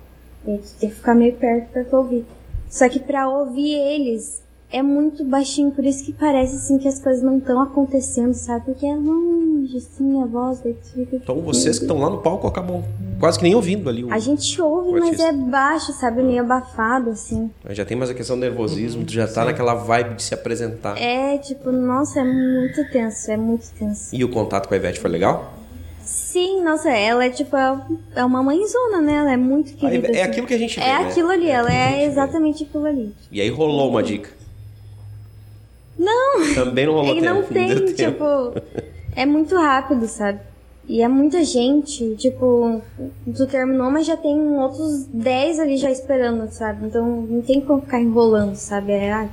Tem 0.45 0.59
que 0.59 0.91
ficar 0.91 1.15
meio 1.15 1.35
perto 1.35 1.69
pra 1.73 1.85
tu 1.85 1.97
ouvir. 1.97 2.25
Só 2.69 2.89
que 2.89 2.99
pra 3.01 3.29
ouvir 3.29 3.75
eles 3.75 4.43
é 4.73 4.83
muito 4.83 5.25
baixinho, 5.25 5.71
por 5.73 5.85
isso 5.85 6.05
que 6.05 6.13
parece 6.13 6.57
assim 6.57 6.79
que 6.79 6.87
as 6.87 6.99
coisas 7.01 7.23
não 7.23 7.39
estão 7.39 7.61
acontecendo, 7.61 8.33
sabe? 8.35 8.67
Porque 8.67 8.87
é 8.87 8.95
longe, 8.95 9.77
assim, 9.77 10.23
a 10.23 10.27
voz, 10.27 10.61
daí 10.61 10.75
tu 10.75 10.87
fica. 10.93 11.17
Então 11.17 11.41
vocês 11.41 11.79
que 11.79 11.85
estão 11.85 11.99
lá 11.99 12.09
no 12.09 12.19
palco 12.19 12.47
acabam 12.47 12.83
quase 13.19 13.39
que 13.39 13.45
nem 13.45 13.55
ouvindo 13.55 13.89
ali. 13.89 14.05
O... 14.05 14.13
A 14.13 14.19
gente 14.19 14.61
ouve, 14.61 14.99
mas 15.01 15.19
é 15.19 15.33
baixo, 15.33 15.93
sabe? 15.93 16.23
Meio 16.23 16.43
abafado, 16.43 17.11
assim. 17.11 17.51
Já 17.71 17.85
tem 17.85 17.97
mais 17.97 18.11
a 18.11 18.15
questão 18.15 18.37
do 18.37 18.41
nervosismo, 18.41 19.05
tu 19.05 19.13
já 19.13 19.27
tá 19.27 19.45
naquela 19.45 19.75
vibe 19.75 20.15
de 20.15 20.23
se 20.23 20.35
apresentar. 20.35 20.97
É 20.97 21.37
tipo, 21.39 21.73
nossa, 21.73 22.21
é 22.21 22.25
muito 22.25 22.89
tenso, 22.91 23.31
é 23.31 23.37
muito 23.37 23.67
tenso. 23.79 24.15
E 24.15 24.25
o 24.25 24.29
contato 24.31 24.69
com 24.69 24.75
a 24.75 24.77
Ivete 24.77 25.01
foi 25.01 25.11
legal? 25.11 25.55
Sim, 26.03 26.63
nossa, 26.63 26.91
ela 26.91 27.25
é 27.25 27.31
tipo, 27.31 27.57
é 28.15 28.25
uma 28.25 28.43
mãezona, 28.43 29.01
né? 29.01 29.15
Ela 29.15 29.33
é 29.33 29.37
muito 29.37 29.75
querida. 29.75 30.09
É 30.09 30.23
assim. 30.23 30.31
aquilo 30.31 30.47
que 30.47 30.55
a 30.55 30.59
gente 30.59 30.79
vê, 30.79 30.85
É 30.85 30.99
né? 31.01 31.09
aquilo 31.09 31.29
ali, 31.31 31.49
É 31.49 31.53
ela 31.53 31.73
é 31.73 31.89
gente 31.91 31.99
vê. 31.99 32.05
exatamente 32.05 32.65
aquilo 32.65 32.87
ali. 32.87 33.15
E 33.31 33.41
aí 33.41 33.49
rolou 33.49 33.91
uma 33.91 34.03
dica. 34.03 34.31
Não! 36.01 36.55
Também 36.55 36.87
não 36.87 36.95
rolou 36.95 37.15
E 37.15 37.21
não 37.21 37.43
tempo. 37.43 37.49
tem, 37.53 37.69
deu 37.69 37.95
tempo. 37.95 38.53
tipo. 38.55 38.81
É 39.15 39.27
muito 39.27 39.55
rápido, 39.55 40.07
sabe? 40.09 40.41
E 40.89 41.03
é 41.03 41.09
muita 41.09 41.45
gente, 41.45 42.17
tipo, 42.17 42.81
tu 43.37 43.47
terminou, 43.47 43.91
mas 43.91 44.07
já 44.07 44.17
tem 44.17 44.37
outros 44.57 45.05
10 45.05 45.61
ali 45.61 45.77
já 45.77 45.91
esperando, 45.91 46.51
sabe? 46.51 46.87
Então 46.87 47.07
não 47.07 47.43
tem 47.43 47.61
como 47.61 47.83
ficar 47.83 48.01
enrolando, 48.01 48.57
sabe? 48.57 48.93
É, 48.93 49.13
ah, 49.13 49.29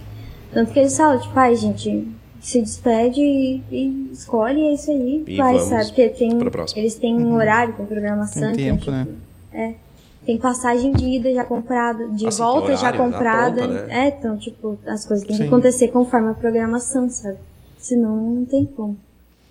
tanto 0.54 0.72
que 0.72 0.80
eles 0.80 0.96
falam, 0.96 1.20
tipo, 1.20 1.40
ai, 1.40 1.56
gente, 1.56 2.08
se 2.40 2.62
despede 2.62 3.22
e, 3.22 3.64
e 3.72 4.10
escolhe, 4.12 4.62
é 4.62 4.74
isso 4.74 4.92
aí, 4.92 5.24
E 5.26 5.38
vai, 5.38 5.54
vamos 5.54 5.70
sabe? 5.70 5.86
Porque 5.86 6.10
tem, 6.10 6.30
eles 6.76 6.96
têm 6.96 7.16
um 7.16 7.34
horário 7.34 7.74
com 7.74 7.86
programação. 7.86 8.54
Tem 8.54 8.68
então, 8.68 8.78
tempo, 8.78 8.92
né? 8.92 9.08
É. 9.52 9.87
Tem 10.28 10.38
passagem 10.38 10.92
de 10.92 11.06
ida 11.06 11.34
já 11.34 11.46
comprada, 11.46 12.06
de 12.10 12.28
Ah, 12.28 12.32
sim, 12.32 12.38
volta 12.44 12.60
horário, 12.74 12.78
já 12.82 12.92
comprada. 12.92 13.62
pronta, 13.64 13.86
né? 13.86 14.08
É, 14.08 14.08
então, 14.10 14.38
tipo, 14.38 14.78
as 14.86 15.06
coisas 15.06 15.26
têm 15.26 15.38
Sim. 15.38 15.44
que 15.44 15.48
acontecer 15.48 15.88
conforme 15.88 16.30
a 16.32 16.34
programação, 16.34 17.10
sabe? 17.10 17.38
Senão 17.78 18.14
não 18.18 18.44
tem 18.46 18.66
como. 18.66 18.98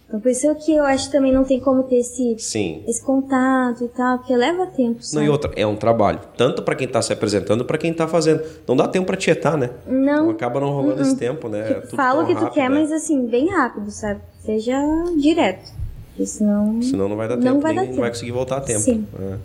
Então 0.06 0.20
por 0.20 0.30
isso 0.30 0.54
que 0.56 0.72
eu 0.74 0.84
acho 0.84 1.06
que 1.06 1.12
também 1.12 1.32
não 1.32 1.44
tem 1.44 1.58
como 1.58 1.82
ter 1.82 1.96
esse, 1.96 2.36
Sim. 2.38 2.82
esse 2.86 3.02
contato 3.02 3.84
e 3.84 3.88
tal, 3.88 4.18
porque 4.18 4.36
leva 4.36 4.66
tempo, 4.66 4.96
Não, 4.96 5.02
sabe? 5.02 5.24
e 5.24 5.28
outra, 5.30 5.50
é 5.56 5.66
um 5.66 5.74
trabalho. 5.76 6.20
Tanto 6.36 6.62
pra 6.62 6.74
quem 6.76 6.86
tá 6.86 7.00
se 7.00 7.10
apresentando, 7.12 7.64
pra 7.64 7.78
quem 7.78 7.92
tá 7.94 8.06
fazendo. 8.06 8.42
Não 8.68 8.76
dá 8.76 8.86
tempo 8.86 9.06
pra 9.06 9.16
tietar, 9.16 9.56
né? 9.56 9.70
Então 9.86 9.94
Não, 9.98 10.30
acaba 10.30 10.60
não 10.60 10.70
rolando 10.72 11.00
esse 11.00 11.16
tempo, 11.16 11.48
né? 11.48 11.70
É 11.70 11.74
tudo 11.80 11.96
fala 11.96 12.22
o 12.22 12.26
que 12.26 12.34
tu 12.34 12.40
rápido, 12.40 12.52
quer, 12.54 12.68
né? 12.70 12.80
mas 12.80 12.92
assim, 12.92 13.26
bem 13.26 13.48
rápido, 13.48 13.90
sabe? 13.90 14.20
Seja 14.44 14.78
direto. 15.18 15.72
Porque 16.10 16.26
senão. 16.26 16.80
Senão 16.82 17.08
não 17.08 17.16
vai 17.16 17.26
dar 17.28 17.36
Não 17.36 17.42
tempo, 17.42 17.60
vai 17.62 17.72
nem 17.72 17.80
dar 17.80 17.88
tempo. 17.88 18.00
vai 18.02 18.10
conseguir 18.10 18.32
voltar 18.32 18.58
a 18.58 18.60
tempo. 18.60 18.80
Sim. 18.80 19.06
É. 19.18 19.36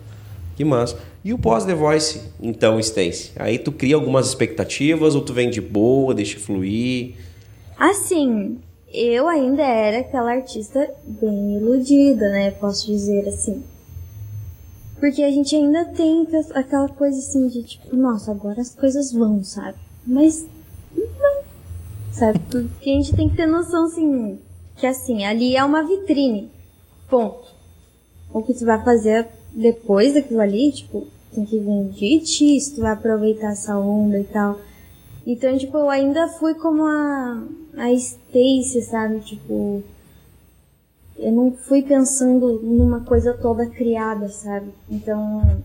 Que 0.54 0.64
massa. 0.64 0.96
E 1.24 1.32
o 1.32 1.38
pós-The 1.38 1.74
Voice, 1.74 2.20
então, 2.40 2.80
Stacy? 2.80 3.30
Aí 3.36 3.58
tu 3.58 3.70
cria 3.70 3.94
algumas 3.94 4.26
expectativas 4.26 5.14
ou 5.14 5.22
tu 5.22 5.32
vem 5.32 5.48
de 5.48 5.60
boa, 5.60 6.14
deixa 6.14 6.40
fluir? 6.40 7.14
Assim, 7.78 8.58
eu 8.92 9.28
ainda 9.28 9.62
era 9.62 10.00
aquela 10.00 10.32
artista 10.32 10.92
bem 11.06 11.56
iludida, 11.56 12.28
né? 12.28 12.50
Posso 12.50 12.86
dizer 12.86 13.28
assim. 13.28 13.62
Porque 14.98 15.22
a 15.22 15.30
gente 15.30 15.54
ainda 15.54 15.84
tem 15.86 16.26
aquela 16.54 16.88
coisa 16.88 17.18
assim 17.18 17.48
de 17.48 17.62
tipo, 17.62 17.96
nossa, 17.96 18.30
agora 18.30 18.60
as 18.60 18.74
coisas 18.74 19.12
vão, 19.12 19.42
sabe? 19.42 19.78
Mas 20.06 20.46
não, 20.96 21.42
sabe? 22.12 22.38
Porque 22.50 22.90
a 22.90 22.94
gente 22.94 23.14
tem 23.14 23.28
que 23.28 23.36
ter 23.36 23.46
noção 23.46 23.84
assim, 23.86 24.38
que 24.76 24.86
assim, 24.86 25.24
ali 25.24 25.56
é 25.56 25.64
uma 25.64 25.82
vitrine. 25.82 26.50
Ponto. 27.08 27.48
O 28.32 28.42
que 28.42 28.54
tu 28.54 28.64
vai 28.64 28.82
fazer 28.84 29.28
depois 29.54 30.14
daquilo 30.14 30.40
ali, 30.40 30.72
tipo, 30.72 31.06
tem 31.34 31.44
que 31.44 31.58
vir 31.58 32.26
se 32.26 32.74
tu 32.74 32.80
vai 32.80 32.92
aproveitar 32.92 33.52
essa 33.52 33.76
onda 33.78 34.18
e 34.18 34.24
tal. 34.24 34.58
Então, 35.26 35.56
tipo, 35.56 35.76
eu 35.76 35.88
ainda 35.88 36.28
fui 36.28 36.54
como 36.54 36.84
a, 36.84 37.42
a 37.76 37.92
Stacy, 37.92 38.82
sabe? 38.82 39.20
Tipo, 39.20 39.82
eu 41.18 41.32
não 41.32 41.52
fui 41.52 41.82
pensando 41.82 42.60
numa 42.62 43.00
coisa 43.00 43.32
toda 43.32 43.66
criada, 43.66 44.28
sabe? 44.28 44.70
Então, 44.90 45.62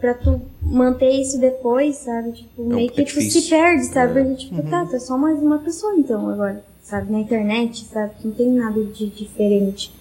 pra 0.00 0.14
tu 0.14 0.40
manter 0.60 1.10
isso 1.10 1.38
depois, 1.38 1.96
sabe? 1.96 2.32
Tipo, 2.32 2.64
meio 2.64 2.90
é 2.90 2.92
que 2.92 3.04
tu 3.04 3.20
se 3.20 3.48
perde, 3.48 3.84
sabe? 3.84 4.18
É. 4.18 4.24
Porque, 4.24 4.46
tipo, 4.46 4.62
tá, 4.68 4.84
tu 4.84 4.96
é 4.96 4.98
só 4.98 5.16
mais 5.16 5.38
uma 5.40 5.58
pessoa 5.60 5.94
então 5.96 6.28
agora, 6.28 6.64
sabe? 6.82 7.12
Na 7.12 7.20
internet, 7.20 7.84
sabe? 7.84 8.12
Não 8.24 8.32
tem 8.32 8.50
nada 8.50 8.82
de 8.82 9.06
diferente. 9.06 9.94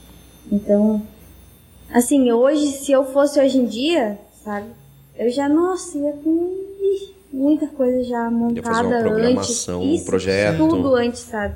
Então, 0.51 1.03
assim, 1.93 2.31
hoje, 2.31 2.67
se 2.71 2.91
eu 2.91 3.05
fosse 3.05 3.39
hoje 3.39 3.57
em 3.57 3.65
dia, 3.65 4.17
sabe? 4.43 4.67
Eu 5.17 5.29
já, 5.29 5.47
nossa, 5.49 5.97
ia 5.97 6.13
com 6.23 6.57
muita 7.31 7.67
coisa 7.67 8.03
já 8.03 8.29
montada 8.29 8.75
fazer 8.75 8.87
uma 8.87 8.99
programação, 9.01 9.81
antes. 9.81 9.91
um 9.91 9.95
Isso, 9.95 10.05
projeto. 10.05 10.57
Tudo 10.57 10.95
antes, 10.95 11.19
sabe? 11.21 11.55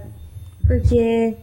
Porque 0.67 1.35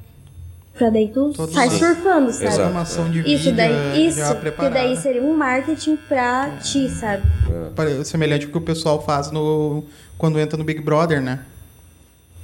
pra 0.75 0.91
daí 0.91 1.09
tu 1.09 1.33
Todo 1.33 1.53
sai 1.53 1.69
surfando, 1.71 2.33
sabe? 2.33 2.47
Exato. 2.47 3.11
De 3.11 3.33
Isso 3.35 3.53
daí, 3.53 4.07
isso, 4.07 4.19
já 4.19 4.35
que 4.35 4.71
daí 4.71 4.97
seria 4.97 5.23
um 5.23 5.37
marketing 5.37 5.97
pra 6.09 6.59
ti, 6.63 6.89
sabe? 6.89 7.23
Pare- 7.77 8.05
Semelhante 8.05 8.47
ao 8.47 8.53
que 8.53 8.59
o 8.59 8.63
pessoal 8.63 9.03
faz 9.03 9.31
no 9.31 9.85
quando 10.17 10.39
entra 10.39 10.57
no 10.57 10.65
Big 10.65 10.81
Brother, 10.81 11.21
né? 11.21 11.41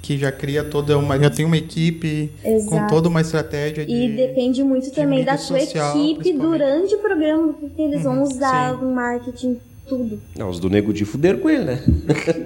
Que 0.01 0.17
já 0.17 0.31
cria 0.31 0.63
toda 0.63 0.97
uma. 0.97 1.19
já 1.19 1.29
tem 1.29 1.45
uma 1.45 1.57
equipe 1.57 2.31
com 2.41 2.49
Exato. 2.49 2.93
toda 2.93 3.09
uma 3.09 3.21
estratégia 3.21 3.85
de. 3.85 3.91
E 3.93 4.15
depende 4.15 4.63
muito 4.63 4.91
também 4.91 5.23
da 5.23 5.37
social, 5.37 5.97
equipe 5.97 6.33
durante 6.33 6.95
o 6.95 6.99
programa, 6.99 7.53
porque 7.53 7.81
eles 7.81 8.03
vão 8.03 8.17
Uhum, 8.17 8.23
usar 8.23 8.77
sim. 8.77 8.85
o 8.85 8.95
marketing, 8.95 9.57
tudo. 9.87 10.19
Não, 10.37 10.49
os 10.49 10.59
do 10.59 10.69
Nego 10.69 10.93
de 10.93 11.03
fuderam 11.05 11.39
com 11.39 11.49
ele, 11.49 11.65
né? 11.65 11.83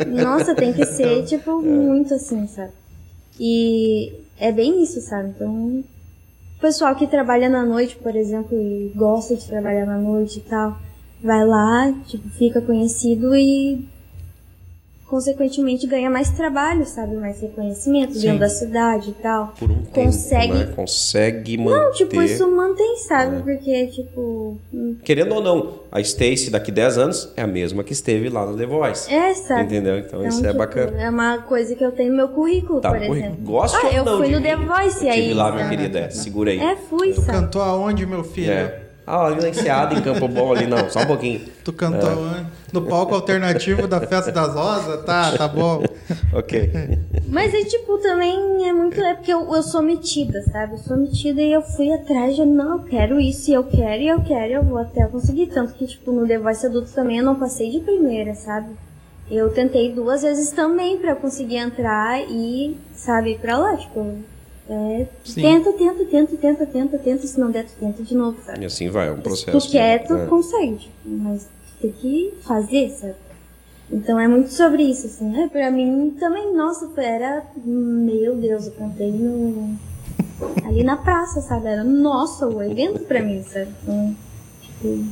Nossa, 0.07 0.55
tem 0.55 0.73
que 0.73 0.85
ser, 0.87 1.23
tipo, 1.25 1.61
muito 1.61 2.13
assim, 2.13 2.47
sabe? 2.47 2.71
E 3.39 4.13
é 4.39 4.51
bem 4.51 4.83
isso, 4.83 4.99
sabe? 5.01 5.29
Então, 5.29 5.49
o 5.49 6.61
pessoal 6.61 6.95
que 6.95 7.07
trabalha 7.07 7.49
na 7.49 7.65
noite, 7.65 7.95
por 7.97 8.15
exemplo, 8.15 8.57
e 8.57 8.91
gosta 8.95 9.35
de 9.35 9.45
trabalhar 9.47 9.85
na 9.85 9.97
noite 9.97 10.39
e 10.39 10.41
tal, 10.41 10.77
vai 11.21 11.45
lá, 11.45 11.93
tipo, 12.07 12.27
fica 12.29 12.61
conhecido 12.61 13.35
e 13.35 13.85
consequentemente 15.07 15.85
ganha 15.85 16.09
mais 16.09 16.29
trabalho, 16.31 16.85
sabe? 16.85 17.15
Mais 17.15 17.39
reconhecimento 17.41 18.13
Sim. 18.13 18.21
dentro 18.21 18.39
da 18.39 18.49
cidade 18.49 19.09
e 19.11 19.13
tal. 19.13 19.53
Por 19.59 19.69
um 19.69 19.83
Consegue. 19.85 20.53
tempo, 20.53 20.53
né? 20.69 20.73
Consegue 20.75 21.57
manter. 21.57 21.79
Não, 21.79 21.91
tipo, 21.91 22.21
isso 22.21 22.49
mantém, 22.51 22.93
É. 22.93 22.97
sabe? 22.97 23.41
Porque, 23.43 23.87
tipo, 23.87 24.57
Querendo 25.03 25.35
ou 25.35 25.41
não, 25.41 25.73
a 25.91 25.99
Stacy 26.01 26.49
daqui 26.49 26.71
10 26.71 26.97
anos 26.97 27.31
é 27.35 27.41
a 27.41 27.47
mesma 27.47 27.83
que 27.83 27.93
esteve 27.93 28.29
lá 28.29 28.45
no 28.45 28.57
The 28.57 28.65
Voice. 28.65 29.13
é, 29.13 29.33
sabe? 29.33 29.63
Entendeu? 29.63 29.97
Então, 29.99 30.19
Então, 30.19 30.27
isso 30.27 30.39
é 30.43 30.47
tipo, 30.47 30.57
bacana. 30.59 31.01
É 31.01 31.09
uma 31.09 31.37
coisa 31.39 31.75
que 31.75 31.83
eu 31.83 31.91
tenho 31.91 32.11
no 32.11 32.17
meu 32.17 32.29
currículo, 32.29 32.81
Tá, 32.81 32.89
por 32.89 32.97
currículo. 32.97 33.19
exemplo. 33.19 33.37
Goste 33.45 33.77
ah, 33.77 33.85
ou 33.87 33.91
eu 33.93 34.05
não 34.05 34.17
fui 34.17 34.27
de 34.29 34.35
no? 34.35 34.41
The 34.41 34.55
Voice 34.55 35.05
Eu 35.05 35.11
aí. 35.11 35.21
Tive 35.21 35.33
lá, 35.33 35.51
minha 35.51 35.69
querida. 35.69 35.99
É, 35.99 36.09
segura 36.09 36.51
aí. 36.51 36.59
É, 36.59 36.75
fui, 36.75 37.13
Tu 37.13 37.21
sabe? 37.21 37.37
cantou 37.39 37.61
aonde, 37.61 38.05
meu 38.05 38.23
filho? 38.23 38.51
É. 38.51 38.79
Ah, 39.05 39.25
ali 39.27 39.41
na 39.41 39.49
Enseada, 39.49 39.95
em 39.95 40.01
Campo 40.01 40.27
Bom, 40.29 40.53
ali 40.53 40.65
não, 40.65 40.89
só 40.89 41.01
um 41.01 41.05
pouquinho. 41.05 41.41
Tu 41.63 41.73
cantou 41.73 42.09
É. 42.09 42.13
aonde? 42.13 42.45
No 42.73 42.81
palco 42.81 43.13
alternativo 43.13 43.87
da 43.87 44.01
Festa 44.01 44.31
das 44.31 44.53
Rosas? 44.55 45.05
Tá, 45.05 45.37
tá 45.37 45.47
bom. 45.47 45.83
Ok. 46.33 46.71
Mas 47.29 47.53
é 47.53 47.63
tipo, 47.63 47.99
também 47.99 48.67
é 48.67 48.73
muito. 48.73 48.99
É 48.99 49.13
porque 49.13 49.31
eu, 49.31 49.53
eu 49.53 49.61
sou 49.61 49.81
metida, 49.81 50.41
sabe? 50.51 50.73
Eu 50.73 50.77
sou 50.79 50.97
metida 50.97 51.39
e 51.41 51.53
eu 51.53 51.61
fui 51.61 51.93
atrás 51.93 52.35
de. 52.35 52.43
Não, 52.43 52.79
eu 52.79 52.83
quero 52.83 53.19
isso, 53.19 53.51
e 53.51 53.53
eu 53.53 53.63
quero, 53.63 54.01
e 54.01 54.07
eu 54.07 54.21
quero, 54.23 54.51
e 54.51 54.53
eu 54.53 54.63
vou 54.63 54.79
até 54.79 55.05
conseguir. 55.05 55.47
Tanto 55.47 55.73
que, 55.73 55.85
tipo, 55.85 56.11
no 56.11 56.27
The 56.27 56.39
Voice 56.39 56.65
Adulto 56.65 56.91
também 56.91 57.19
eu 57.19 57.23
não 57.23 57.35
passei 57.35 57.69
de 57.69 57.79
primeira, 57.79 58.33
sabe? 58.33 58.71
Eu 59.29 59.49
tentei 59.51 59.93
duas 59.93 60.23
vezes 60.23 60.51
também 60.51 60.97
pra 60.97 61.15
conseguir 61.15 61.57
entrar 61.57 62.19
e, 62.29 62.75
sabe, 62.93 63.31
ir 63.31 63.39
pra 63.39 63.57
lá. 63.57 63.77
Tipo, 63.77 64.17
é, 64.69 65.05
tenta, 65.35 65.71
tenta, 65.73 66.05
tenta, 66.05 66.37
tenta, 66.37 66.65
tenta, 66.65 66.97
tenta. 66.97 67.27
Se 67.27 67.39
não 67.39 67.51
der, 67.51 67.65
tu 67.65 67.73
tenta 67.79 68.03
de 68.03 68.15
novo, 68.15 68.37
sabe? 68.45 68.61
E 68.61 68.65
assim 68.65 68.89
vai, 68.89 69.07
é 69.07 69.11
um 69.11 69.21
processo. 69.21 69.57
tu 69.57 69.71
quer, 69.71 70.05
tu 70.05 70.13
né? 70.13 70.23
É. 70.23 70.27
consegue, 70.27 70.75
tipo, 70.77 70.95
mas 71.05 71.47
tem 71.83 71.91
que 71.91 72.33
fazer, 72.41 72.89
sabe? 72.89 73.15
Então 73.91 74.19
é 74.19 74.27
muito 74.27 74.51
sobre 74.51 74.83
isso, 74.83 75.07
assim. 75.07 75.43
É, 75.43 75.47
pra 75.47 75.69
mim 75.69 76.15
também, 76.19 76.55
nossa, 76.55 76.89
era. 76.97 77.43
Meu 77.65 78.35
Deus, 78.37 78.67
eu 78.67 78.71
cantei 78.73 79.11
no. 79.11 79.75
Ali 80.65 80.83
na 80.83 80.97
praça, 80.97 81.41
sabe? 81.41 81.67
Era 81.67 81.83
nossa, 81.83 82.47
o 82.47 82.63
evento 82.63 82.99
pra 83.01 83.21
mim, 83.21 83.43
sabe? 83.43 83.69
Então, 83.83 84.15
tipo, 84.61 85.05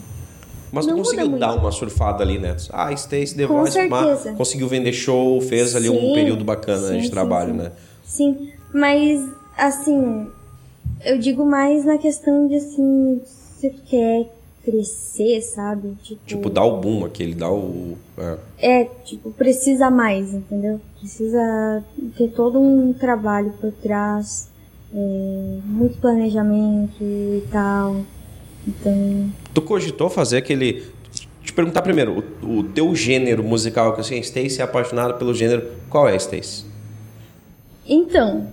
Mas 0.71 0.85
tu 0.85 0.91
Não 0.91 0.97
conseguiu 0.97 1.37
dar 1.37 1.55
uma 1.55 1.71
surfada 1.71 2.23
ali, 2.23 2.39
né? 2.39 2.55
Ah, 2.71 2.91
Stacy 2.93 3.35
The 3.35 3.47
Com 3.47 3.59
Voice, 3.59 3.87
mas 3.87 4.23
conseguiu 4.37 4.67
vender 4.67 4.93
show, 4.93 5.39
fez 5.41 5.75
ali 5.75 5.89
um 5.89 5.99
Sim, 5.99 6.13
período 6.13 6.43
bacana 6.43 6.87
sim, 6.87 6.97
de 6.97 7.03
sim, 7.05 7.11
trabalho, 7.11 7.53
né? 7.53 7.71
Sim, 8.03 8.51
mas 8.73 9.29
assim, 9.57 10.27
eu 11.05 11.19
digo 11.19 11.45
mais 11.45 11.85
na 11.85 11.97
questão 11.97 12.47
de 12.47 12.55
assim, 12.55 13.21
se 13.25 13.69
quer 13.69 14.27
crescer, 14.63 15.41
sabe? 15.41 15.95
Tipo, 16.03 16.21
Tipo, 16.25 16.49
dá 16.49 16.63
o 16.63 16.79
boom 16.79 17.05
aquele, 17.05 17.33
dá 17.33 17.51
o. 17.51 17.97
é. 18.17 18.37
É, 18.57 18.85
tipo, 19.03 19.31
precisa 19.31 19.89
mais, 19.89 20.33
entendeu? 20.33 20.79
Precisa 20.99 21.83
ter 22.17 22.29
todo 22.29 22.59
um 22.59 22.93
trabalho 22.93 23.53
por 23.59 23.71
trás, 23.71 24.49
é, 24.93 25.57
muito 25.65 25.97
planejamento 25.97 27.01
e 27.01 27.43
tal. 27.51 28.01
Então, 28.67 29.31
Tu 29.53 29.61
cogitou 29.61 30.09
fazer 30.09 30.37
aquele. 30.37 30.83
Te 31.43 31.51
perguntar 31.53 31.81
primeiro, 31.81 32.23
o, 32.43 32.59
o 32.59 32.63
teu 32.63 32.95
gênero 32.95 33.43
musical, 33.43 33.95
que 33.95 34.01
assim, 34.01 34.19
Stacy 34.19 34.61
é 34.61 34.63
apaixonada 34.63 35.15
pelo 35.15 35.33
gênero. 35.33 35.67
Qual 35.89 36.07
é, 36.07 36.15
Stacy? 36.15 36.65
então 37.83 38.47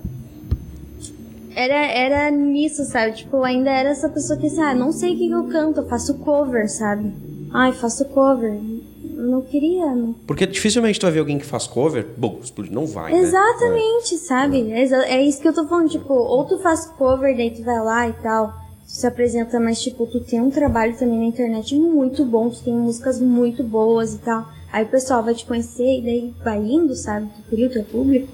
era, 1.58 1.86
era 1.86 2.30
nisso, 2.30 2.84
sabe? 2.84 3.16
Tipo, 3.16 3.42
ainda 3.42 3.70
era 3.70 3.88
essa 3.90 4.08
pessoa 4.08 4.38
que 4.38 4.46
assim, 4.46 4.60
ah, 4.62 4.74
não 4.74 4.92
sei 4.92 5.14
o 5.14 5.18
que 5.18 5.30
eu 5.30 5.44
canto, 5.44 5.80
eu 5.80 5.88
faço 5.88 6.14
cover, 6.18 6.70
sabe? 6.70 7.12
Ai, 7.52 7.72
faço 7.72 8.04
cover. 8.06 8.58
Não 9.02 9.42
queria, 9.42 9.86
não 9.94 10.12
Porque 10.26 10.46
dificilmente 10.46 11.00
tu 11.00 11.02
vai 11.02 11.12
ver 11.12 11.18
alguém 11.18 11.38
que 11.38 11.44
faz 11.46 11.66
cover, 11.66 12.06
bom, 12.16 12.38
não 12.70 12.86
vai, 12.86 13.12
né? 13.12 13.18
Exatamente, 13.18 14.16
sabe? 14.18 14.70
É, 14.70 14.82
exa- 14.82 15.06
é 15.06 15.20
isso 15.22 15.40
que 15.40 15.48
eu 15.48 15.52
tô 15.52 15.66
falando, 15.66 15.88
tipo, 15.88 16.12
ou 16.14 16.44
tu 16.44 16.58
faz 16.58 16.86
cover, 16.86 17.36
daí 17.36 17.50
tu 17.50 17.64
vai 17.64 17.80
lá 17.82 18.08
e 18.08 18.12
tal, 18.12 18.48
tu 18.86 18.92
se 18.92 19.06
apresenta, 19.06 19.58
mas 19.58 19.82
tipo, 19.82 20.06
tu 20.06 20.20
tem 20.20 20.40
um 20.40 20.50
trabalho 20.50 20.96
também 20.96 21.18
na 21.18 21.24
internet 21.24 21.74
muito 21.74 22.24
bom, 22.24 22.48
tu 22.48 22.62
tem 22.62 22.72
músicas 22.74 23.20
muito 23.20 23.64
boas 23.64 24.14
e 24.14 24.18
tal. 24.18 24.46
Aí 24.72 24.84
o 24.84 24.88
pessoal 24.88 25.24
vai 25.24 25.34
te 25.34 25.44
conhecer 25.44 25.98
e 25.98 26.02
daí 26.02 26.34
vai 26.44 26.58
indo, 26.58 26.94
sabe? 26.94 27.26
Tu 27.34 27.42
cria 27.50 27.66
o 27.66 27.70
teu 27.72 27.82
público. 27.84 28.28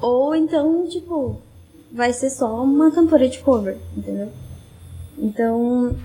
Ou 0.00 0.34
então, 0.36 0.86
tipo, 0.88 1.40
vai 1.96 2.12
ser 2.12 2.28
só 2.30 2.62
uma 2.62 2.90
cantora 2.90 3.26
de 3.28 3.38
cover, 3.38 3.78
entendeu? 3.96 4.30
Então, 5.18 5.96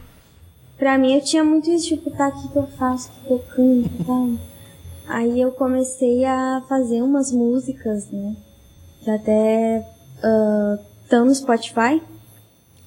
pra 0.78 0.98
mim 0.98 1.14
eu 1.16 1.22
tinha 1.22 1.44
muito 1.44 1.70
isso, 1.70 1.90
tipo, 1.90 2.10
tá, 2.12 2.30
o 2.30 2.32
que, 2.42 2.48
que 2.48 2.56
eu 2.58 2.68
faço, 2.78 3.10
o 3.10 3.12
que, 3.12 3.28
que 3.28 3.34
eu 3.34 3.40
canto 3.40 3.90
e 4.00 4.04
tal. 4.06 4.30
Aí 5.08 5.42
eu 5.42 5.52
comecei 5.52 6.24
a 6.24 6.64
fazer 6.70 7.02
umas 7.02 7.32
músicas, 7.32 8.10
né? 8.10 8.36
Que 9.04 9.12
até 9.12 9.86
estão 11.04 11.26
no 11.26 11.36
Spotify. 11.36 12.02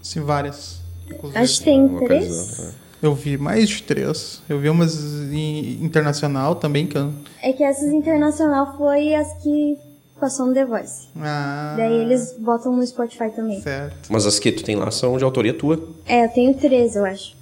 Sim, 0.03 0.21
várias. 0.21 0.81
Inclusive, 1.07 1.39
Acho 1.39 1.59
que 1.59 1.65
tem 1.65 1.89
coisa, 1.89 2.07
três. 2.07 2.59
é. 2.61 2.85
Eu 3.03 3.15
vi 3.15 3.37
mais 3.37 3.69
de 3.69 3.83
três. 3.83 4.41
Eu 4.49 4.59
vi 4.59 4.71
umas 4.71 4.95
em 5.31 5.85
internacional 5.85 6.55
também 6.55 6.87
que 6.87 6.97
eu... 6.97 7.13
É 7.43 7.53
que 7.53 7.63
essas 7.63 7.93
internacional 7.93 8.75
foi 8.79 9.15
as 9.15 9.31
que 9.43 9.77
passou 10.25 10.47
no 10.47 10.55
The 10.55 10.65
Voice. 10.65 11.09
Ah, 11.21 11.75
Daí 11.77 12.01
eles 12.01 12.35
botam 12.39 12.75
no 12.75 12.87
Spotify 12.87 13.29
também. 13.31 13.61
Certo. 13.61 14.09
Mas 14.11 14.25
as 14.25 14.39
que 14.39 14.51
tu 14.51 14.65
tem 14.65 14.75
lá 14.75 14.91
são 14.91 15.19
de 15.19 15.25
autoria 15.25 15.53
tua. 15.53 15.79
É, 16.07 16.25
eu 16.25 16.29
tenho 16.31 16.55
três, 16.55 16.97
eu 16.97 17.05
acho. 17.05 17.37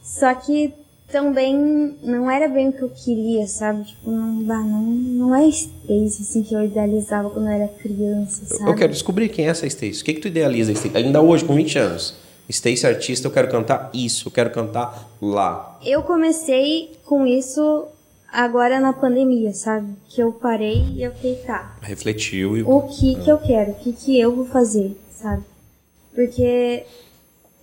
Só 0.00 0.32
que 0.34 0.72
também 1.10 1.96
não 2.04 2.30
era 2.30 2.46
bem 2.46 2.68
o 2.68 2.72
que 2.72 2.82
eu 2.82 2.88
queria, 2.90 3.48
sabe? 3.48 3.82
Tipo, 3.84 4.12
não, 4.12 4.64
não, 4.64 4.82
não 4.82 5.34
é 5.34 5.50
Space, 5.50 6.22
assim, 6.22 6.44
que 6.44 6.54
eu 6.54 6.64
idealizava 6.64 7.28
quando 7.30 7.46
eu 7.46 7.52
era 7.52 7.66
criança, 7.66 8.44
sabe? 8.46 8.70
Eu 8.70 8.76
quero 8.76 8.92
descobrir 8.92 9.28
quem 9.28 9.46
é 9.46 9.48
essa 9.48 9.66
Stacy. 9.66 10.02
O 10.02 10.04
que, 10.04 10.14
que 10.14 10.20
tu 10.20 10.28
idealiza, 10.28 10.70
Stacy? 10.70 10.96
Ainda 10.96 11.20
hoje, 11.20 11.44
com 11.44 11.54
20 11.56 11.78
anos. 11.80 12.14
Stacy 12.48 12.86
artista, 12.86 13.26
eu 13.26 13.32
quero 13.32 13.48
cantar 13.48 13.90
isso, 13.92 14.28
eu 14.28 14.32
quero 14.32 14.50
cantar 14.50 15.08
lá. 15.20 15.78
Eu 15.84 16.02
comecei 16.02 16.92
com 17.04 17.26
isso 17.26 17.86
agora 18.32 18.80
na 18.80 18.92
pandemia, 18.92 19.52
sabe? 19.52 19.92
Que 20.08 20.22
eu 20.22 20.32
parei 20.32 20.84
e 20.94 21.02
eu 21.02 21.12
fiquei, 21.12 21.36
tá, 21.36 21.76
Refletiu 21.80 22.56
e. 22.56 22.62
o 22.62 22.82
que 22.82 23.16
que 23.22 23.30
eu 23.30 23.38
quero? 23.38 23.72
O 23.72 23.74
que 23.74 23.92
que 23.92 24.18
eu 24.18 24.34
vou 24.34 24.46
fazer, 24.46 24.98
sabe? 25.12 25.44
Porque 26.14 26.84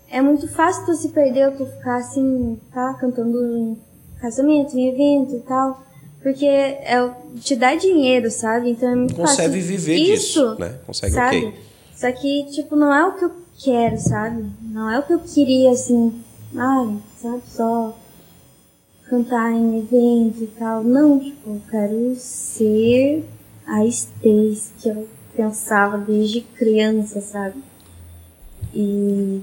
é 0.10 0.22
muito 0.22 0.48
fácil 0.48 0.86
tu 0.86 0.94
se 0.96 1.10
perder 1.10 1.50
ou 1.50 1.56
tu 1.58 1.66
ficar 1.66 1.98
assim, 1.98 2.60
tá, 2.74 2.94
cantando 2.96 3.38
em 3.46 3.78
casamento, 4.20 4.78
em 4.78 4.90
evento 4.90 5.36
e 5.36 5.40
tal. 5.42 5.84
Porque 6.24 6.46
é, 6.46 6.96
te 7.40 7.56
dá 7.56 7.76
dinheiro, 7.76 8.30
sabe? 8.32 8.72
Então 8.72 8.90
é 8.90 8.96
muito 8.96 9.16
Consegue 9.16 9.54
fácil. 9.56 9.68
viver 9.78 9.96
Isso, 9.96 10.12
disso, 10.12 10.56
né? 10.60 10.80
Consegue, 10.86 11.14
sabe? 11.14 11.38
ok. 11.38 11.54
Só 11.96 12.12
que, 12.12 12.46
tipo, 12.52 12.76
não 12.76 12.94
é 12.94 13.06
o 13.08 13.14
que 13.14 13.26
eu 13.26 13.32
quero, 13.64 13.98
sabe? 13.98 14.46
Não 14.62 14.90
é 14.90 15.00
o 15.00 15.04
que 15.04 15.14
eu 15.14 15.20
queria, 15.20 15.72
assim, 15.72 16.14
ai, 16.56 16.98
sabe, 17.22 17.42
só 17.48 17.98
cantar 19.10 19.52
em 19.52 19.80
evento 19.80 20.44
e 20.44 20.48
tal. 20.58 20.84
Não, 20.84 21.20
tipo, 21.20 21.50
eu 21.50 21.62
quero 21.70 22.16
ser 22.16 23.26
a 23.66 23.86
Stacy 23.86 24.74
que 24.80 24.90
eu 24.90 25.08
pensava 25.36 25.98
desde 25.98 26.42
criança, 26.42 27.22
sabe? 27.22 27.62
E 28.74 29.42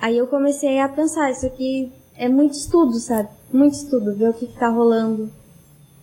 aí 0.00 0.16
eu 0.16 0.26
comecei 0.26 0.78
a 0.80 0.88
pensar, 0.88 1.30
isso 1.30 1.46
aqui 1.46 1.92
é 2.16 2.28
muito 2.28 2.54
estudo, 2.54 2.94
sabe? 2.94 3.28
Muito 3.52 3.74
estudo, 3.74 4.14
ver 4.14 4.30
o 4.30 4.34
que, 4.34 4.46
que 4.46 4.58
tá 4.58 4.68
rolando, 4.68 5.30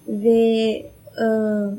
ver 0.08 0.92
ah, 1.18 1.74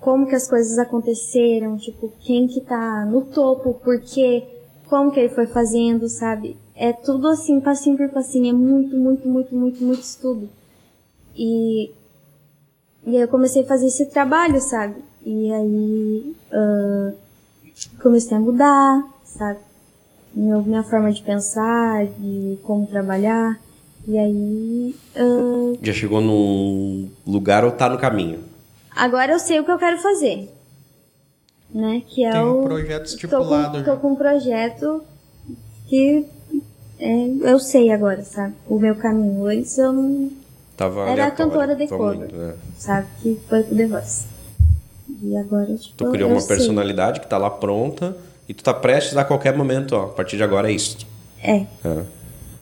como 0.00 0.26
que 0.26 0.34
as 0.34 0.48
coisas 0.48 0.78
aconteceram, 0.78 1.76
tipo, 1.78 2.12
quem 2.20 2.46
que 2.46 2.60
tá 2.60 3.04
no 3.06 3.22
topo, 3.22 3.74
por 3.74 4.00
quê, 4.00 4.46
como 4.86 5.10
que 5.10 5.18
ele 5.18 5.30
foi 5.30 5.46
fazendo, 5.46 6.08
sabe? 6.08 6.56
É 6.76 6.92
tudo 6.92 7.28
assim, 7.28 7.60
passinho 7.60 7.96
por 7.96 8.08
passinho, 8.10 8.50
é 8.50 8.52
muito, 8.52 8.96
muito, 8.96 9.28
muito, 9.28 9.54
muito, 9.54 9.84
muito 9.84 10.00
estudo. 10.00 10.48
E, 11.36 11.90
e 13.06 13.16
aí 13.16 13.20
eu 13.22 13.28
comecei 13.28 13.62
a 13.62 13.66
fazer 13.66 13.86
esse 13.86 14.06
trabalho, 14.06 14.60
sabe? 14.60 14.96
E 15.24 15.52
aí 15.52 16.36
ah, 16.52 17.12
comecei 18.02 18.36
a 18.36 18.40
mudar, 18.40 19.04
sabe? 19.24 19.60
Meu, 20.34 20.62
minha 20.62 20.82
forma 20.82 21.12
de 21.12 21.22
pensar, 21.22 22.06
de 22.06 22.58
como 22.64 22.86
trabalhar. 22.86 23.58
E 24.06 24.18
aí 24.18 24.96
ah, 25.16 25.78
Já 25.80 25.92
chegou 25.92 26.20
num 26.20 27.08
lugar 27.26 27.64
ou 27.64 27.70
tá 27.72 27.88
no 27.88 27.98
caminho? 27.98 28.40
Agora 28.94 29.32
eu 29.32 29.38
sei 29.38 29.60
o 29.60 29.64
que 29.64 29.70
eu 29.70 29.78
quero 29.78 29.98
fazer. 29.98 30.48
né? 31.70 32.02
Que 32.08 32.24
é 32.24 32.32
Tem 32.32 32.40
um 32.40 32.60
o. 32.60 32.64
projeto 32.64 33.02
tô 33.02 33.14
estipulado 33.14 33.78
com, 33.78 33.84
já. 33.84 33.94
tô 33.94 34.00
com 34.00 34.12
um 34.12 34.16
projeto 34.16 35.02
que 35.88 36.26
é, 37.06 37.50
eu 37.50 37.58
sei 37.58 37.90
agora, 37.92 38.24
sabe? 38.24 38.54
O 38.66 38.78
meu 38.78 38.94
caminho. 38.96 39.46
Antes 39.46 39.76
eu 39.76 39.92
não. 39.92 40.30
Tava 40.74 41.02
Era 41.02 41.10
aleatório, 41.24 41.52
cantora 41.52 41.76
de 41.76 41.86
cover. 41.86 42.30
é. 42.34 42.54
Sabe? 42.78 43.06
Que 43.20 43.38
foi 43.48 43.62
pro 43.62 43.76
The 43.76 43.86
Voice. 43.86 44.24
E 45.22 45.36
agora, 45.36 45.66
tipo. 45.76 45.96
Tu 45.96 46.10
criou 46.10 46.30
eu 46.30 46.34
uma 46.34 46.40
sei. 46.40 46.56
personalidade 46.56 47.20
que 47.20 47.26
tá 47.26 47.36
lá 47.36 47.50
pronta 47.50 48.16
e 48.48 48.54
tu 48.54 48.64
tá 48.64 48.72
prestes 48.72 49.16
a 49.18 49.24
qualquer 49.24 49.54
momento, 49.56 49.94
ó. 49.94 50.04
A 50.04 50.08
partir 50.08 50.36
de 50.38 50.42
agora 50.42 50.70
é 50.70 50.72
isso. 50.72 50.96
É. 51.42 51.66
É, 51.84 52.04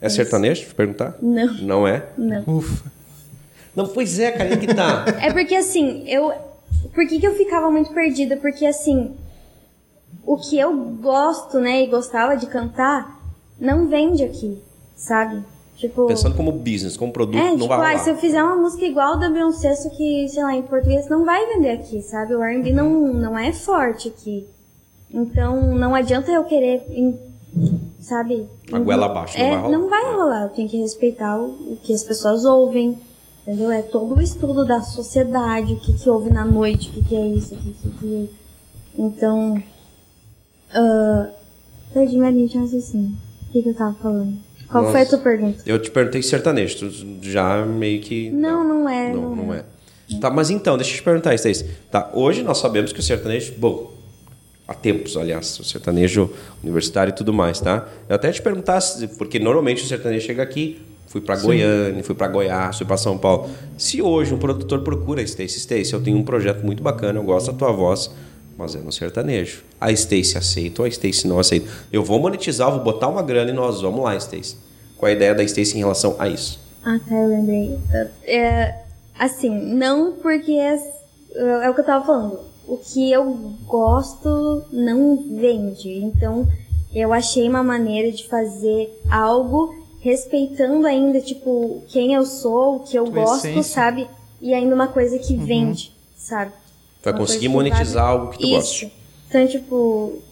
é 0.00 0.08
sertanejo? 0.08 0.60
Deixa 0.62 0.72
eu 0.72 0.76
perguntar? 0.76 1.16
Não. 1.22 1.54
Não 1.58 1.88
é? 1.88 2.04
Não. 2.18 2.42
Ufa. 2.56 2.90
Não, 3.76 3.86
pois 3.86 4.18
é, 4.18 4.32
cara, 4.32 4.50
aí 4.50 4.56
que 4.56 4.74
tá. 4.74 5.04
É 5.22 5.32
porque 5.32 5.54
assim, 5.54 6.02
eu. 6.08 6.32
Por 6.92 7.06
que, 7.06 7.20
que 7.20 7.26
eu 7.26 7.34
ficava 7.36 7.70
muito 7.70 7.92
perdida? 7.94 8.36
Porque 8.36 8.66
assim, 8.66 9.14
o 10.26 10.36
que 10.36 10.58
eu 10.58 10.76
gosto, 11.00 11.60
né, 11.60 11.82
e 11.82 11.86
gostava 11.86 12.36
de 12.36 12.46
cantar, 12.46 13.21
não 13.58 13.86
vende 13.88 14.24
aqui, 14.24 14.58
sabe? 14.94 15.42
Tipo. 15.76 16.06
Pensando 16.06 16.36
como 16.36 16.52
business, 16.52 16.96
como 16.96 17.12
produto, 17.12 17.38
é, 17.38 17.50
não 17.50 17.56
tipo, 17.56 17.68
vai 17.68 17.78
ah, 17.78 17.90
rolar. 17.90 17.98
se 17.98 18.10
eu 18.10 18.16
fizer 18.16 18.42
uma 18.42 18.56
música 18.56 18.84
igual 18.84 19.18
da 19.18 19.28
Beyoncé, 19.28 19.74
só 19.74 19.88
que, 19.90 20.28
sei 20.28 20.42
lá, 20.42 20.54
em 20.54 20.62
português, 20.62 21.08
não 21.08 21.24
vai 21.24 21.46
vender 21.46 21.70
aqui, 21.70 22.02
sabe? 22.02 22.34
O 22.34 22.42
R&B 22.42 22.72
não, 22.72 23.12
não 23.12 23.38
é 23.38 23.52
forte 23.52 24.08
aqui. 24.08 24.46
Então, 25.10 25.74
não 25.74 25.94
adianta 25.94 26.30
eu 26.30 26.44
querer, 26.44 26.86
sabe? 28.00 28.46
A 28.70 28.78
goela 28.78 29.06
abaixo, 29.06 29.38
não 29.38 29.44
é, 29.44 29.50
vai 29.50 29.60
rolar. 29.60 29.78
Não 29.78 29.90
vai 29.90 30.14
rolar, 30.14 30.42
eu 30.44 30.48
tenho 30.50 30.68
que 30.68 30.76
respeitar 30.78 31.38
o, 31.38 31.72
o 31.72 31.78
que 31.82 31.92
as 31.92 32.02
pessoas 32.02 32.44
ouvem, 32.44 32.98
entendeu? 33.42 33.70
É 33.70 33.82
todo 33.82 34.14
o 34.14 34.22
estudo 34.22 34.64
da 34.64 34.80
sociedade, 34.82 35.74
o 35.74 35.80
que 35.80 35.92
que 35.94 36.08
ouve 36.08 36.30
na 36.30 36.44
noite, 36.44 36.88
o 36.88 36.92
que 36.92 37.04
que 37.04 37.16
é 37.16 37.26
isso, 37.26 37.54
o 37.54 37.58
que 37.58 37.72
que 37.72 37.90
que 37.90 38.14
é... 38.14 38.42
Então, 38.98 39.62
ah, 40.74 41.28
perdi 41.92 42.16
minha 42.16 42.30
linha 42.30 42.48
de 42.48 42.58
raciocínio. 42.58 43.16
O 43.52 43.54
que 43.54 43.62
que 43.62 43.68
eu 43.68 43.74
tava 43.74 43.94
falando? 44.02 44.38
Qual 44.66 44.84
foi 44.84 44.94
a 44.94 45.04
Nossa. 45.04 45.16
tua 45.16 45.18
pergunta? 45.18 45.62
Eu 45.66 45.78
te 45.78 45.90
perguntei 45.90 46.22
sertanejo, 46.22 46.78
tu 46.78 47.18
já 47.20 47.66
meio 47.66 48.00
que. 48.00 48.30
Não, 48.30 48.66
não 48.66 48.88
é, 48.88 49.12
Não, 49.12 49.36
não 49.36 49.46
não 49.46 49.54
é. 49.54 49.62
Tá, 50.18 50.30
mas 50.30 50.48
então, 50.48 50.78
deixa 50.78 50.92
eu 50.92 50.96
te 50.96 51.02
perguntar, 51.02 51.34
Stacy. 51.34 51.66
Tá, 51.90 52.10
hoje 52.14 52.42
nós 52.42 52.56
sabemos 52.56 52.90
que 52.92 53.00
o 53.00 53.02
sertanejo. 53.02 53.52
Bom, 53.58 53.92
há 54.66 54.72
tempos, 54.72 55.18
aliás, 55.18 55.58
o 55.60 55.64
sertanejo 55.64 56.30
universitário 56.64 57.10
e 57.10 57.14
tudo 57.14 57.32
mais, 57.34 57.60
tá? 57.60 57.86
Eu 58.08 58.16
até 58.16 58.32
te 58.32 58.40
perguntar, 58.40 58.80
porque 59.18 59.38
normalmente 59.38 59.82
o 59.82 59.86
sertanejo 59.86 60.26
chega 60.26 60.42
aqui, 60.42 60.80
fui 61.06 61.20
pra 61.20 61.36
Goiânia, 61.36 62.02
fui 62.02 62.14
pra 62.14 62.28
Goiás, 62.28 62.78
fui 62.78 62.86
pra 62.86 62.96
São 62.96 63.18
Paulo. 63.18 63.50
Se 63.76 64.00
hoje 64.00 64.32
um 64.32 64.38
produtor 64.38 64.80
procura 64.80 65.20
Stacy, 65.22 65.58
Stacy, 65.58 65.92
eu 65.92 66.02
tenho 66.02 66.16
um 66.16 66.24
projeto 66.24 66.64
muito 66.64 66.82
bacana, 66.82 67.18
eu 67.18 67.22
gosto 67.22 67.52
da 67.52 67.58
tua 67.58 67.72
voz, 67.72 68.10
é 68.74 68.78
no 68.78 68.92
sertanejo. 68.92 69.62
A 69.80 69.90
Stacy 69.92 70.38
aceita 70.38 70.82
ou 70.82 70.86
a 70.86 70.88
Stacy 70.88 71.26
não 71.26 71.38
aceita? 71.38 71.68
Eu 71.92 72.02
vou 72.04 72.18
monetizar, 72.20 72.70
vou 72.70 72.80
botar 72.80 73.08
uma 73.08 73.22
grana 73.22 73.50
e 73.50 73.54
nós 73.54 73.80
vamos 73.80 74.02
lá, 74.02 74.16
Stacy. 74.16 74.56
Qual 74.96 75.08
é 75.08 75.12
a 75.12 75.16
ideia 75.16 75.34
da 75.34 75.42
Stacy 75.42 75.76
em 75.76 75.80
relação 75.80 76.16
a 76.18 76.28
isso? 76.28 76.60
Ah, 76.84 76.98
tá, 77.08 77.14
eu 77.14 77.28
lembrei. 77.28 77.78
É, 78.24 78.74
assim, 79.18 79.50
não 79.50 80.12
porque 80.12 80.52
é, 80.52 80.78
é 81.64 81.70
o 81.70 81.74
que 81.74 81.80
eu 81.80 81.84
tava 81.84 82.04
falando. 82.04 82.40
O 82.66 82.76
que 82.76 83.10
eu 83.10 83.24
gosto 83.66 84.64
não 84.72 85.16
vende. 85.36 85.92
Então, 85.98 86.46
eu 86.94 87.12
achei 87.12 87.48
uma 87.48 87.62
maneira 87.62 88.12
de 88.12 88.26
fazer 88.28 88.96
algo 89.10 89.74
respeitando 90.00 90.86
ainda, 90.86 91.20
tipo, 91.20 91.82
quem 91.88 92.14
eu 92.14 92.24
sou, 92.24 92.76
o 92.76 92.80
que 92.80 92.96
eu 92.96 93.04
Tua 93.04 93.14
gosto, 93.14 93.46
essência. 93.46 93.74
sabe? 93.74 94.08
E 94.40 94.52
ainda 94.52 94.74
uma 94.74 94.88
coisa 94.88 95.18
que 95.18 95.36
vende, 95.36 95.92
sabe? 96.16 96.52
Vai 97.02 97.12
conseguir 97.12 97.48
monetizar 97.48 98.06
algo 98.06 98.30
que 98.30 98.38
tu 98.38 98.46
Isso. 98.46 98.54
goste. 98.54 98.92
Então, 99.28 99.46
tipo, 99.46 100.22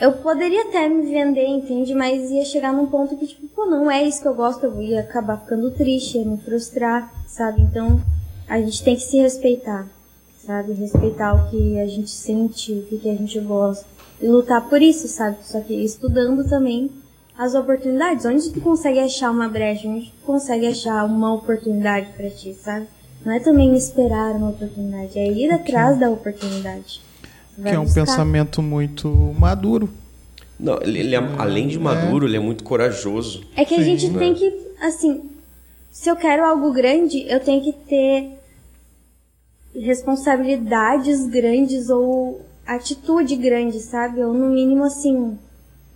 eu 0.00 0.12
poderia 0.12 0.62
até 0.62 0.88
me 0.88 1.06
vender, 1.06 1.46
entende? 1.46 1.94
Mas 1.94 2.30
ia 2.30 2.44
chegar 2.44 2.72
num 2.72 2.86
ponto 2.86 3.16
que, 3.16 3.26
tipo, 3.26 3.46
pô, 3.48 3.66
não 3.66 3.90
é 3.90 4.02
isso 4.02 4.20
que 4.20 4.28
eu 4.28 4.34
gosto, 4.34 4.64
eu 4.64 4.82
ia 4.82 5.00
acabar 5.00 5.38
ficando 5.38 5.70
triste, 5.70 6.18
ia 6.18 6.24
me 6.24 6.38
frustrar, 6.38 7.12
sabe? 7.26 7.62
Então, 7.62 8.00
a 8.48 8.60
gente 8.60 8.82
tem 8.84 8.94
que 8.94 9.02
se 9.02 9.16
respeitar, 9.16 9.88
sabe? 10.44 10.72
Respeitar 10.74 11.34
o 11.34 11.50
que 11.50 11.80
a 11.80 11.86
gente 11.86 12.10
sente, 12.10 12.72
o 12.72 12.82
que 12.82 12.98
que 12.98 13.08
a 13.08 13.14
gente 13.14 13.38
gosta. 13.40 13.86
E 14.20 14.26
lutar 14.26 14.68
por 14.68 14.80
isso, 14.80 15.08
sabe? 15.08 15.38
Só 15.42 15.60
que 15.60 15.74
estudando 15.74 16.48
também 16.48 16.90
as 17.36 17.54
oportunidades. 17.54 18.24
Onde 18.24 18.50
tu 18.50 18.60
consegue 18.60 18.98
achar 18.98 19.30
uma 19.30 19.48
brecha? 19.48 19.88
Onde 19.88 20.06
tu 20.06 20.26
consegue 20.26 20.66
achar 20.66 21.04
uma 21.04 21.32
oportunidade 21.34 22.08
pra 22.16 22.30
ti, 22.30 22.54
sabe? 22.54 22.86
Não 23.24 23.32
é 23.32 23.38
também 23.40 23.74
esperar 23.76 24.34
uma 24.34 24.50
oportunidade, 24.50 25.18
é 25.18 25.30
ir 25.30 25.50
atrás 25.50 25.98
da 25.98 26.10
oportunidade. 26.10 27.00
Tu 27.22 27.56
Que 27.56 27.60
vai 27.62 27.74
é 27.74 27.78
um 27.78 27.84
buscar. 27.84 28.00
pensamento 28.00 28.60
muito 28.62 29.08
maduro. 29.38 29.88
Não, 30.58 30.80
ele, 30.82 30.98
ele 31.00 31.14
é, 31.14 31.18
além 31.38 31.68
de 31.68 31.78
maduro, 31.78 32.26
ele 32.26 32.36
é 32.36 32.40
muito 32.40 32.64
corajoso. 32.64 33.42
É 33.56 33.64
que 33.64 33.74
a 33.74 33.78
Sim. 33.78 33.84
gente 33.84 34.08
Né? 34.10 34.18
tem 34.18 34.34
que, 34.34 34.52
assim, 34.80 35.22
se 35.90 36.08
eu 36.08 36.16
quero 36.16 36.44
algo 36.44 36.72
grande, 36.72 37.24
eu 37.28 37.38
tenho 37.40 37.62
que 37.62 37.72
ter 37.72 38.38
responsabilidades 39.74 41.26
grandes 41.26 41.88
ou 41.90 42.40
atitude 42.66 43.36
grande, 43.36 43.80
sabe? 43.80 44.22
Ou 44.22 44.32
no 44.34 44.48
mínimo, 44.48 44.84
assim, 44.84 45.38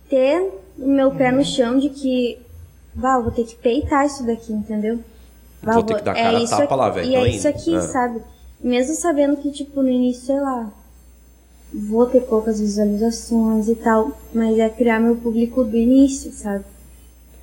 ter 0.09 0.41
o 0.77 0.87
meu 0.87 1.11
pé 1.11 1.29
Uhum. 1.31 1.37
no 1.37 1.45
chão 1.45 1.79
de 1.79 1.89
que, 1.89 2.37
vá, 2.95 3.19
vou 3.19 3.31
ter 3.31 3.43
que 3.45 3.55
peitar 3.55 4.05
isso 4.05 4.25
daqui, 4.25 4.51
entendeu? 4.53 4.99
Vou 5.61 5.73
eu 5.75 5.83
ter 5.83 5.95
que 5.95 6.03
dar 6.03 6.13
cara 6.13 6.37
a 6.37 6.41
isso 6.41 6.51
tapa 6.51 6.63
aqui- 6.63 6.73
lá, 6.75 6.89
velho, 6.89 7.07
E 7.09 7.15
é 7.15 7.29
isso 7.29 7.47
aqui, 7.47 7.75
É. 7.75 7.81
sabe? 7.81 8.21
Mesmo 8.61 8.95
sabendo 8.95 9.37
que, 9.37 9.51
tipo, 9.51 9.81
no 9.81 9.89
início, 9.89 10.25
sei 10.27 10.39
lá, 10.39 10.71
vou 11.73 12.05
ter 12.05 12.21
poucas 12.21 12.59
visualizações 12.59 13.67
e 13.67 13.75
tal, 13.75 14.11
mas 14.33 14.57
é 14.57 14.69
criar 14.69 14.99
meu 14.99 15.15
público 15.15 15.63
do 15.63 15.75
início, 15.75 16.31
sabe? 16.31 16.63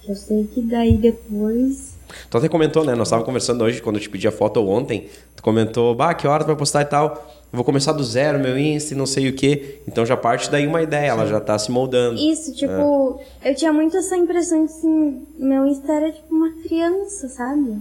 Que 0.01 0.11
eu 0.13 0.17
sei 0.17 0.45
que 0.53 0.61
daí 0.63 0.97
depois. 0.97 1.95
Tu 2.31 2.37
até 2.39 2.49
comentou, 2.49 2.85
né? 2.85 2.95
Nós 2.95 3.09
estávamos 3.09 3.27
conversando 3.27 3.65
hoje, 3.65 3.81
quando 3.83 3.97
eu 3.97 4.03
te 4.03 4.09
pedi 4.11 4.29
a 4.29 4.33
foto 4.33 4.61
ontem. 4.69 5.09
Tu 5.35 5.43
comentou, 5.43 5.95
bah, 5.95 6.15
que 6.15 6.27
hora 6.27 6.45
tu 6.45 6.47
vai 6.49 6.57
postar 6.57 6.83
e 6.83 6.85
tal. 6.87 7.31
Eu 7.53 7.57
vou 7.57 7.65
começar 7.65 7.93
do 7.93 8.03
zero, 8.05 8.39
meu 8.39 8.59
Insta 8.59 8.95
e 8.95 8.97
não 8.97 9.07
sei 9.07 9.29
o 9.29 9.35
quê. 9.35 9.81
Então 9.87 10.05
já 10.05 10.17
parte 10.17 10.51
daí 10.51 10.67
uma 10.67 10.83
ideia, 10.83 11.09
ela 11.11 11.27
já 11.27 11.41
tá 11.41 11.59
se 11.59 11.71
moldando. 11.71 12.19
Isso, 12.21 12.53
tipo, 12.53 13.21
eu 13.45 13.55
tinha 13.55 13.73
muito 13.73 13.97
essa 13.97 14.17
impressão 14.17 14.67
que, 14.67 14.73
assim, 14.73 15.23
meu 15.39 15.65
Insta 15.67 15.93
era 15.93 16.13
tipo 16.13 16.35
uma 16.35 16.51
criança, 16.63 17.29
sabe? 17.29 17.77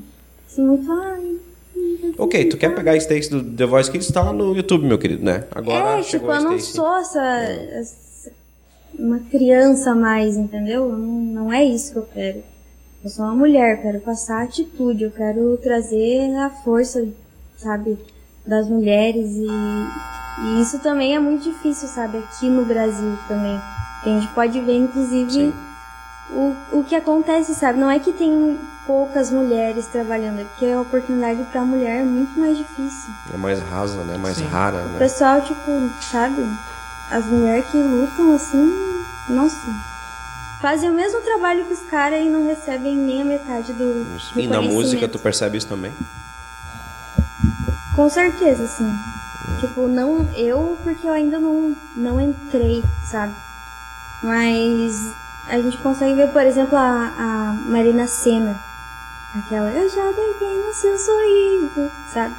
Assim, 0.53 0.61
muito. 0.65 0.91
Ai, 0.91 1.39
Ok, 2.17 2.45
tu 2.49 2.57
quer 2.57 2.75
pegar 2.75 2.91
a 2.91 2.97
Stacy 2.97 3.29
do 3.29 3.43
The 3.43 3.65
Voice 3.65 3.89
Kids, 3.91 4.11
tá 4.11 4.21
lá 4.21 4.31
no 4.33 4.55
YouTube, 4.55 4.85
meu 4.85 4.99
querido, 4.99 5.23
né? 5.25 5.45
Agora 5.51 5.99
é, 5.99 6.01
tipo, 6.03 6.25
eu 6.31 6.41
não 6.41 6.59
sou 6.59 6.97
essa, 6.97 7.21
essa- 7.23 8.31
uma 8.97 9.19
criança 9.19 9.95
mais, 9.95 10.37
entendeu? 10.37 10.83
Eu 10.89 10.97
Não, 10.97 11.07
não 11.45 11.53
é 11.53 11.63
isso 11.63 11.93
que 11.93 11.97
eu 11.97 12.07
quero. 12.13 12.43
Eu 13.03 13.09
sou 13.09 13.25
uma 13.25 13.35
mulher, 13.35 13.77
eu 13.77 13.81
quero 13.81 13.99
passar 14.01 14.43
atitude, 14.43 15.03
eu 15.03 15.11
quero 15.11 15.57
trazer 15.57 16.35
a 16.37 16.49
força, 16.49 17.05
sabe, 17.57 17.97
das 18.45 18.69
mulheres 18.69 19.31
e, 19.35 19.47
e 19.47 20.61
isso 20.61 20.79
também 20.79 21.15
é 21.15 21.19
muito 21.19 21.43
difícil, 21.43 21.87
sabe, 21.87 22.19
aqui 22.19 22.47
no 22.47 22.63
Brasil 22.63 23.17
também. 23.27 23.59
A 24.03 24.05
gente 24.05 24.27
pode 24.33 24.59
ver, 24.61 24.75
inclusive, 24.77 25.31
Sim. 25.31 25.53
O, 26.29 26.55
o 26.71 26.83
que 26.83 26.95
acontece, 26.95 27.53
sabe? 27.55 27.79
Não 27.79 27.89
é 27.89 27.99
que 27.99 28.11
tem 28.13 28.59
poucas 28.85 29.31
mulheres 29.31 29.87
trabalhando, 29.87 30.39
é 30.41 30.43
porque 30.43 30.65
a 30.65 30.81
oportunidade 30.81 31.43
pra 31.51 31.63
mulher 31.63 32.01
é 32.01 32.03
muito 32.03 32.37
mais 32.39 32.57
difícil. 32.57 33.13
É 33.33 33.37
mais 33.37 33.61
rasa, 33.61 34.03
né? 34.03 34.17
Mais 34.17 34.37
Sim. 34.37 34.45
rara, 34.45 34.77
O 34.83 34.89
né? 34.89 34.99
pessoal, 34.99 35.41
tipo, 35.41 35.89
sabe? 36.11 36.41
As 37.11 37.25
mulheres 37.25 37.65
que 37.69 37.77
lutam 37.77 38.35
assim, 38.35 39.03
nossa. 39.29 39.93
Fazem 40.61 40.89
o 40.89 40.93
mesmo 40.93 41.19
trabalho 41.21 41.65
que 41.65 41.73
os 41.73 41.81
caras 41.89 42.21
e 42.21 42.29
não 42.29 42.47
recebem 42.47 42.95
nem 42.95 43.21
a 43.21 43.25
metade 43.25 43.73
do. 43.73 44.15
Isso. 44.15 44.39
E 44.39 44.47
na 44.47 44.61
música 44.61 45.07
tu 45.07 45.19
percebe 45.19 45.57
isso 45.57 45.67
também? 45.67 45.93
Com 47.95 48.09
certeza, 48.09 48.65
sim. 48.67 48.89
Tipo, 49.59 49.87
não 49.87 50.27
eu, 50.35 50.77
porque 50.83 51.05
eu 51.05 51.11
ainda 51.13 51.37
não, 51.37 51.75
não 51.95 52.19
entrei, 52.19 52.83
sabe? 53.05 53.33
Mas 54.23 54.93
a 55.47 55.57
gente 55.59 55.77
consegue 55.79 56.15
ver, 56.15 56.29
por 56.31 56.41
exemplo, 56.43 56.77
a, 56.77 57.13
a 57.17 57.53
Marina 57.65 58.07
Senna. 58.07 58.55
Aquela, 59.35 59.69
eu 59.71 59.89
já 59.89 60.11
deitei 60.11 60.57
no 60.59 60.73
seu 60.73 60.97
sorriso, 60.97 61.91
sabe? 62.13 62.35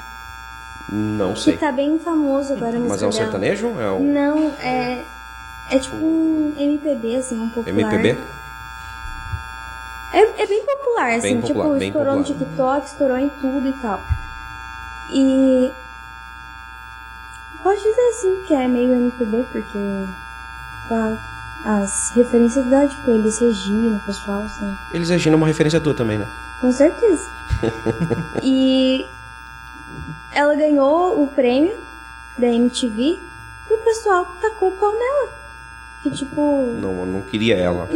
Não 0.88 1.34
Que 1.34 1.40
sei. 1.40 1.56
tá 1.58 1.72
bem 1.72 1.98
famoso 1.98 2.52
agora 2.52 2.78
no 2.78 2.88
Mas 2.88 3.02
é 3.02 3.06
um 3.06 3.12
sertanejo? 3.12 3.80
É 3.80 3.90
um 3.90 4.12
Não, 4.12 4.54
é. 4.60 5.04
É 5.70 5.78
tipo 5.78 5.96
um 5.96 6.54
MPB, 6.58 7.16
assim, 7.16 7.40
um 7.40 7.48
popular. 7.48 7.94
MPB? 7.94 8.20
É, 10.12 10.42
é 10.42 10.46
bem 10.46 10.64
popular, 10.64 11.08
assim, 11.14 11.20
Bem 11.22 11.40
popular, 11.40 11.64
tipo, 11.64 11.78
bem 11.78 11.88
estourou 11.88 12.14
no 12.16 12.22
popular. 12.24 12.44
TikTok, 12.46 12.86
estourou 12.86 13.18
em 13.18 13.28
tudo 13.30 13.68
e 13.68 13.72
tal. 13.82 14.00
E. 15.10 15.72
Pode 17.62 17.78
dizer 17.82 18.08
assim 18.10 18.44
que 18.46 18.54
é 18.54 18.68
meio 18.68 18.92
MPB, 18.94 19.44
porque. 19.50 19.78
a- 20.92 21.33
as 21.64 22.10
referências 22.14 22.64
da, 22.66 22.86
tipo, 22.86 23.10
eles 23.10 23.38
Regina, 23.38 23.96
o 23.96 24.00
pessoal, 24.06 24.42
assim. 24.42 24.76
Eles 24.92 25.08
Regina 25.08 25.34
é 25.34 25.38
uma 25.38 25.46
referência 25.46 25.80
tua 25.80 25.94
também, 25.94 26.18
né? 26.18 26.26
Com 26.60 26.70
certeza. 26.72 27.28
e 28.42 29.06
ela 30.32 30.54
ganhou 30.54 31.22
o 31.22 31.26
prêmio 31.28 31.76
da 32.36 32.46
MTV 32.48 33.18
e 33.70 33.74
o 33.74 33.78
pessoal 33.78 34.26
tacou 34.40 34.68
o 34.68 34.72
pau 34.72 34.92
nela. 34.92 35.32
Que 36.02 36.10
tipo. 36.10 36.74
Não, 36.78 37.06
não 37.06 37.22
queria 37.22 37.56
ela. 37.56 37.88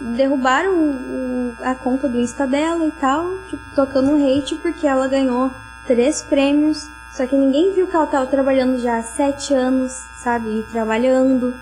derrubaram 0.00 0.74
o- 0.74 1.54
a 1.60 1.74
conta 1.74 2.08
do 2.08 2.18
Insta 2.18 2.46
dela 2.46 2.84
e 2.84 2.90
tal, 2.90 3.38
tipo, 3.48 3.62
tocando 3.74 4.10
um 4.10 4.16
hate 4.38 4.56
porque 4.56 4.86
ela 4.86 5.06
ganhou 5.06 5.52
três 5.86 6.22
prêmios. 6.22 6.88
Só 7.12 7.26
que 7.26 7.36
ninguém 7.36 7.74
viu 7.74 7.86
que 7.86 7.94
ela 7.94 8.06
tava 8.06 8.26
trabalhando 8.26 8.78
já 8.78 8.96
há 8.96 9.02
sete 9.02 9.52
anos, 9.54 10.04
sabe? 10.16 10.48
E 10.48 10.62
trabalhando, 10.72 11.54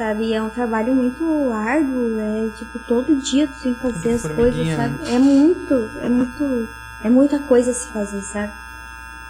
sabe? 0.00 0.28
E 0.28 0.34
é 0.34 0.42
um 0.42 0.48
trabalho 0.48 0.94
muito 0.94 1.52
árduo, 1.52 2.18
é 2.18 2.48
tipo, 2.56 2.78
todo 2.78 3.14
dia 3.16 3.46
tu 3.46 3.62
tem 3.62 3.74
que 3.74 3.80
fazer 3.80 4.14
as 4.14 4.22
coisas, 4.22 4.74
sabe? 4.74 5.14
É 5.14 5.18
muito, 5.18 5.90
é 6.00 6.08
muito, 6.08 6.68
é 7.04 7.10
muita 7.10 7.38
coisa 7.40 7.70
a 7.70 7.74
se 7.74 7.86
fazer, 7.88 8.22
sabe? 8.22 8.50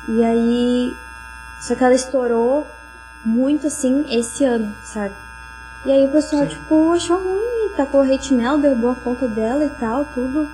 E 0.09 0.23
aí, 0.23 0.97
só 1.61 1.75
que 1.75 1.83
ela 1.83 1.95
estourou 1.95 2.69
muito 3.25 3.67
assim 3.67 4.05
esse 4.09 4.45
ano, 4.45 4.73
sabe? 4.85 5.13
E 5.85 5.91
aí 5.91 6.05
o 6.05 6.13
pessoal, 6.13 6.43
Sim. 6.43 6.51
tipo, 6.51 6.93
achou 6.93 7.19
ruim, 7.19 7.73
tacou 7.77 8.03
hate 8.03 8.33
nela, 8.33 8.59
derrubou 8.59 8.93
a 8.93 8.95
conta 8.95 9.27
dela 9.27 9.65
e 9.65 9.71
tal, 9.71 10.05
tudo. 10.05 10.49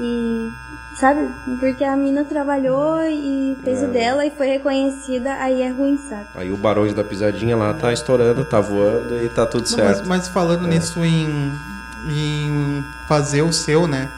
E, 0.00 0.50
sabe, 0.98 1.28
porque 1.60 1.84
a 1.84 1.96
mina 1.96 2.24
trabalhou 2.24 3.00
e 3.02 3.56
fez 3.62 3.82
É. 3.82 3.86
o 3.86 3.90
dela 3.92 4.26
e 4.26 4.30
foi 4.30 4.46
reconhecida, 4.48 5.32
aí 5.34 5.62
é 5.62 5.68
ruim, 5.70 5.98
sabe? 6.08 6.26
Aí 6.34 6.50
o 6.50 6.56
Barões 6.56 6.92
da 6.94 7.04
Pisadinha 7.04 7.56
lá 7.56 7.72
tá 7.74 7.92
estourando, 7.92 8.44
tá 8.44 8.60
voando 8.60 9.22
e 9.22 9.28
tá 9.28 9.46
tudo 9.46 9.68
Não, 9.70 9.78
mas, 9.78 9.96
certo. 9.96 10.08
mas 10.08 10.28
falando 10.28 10.66
É. 10.66 10.70
nisso 10.70 11.04
em, 11.04 11.52
em 12.08 12.84
fazer 13.06 13.42
o 13.42 13.52
seu, 13.52 13.86
né? 13.86 14.08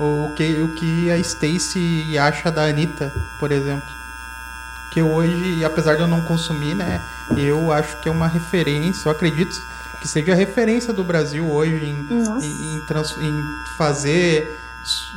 O 0.00 0.32
que, 0.36 0.60
o 0.62 0.68
que 0.74 1.10
a 1.10 1.18
Stacy 1.18 2.16
acha 2.18 2.50
da 2.52 2.64
Anitta, 2.64 3.12
por 3.40 3.50
exemplo. 3.50 3.88
Que 4.92 5.02
hoje, 5.02 5.64
apesar 5.64 5.96
de 5.96 6.02
eu 6.02 6.06
não 6.08 6.20
consumir, 6.22 6.74
né? 6.74 7.00
Eu 7.36 7.72
acho 7.72 7.96
que 8.00 8.08
é 8.08 8.12
uma 8.12 8.26
referência, 8.28 9.08
eu 9.08 9.12
acredito 9.12 9.54
que 10.00 10.06
seja 10.08 10.32
a 10.32 10.34
referência 10.36 10.92
do 10.92 11.02
Brasil 11.02 11.50
hoje 11.50 11.84
em, 11.84 12.06
em, 12.42 12.76
em 12.76 12.80
trans- 12.86 13.16
em 13.20 13.42
fazer 13.76 14.48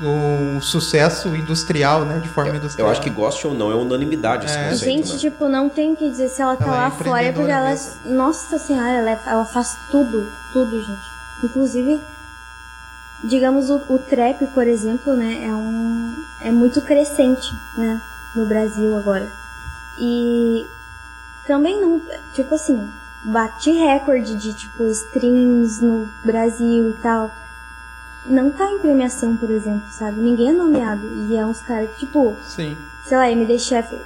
um 0.01 0.59
sucesso 0.61 1.35
industrial, 1.35 2.05
né? 2.05 2.19
De 2.19 2.27
forma 2.29 2.51
Eu 2.51 2.55
industrial. 2.57 2.89
acho 2.89 3.01
que 3.01 3.09
goste 3.09 3.45
ou 3.47 3.53
não, 3.53 3.71
é 3.71 3.75
unanimidade 3.75 4.45
esse 4.45 4.57
É. 4.57 4.69
conceito, 4.69 4.83
Gente, 5.07 5.13
né? 5.13 5.17
tipo, 5.19 5.47
não 5.47 5.69
tem 5.69 5.93
o 5.93 5.95
que 5.95 6.09
dizer 6.09 6.29
se 6.29 6.41
ela 6.41 6.55
tá 6.55 6.65
Ela 6.65 6.75
é 6.75 6.79
lá 6.79 6.91
fora, 6.91 7.33
porque 7.33 7.51
ela. 7.51 7.69
mesmo. 7.69 7.93
Nossa 8.05 8.57
senhora, 8.57 8.89
ela, 8.89 9.09
é- 9.11 9.19
ela 9.25 9.45
faz 9.45 9.77
tudo, 9.89 10.31
tudo, 10.53 10.79
gente. 10.81 11.11
Inclusive, 11.43 11.99
digamos, 13.23 13.69
o, 13.69 13.81
o 13.89 13.99
trap, 13.99 14.45
por 14.47 14.67
exemplo, 14.67 15.13
né, 15.15 15.45
é 15.47 15.53
um. 15.55 16.13
é 16.41 16.51
muito 16.51 16.81
crescente, 16.81 17.47
né, 17.77 17.99
no 18.35 18.45
Brasil 18.45 18.97
agora. 18.97 19.27
E 19.99 20.65
também 21.47 21.79
não. 21.79 22.01
Tipo 22.33 22.55
assim, 22.55 22.89
bate 23.23 23.71
recorde 23.71 24.35
de, 24.35 24.53
tipo, 24.53 24.83
streams 24.87 25.81
no 25.83 26.09
Brasil 26.23 26.89
e 26.89 26.93
tal. 27.01 27.31
Não 28.25 28.51
tá 28.51 28.69
em 28.69 28.79
premiação, 28.79 29.35
por 29.35 29.49
exemplo, 29.49 29.89
sabe? 29.89 30.19
Ninguém 30.19 30.49
é 30.49 30.53
nomeado. 30.53 31.07
E 31.07 31.35
é 31.35 31.45
uns 31.45 31.61
caras, 31.61 31.89
tipo, 31.97 32.35
Sim. 32.43 32.77
sei 33.03 33.17
lá, 33.17 33.31
MD 33.31 33.57
Chef 33.57 33.99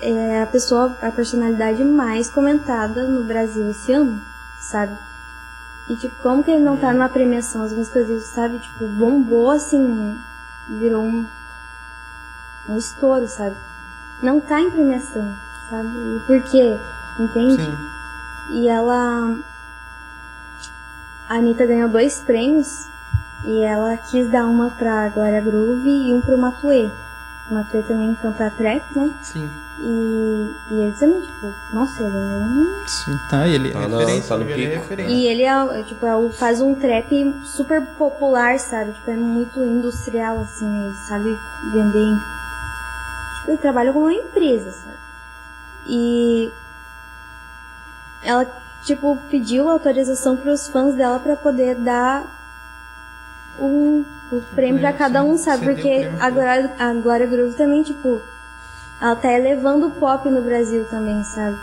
é 0.00 0.42
a 0.42 0.46
pessoa, 0.46 0.96
a 1.00 1.10
personalidade 1.10 1.84
mais 1.84 2.28
comentada 2.28 3.04
no 3.04 3.22
Brasil 3.24 3.70
esse 3.70 3.92
ano, 3.92 4.20
sabe? 4.58 4.96
E 5.88 5.96
tipo, 5.96 6.14
como 6.22 6.42
que 6.42 6.50
ele 6.50 6.64
não 6.64 6.76
tá 6.76 6.92
numa 6.92 7.08
premiação? 7.08 7.62
As 7.62 7.72
músicas 7.72 8.06
dele, 8.06 8.20
sabe? 8.20 8.58
Tipo, 8.58 8.86
bombou 8.88 9.50
assim, 9.50 10.18
virou 10.68 11.02
um, 11.02 11.26
um 12.68 12.76
estouro, 12.76 13.28
sabe? 13.28 13.56
Não 14.22 14.40
tá 14.40 14.60
em 14.60 14.70
premiação, 14.70 15.36
sabe? 15.70 15.88
E 15.88 16.20
por 16.26 16.42
quê? 16.50 16.76
Entende? 17.20 17.62
Sim. 17.62 17.76
E 18.50 18.68
ela. 18.68 19.38
A 21.28 21.36
Anitta 21.36 21.66
ganhou 21.66 21.88
dois 21.88 22.20
prêmios 22.20 22.88
e 23.46 23.62
ela 23.62 23.96
quis 23.96 24.30
dar 24.30 24.46
uma 24.46 24.70
pra 24.70 25.08
Glória 25.10 25.40
Groove 25.40 25.88
e 25.88 26.14
um 26.14 26.20
pro 26.20 26.38
Matuê. 26.38 26.88
O 27.50 27.54
Matuê 27.54 27.82
também 27.82 28.14
canta 28.16 28.50
trap, 28.50 28.82
né? 28.96 29.10
Sim. 29.22 29.50
E, 29.80 30.54
e 30.70 30.74
ele 30.74 30.92
também, 30.98 31.20
tipo, 31.20 31.52
nossa, 31.74 32.02
ele 32.02 32.16
é 32.16 32.20
um. 32.20 32.86
Sim. 32.86 33.18
Tá, 33.28 33.46
ele 33.48 33.68
é 33.70 33.72
Tá 33.72 33.88
na- 33.88 33.98
referência. 33.98 34.28
tá 34.28 34.36
no 34.44 34.50
ele 34.50 34.64
é 34.64 34.76
referência. 34.78 35.12
E 35.12 35.26
ele 35.26 35.42
é, 35.42 35.82
tipo, 35.82 36.06
é 36.06 36.16
o- 36.16 36.30
faz 36.32 36.60
um 36.62 36.74
trap 36.74 37.34
super 37.44 37.82
popular, 37.98 38.58
sabe? 38.58 38.92
Tipo, 38.92 39.10
é 39.10 39.16
muito 39.16 39.62
industrial, 39.62 40.40
assim, 40.40 40.84
ele 40.86 40.94
sabe 41.08 41.38
vender. 41.72 41.98
em- 42.02 42.18
Tipo, 43.40 43.50
ele 43.50 43.58
trabalha 43.58 43.92
com 43.92 43.98
uma 43.98 44.12
empresa, 44.14 44.70
sabe? 44.70 44.96
E 45.86 46.50
ela, 48.22 48.46
tipo, 48.84 49.18
pediu 49.30 49.68
autorização 49.68 50.36
pros 50.36 50.68
fãs 50.68 50.94
dela 50.94 51.18
pra 51.18 51.36
poder 51.36 51.74
dar 51.74 52.24
um, 53.58 54.04
o 54.32 54.40
prêmio 54.54 54.80
pra 54.80 54.92
prêmio, 54.92 54.98
cada 54.98 55.22
um, 55.22 55.36
sabe? 55.36 55.68
O 55.68 55.74
Porque 55.74 56.10
a 56.20 56.30
Glória, 56.30 56.72
a 56.78 56.92
Glória 56.94 57.26
Groove 57.26 57.54
também, 57.54 57.82
tipo, 57.82 58.20
ela 59.00 59.16
tá 59.16 59.32
elevando 59.32 59.88
o 59.88 59.90
pop 59.90 60.28
no 60.28 60.42
Brasil 60.42 60.84
também, 60.86 61.22
sabe? 61.24 61.56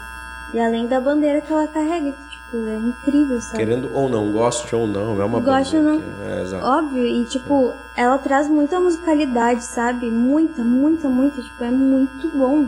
E 0.54 0.60
além 0.60 0.86
da 0.88 1.00
bandeira 1.00 1.42
que 1.42 1.52
ela 1.52 1.68
carrega, 1.68 2.12
que, 2.12 2.30
tipo, 2.30 2.58
é 2.68 2.76
incrível, 2.76 3.40
sabe? 3.42 3.58
Querendo 3.58 3.90
ou 3.94 4.10
não, 4.10 4.32
goste 4.32 4.76
ou 4.76 4.86
não, 4.86 5.22
é 5.22 5.26
uma 5.26 5.40
Goste 5.40 5.78
ou 5.78 5.84
não. 5.84 6.04
É, 6.28 6.42
exato. 6.42 6.66
Óbvio, 6.66 7.06
e 7.06 7.24
tipo, 7.26 7.74
ela 7.96 8.18
traz 8.18 8.50
muita 8.50 8.80
musicalidade, 8.80 9.64
sabe? 9.64 10.12
Muita, 10.12 10.62
muita, 10.62 11.08
muita, 11.08 11.42
tipo, 11.42 11.64
é 11.64 11.72
muito 11.72 12.28
bom, 12.38 12.68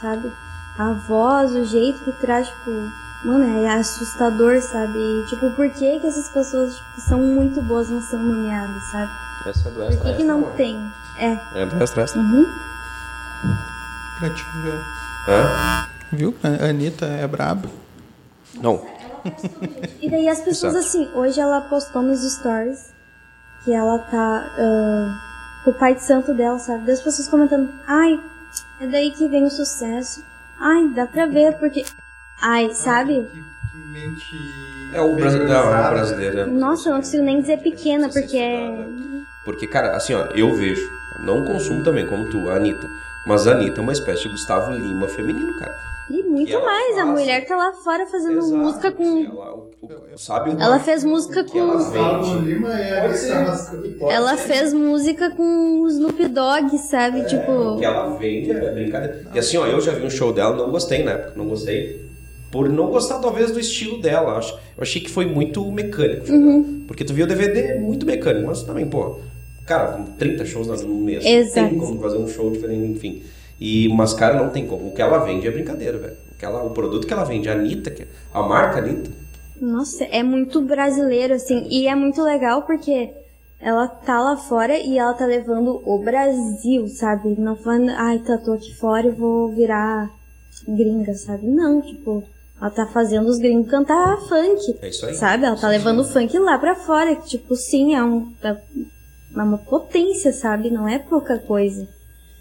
sabe? 0.00 0.32
A 0.78 0.92
voz, 0.92 1.56
o 1.56 1.64
jeito 1.64 2.04
que 2.04 2.12
traz, 2.12 2.46
tipo, 2.46 2.70
mano, 3.24 3.64
é 3.64 3.68
assustador, 3.68 4.60
sabe? 4.62 4.98
E, 4.98 5.26
tipo, 5.28 5.50
por 5.50 5.68
que 5.70 5.98
que 6.00 6.06
essas 6.06 6.28
pessoas, 6.28 6.74
tipo, 6.74 7.00
são 7.08 7.18
muito 7.20 7.60
boas 7.62 7.88
não 7.88 8.00
são 8.02 8.18
nomeadas, 8.22 8.82
sabe? 8.92 9.10
Essa 9.46 9.68
é 9.68 9.72
do 9.72 9.76
Por 9.76 9.84
extra, 9.84 9.96
que 9.98 10.16
que 10.16 10.22
extra, 10.22 10.26
não 10.26 10.42
tem? 10.52 10.92
É. 11.18 11.38
É 11.62 11.66
do 11.66 11.82
extra, 11.82 12.02
extra. 12.02 12.20
Uhum. 12.20 12.46
Pra 14.18 14.30
te 14.30 14.44
ver. 14.62 14.80
É? 15.28 16.16
Viu? 16.16 16.34
A 16.42 16.66
Anitta 16.70 17.06
é 17.06 17.26
braba. 17.26 17.68
Não. 18.60 18.84
E 20.00 20.08
daí 20.10 20.28
as 20.28 20.40
pessoas, 20.40 20.74
Exato. 20.74 20.86
assim, 20.86 21.10
hoje 21.14 21.40
ela 21.40 21.60
postou 21.62 22.02
nos 22.02 22.20
stories 22.36 22.92
que 23.64 23.72
ela 23.72 23.98
tá 23.98 24.50
com 25.64 25.70
o 25.70 25.74
pai 25.74 25.94
de 25.94 26.02
santo 26.02 26.32
dela, 26.32 26.58
sabe? 26.58 26.86
Das 26.86 27.00
pessoas 27.00 27.28
comentando, 27.28 27.68
ai, 27.86 28.18
é 28.80 28.86
daí 28.86 29.10
que 29.10 29.28
vem 29.28 29.44
o 29.44 29.50
sucesso. 29.50 30.24
Ai, 30.58 30.88
dá 30.94 31.06
pra 31.06 31.26
ver, 31.26 31.58
porque. 31.58 31.84
Ai, 32.40 32.70
sabe? 32.70 33.14
Que, 33.32 33.38
que 33.72 33.78
mente. 33.92 34.24
É 34.94 35.00
o 35.00 35.14
brasileiro. 35.16 35.52
Não, 35.52 35.74
é 35.74 35.86
o 35.86 35.90
brasileiro. 35.90 36.38
é. 36.40 36.46
Nossa, 36.46 36.88
eu 36.88 36.92
não 36.94 37.00
consigo 37.00 37.22
nem 37.22 37.40
dizer 37.40 37.58
pequena, 37.58 38.08
porque 38.08 38.36
é. 38.36 38.64
é. 38.66 38.86
Porque, 39.44 39.66
cara, 39.66 39.96
assim, 39.96 40.14
ó, 40.14 40.26
eu 40.34 40.54
vejo. 40.54 40.88
Não 41.24 41.44
consumo 41.44 41.82
também, 41.82 42.06
como 42.06 42.28
tu, 42.30 42.48
a 42.48 42.54
Anitta. 42.54 42.88
Mas 43.26 43.46
a 43.46 43.52
Anitta 43.52 43.80
é 43.80 43.82
uma 43.82 43.92
espécie 43.92 44.22
de 44.22 44.28
Gustavo 44.30 44.70
Lima 44.72 45.08
feminino, 45.08 45.58
cara. 45.58 45.74
E 46.10 46.22
muito 46.22 46.50
ela 46.50 46.64
mais, 46.64 46.96
a 46.96 47.00
faz- 47.04 47.08
mulher 47.20 47.46
tá 47.46 47.54
lá 47.56 47.72
fora 47.72 48.06
fazendo 48.06 48.38
Exato, 48.38 48.56
música 48.56 48.92
com. 48.92 49.24
Ela, 49.26 49.54
o- 49.54 49.70
o- 49.82 50.18
sabe 50.18 50.50
o 50.50 50.58
Ela 50.60 50.78
fez 50.78 51.04
música 51.04 51.40
ela 51.40 51.48
com. 51.50 51.58
é 51.58 51.98
a 52.00 53.04
Anitta 53.04 54.04
Ela 54.10 54.36
fez 54.36 54.72
música 54.72 55.30
com 55.30 55.82
o 55.82 55.88
Snoop 55.88 56.28
Dogg, 56.28 56.78
sabe? 56.78 57.20
O 57.20 57.26
Tipo. 57.26 57.76
que 57.78 57.84
ela 57.84 58.16
vende 58.16 58.50
é 58.52 58.72
brincadeira. 58.72 59.26
E 59.34 59.38
assim, 59.38 59.56
ó, 59.58 59.66
eu 59.66 59.80
já 59.82 59.92
vi 59.92 60.06
um 60.06 60.10
show 60.10 60.32
dela, 60.32 60.56
não 60.56 60.70
gostei 60.70 61.02
na 61.04 61.12
época, 61.12 61.32
não 61.36 61.46
gostei. 61.46 62.07
Por 62.50 62.68
não 62.68 62.86
gostar, 62.90 63.18
talvez, 63.18 63.50
do 63.50 63.60
estilo 63.60 64.00
dela. 64.00 64.32
Eu 64.32 64.36
acho- 64.38 64.54
Eu 64.54 64.82
achei 64.82 65.02
que 65.02 65.10
foi 65.10 65.26
muito 65.26 65.70
mecânico. 65.70 66.30
Uhum. 66.30 66.84
Porque 66.86 67.04
tu 67.04 67.12
viu 67.12 67.24
o 67.24 67.28
DVD 67.28 67.78
muito 67.80 68.06
mecânico, 68.06 68.46
mas 68.46 68.62
também, 68.62 68.86
pô, 68.88 69.18
cara, 69.66 69.92
com 69.92 70.04
30 70.12 70.44
shows 70.46 70.68
no 70.82 70.94
mês. 70.94 71.24
Exato. 71.26 71.60
Não 71.60 71.68
tem 71.70 71.78
como 71.78 72.00
fazer 72.00 72.16
um 72.18 72.28
show 72.28 72.50
diferente, 72.50 72.92
enfim. 72.92 73.22
E, 73.60 73.88
mas, 73.88 74.14
cara, 74.14 74.40
não 74.42 74.50
tem 74.50 74.66
como. 74.66 74.88
O 74.88 74.92
que 74.92 75.02
ela 75.02 75.18
vende 75.18 75.46
é 75.46 75.50
brincadeira, 75.50 75.98
velho. 75.98 76.14
O, 76.32 76.38
que 76.38 76.44
ela, 76.44 76.62
o 76.62 76.70
produto 76.70 77.06
que 77.06 77.12
ela 77.12 77.24
vende, 77.24 77.48
a 77.48 77.52
Anitta, 77.52 77.90
que- 77.90 78.06
a 78.32 78.42
marca 78.42 78.78
Anitta, 78.78 79.10
Nossa, 79.60 80.04
é 80.04 80.22
muito 80.22 80.62
brasileiro, 80.62 81.34
assim. 81.34 81.66
E 81.68 81.88
é 81.88 81.94
muito 81.96 82.22
legal 82.22 82.62
porque 82.62 83.10
ela 83.60 83.88
tá 83.88 84.20
lá 84.22 84.36
fora 84.36 84.78
e 84.78 84.96
ela 84.96 85.12
tá 85.14 85.26
levando 85.26 85.82
o 85.84 85.98
Brasil, 85.98 86.86
sabe? 86.86 87.34
Não 87.36 87.56
falando, 87.56 87.90
ai, 87.90 88.20
tá, 88.20 88.38
tô 88.38 88.52
aqui 88.52 88.72
fora 88.76 89.08
e 89.08 89.10
vou 89.10 89.48
virar 89.52 90.08
gringa, 90.68 91.12
sabe? 91.14 91.44
Não, 91.48 91.82
tipo, 91.82 92.22
ela 92.60 92.70
tá 92.70 92.86
fazendo 92.86 93.26
os 93.28 93.38
gringos 93.38 93.70
cantar 93.70 94.18
funk. 94.22 94.78
É 94.82 94.88
isso 94.88 95.06
aí. 95.06 95.14
Sabe? 95.14 95.44
Ela 95.44 95.56
tá 95.56 95.68
levando 95.68 96.00
o 96.00 96.04
funk 96.04 96.36
lá 96.38 96.58
pra 96.58 96.74
fora. 96.74 97.14
que, 97.16 97.26
Tipo, 97.28 97.54
sim, 97.56 97.94
é, 97.94 98.02
um, 98.02 98.32
é 98.42 98.56
uma 99.34 99.58
potência, 99.58 100.32
sabe? 100.32 100.70
Não 100.70 100.88
é 100.88 100.98
pouca 100.98 101.38
coisa. 101.38 101.88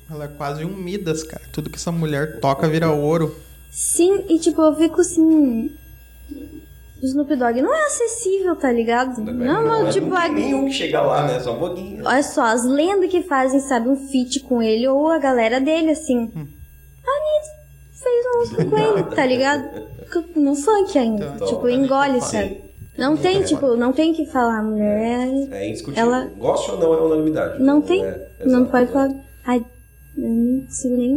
Ela 0.09 0.26
é 0.26 0.28
quase 0.30 0.63
um 0.65 0.76
Midas, 0.76 1.22
cara. 1.24 1.43
Tudo 1.51 1.70
que 1.70 1.76
essa 1.76 1.91
mulher 1.91 2.39
toca 2.39 2.68
vira 2.68 2.89
ouro. 2.91 3.36
Sim, 3.70 4.24
e 4.30 4.39
tipo, 4.39 4.61
eu 4.61 4.76
fico 4.76 5.01
assim. 5.01 5.70
O 7.01 7.05
Snoop 7.05 7.36
Dogg 7.36 7.61
não 7.61 7.72
é 7.76 7.86
acessível, 7.86 8.55
tá 8.55 8.72
ligado? 8.72 9.22
Não, 9.22 9.63
não, 9.63 9.88
é 9.88 9.91
tipo, 9.91 10.15
a- 10.15 10.28
nenhum 10.30 10.65
que 10.65 10.72
chega 10.74 10.99
lá, 11.01 11.28
né? 11.28 11.39
Só 11.39 11.53
um 11.55 11.59
pouquinho. 11.59 12.03
olha 12.03 12.24
só, 12.24 12.41
as 12.45 12.65
lendas 12.65 13.11
que 13.11 13.22
fazem, 13.22 13.59
sabe, 13.59 13.88
um 13.88 13.95
feat 14.07 14.39
com 14.39 14.63
ele 14.63 14.88
ou 14.88 15.07
a 15.09 15.20
galera 15.20 15.59
dele, 15.61 15.91
assim. 15.91 16.18
A 16.26 16.39
Anitta 16.39 17.56
fez 18.07 18.25
uma 18.25 18.39
música 18.39 18.65
com 18.65 18.77
ele, 18.77 19.03
tá 19.15 19.25
ligado? 19.25 19.87
No 20.35 20.55
funk 20.55 20.97
ainda. 20.97 21.33
Então, 21.35 21.47
tipo, 21.47 21.69
engole, 21.69 22.21
sabe? 22.21 22.61
Não 22.97 23.15
tem, 23.15 23.43
tipo, 23.43 23.75
não 23.75 23.93
tem 23.93 24.13
que 24.13 24.25
falar, 24.25 24.59
a 24.59 24.63
mulher. 24.63 25.27
É 25.51 25.67
indiscutível. 25.69 26.03
Ela- 26.11 26.25
Goste 26.37 26.71
ou 26.71 26.79
não 26.79 26.93
é 26.93 27.01
unanimidade. 27.01 27.61
Não 27.61 27.81
tem. 27.81 28.03
É, 28.03 28.27
não 28.45 28.65
pode 28.65 28.91
falar. 28.91 29.13
Ai, 29.45 29.63
eu 30.17 30.27
não 30.29 30.61
consigo 30.61 30.97
nem 30.97 31.13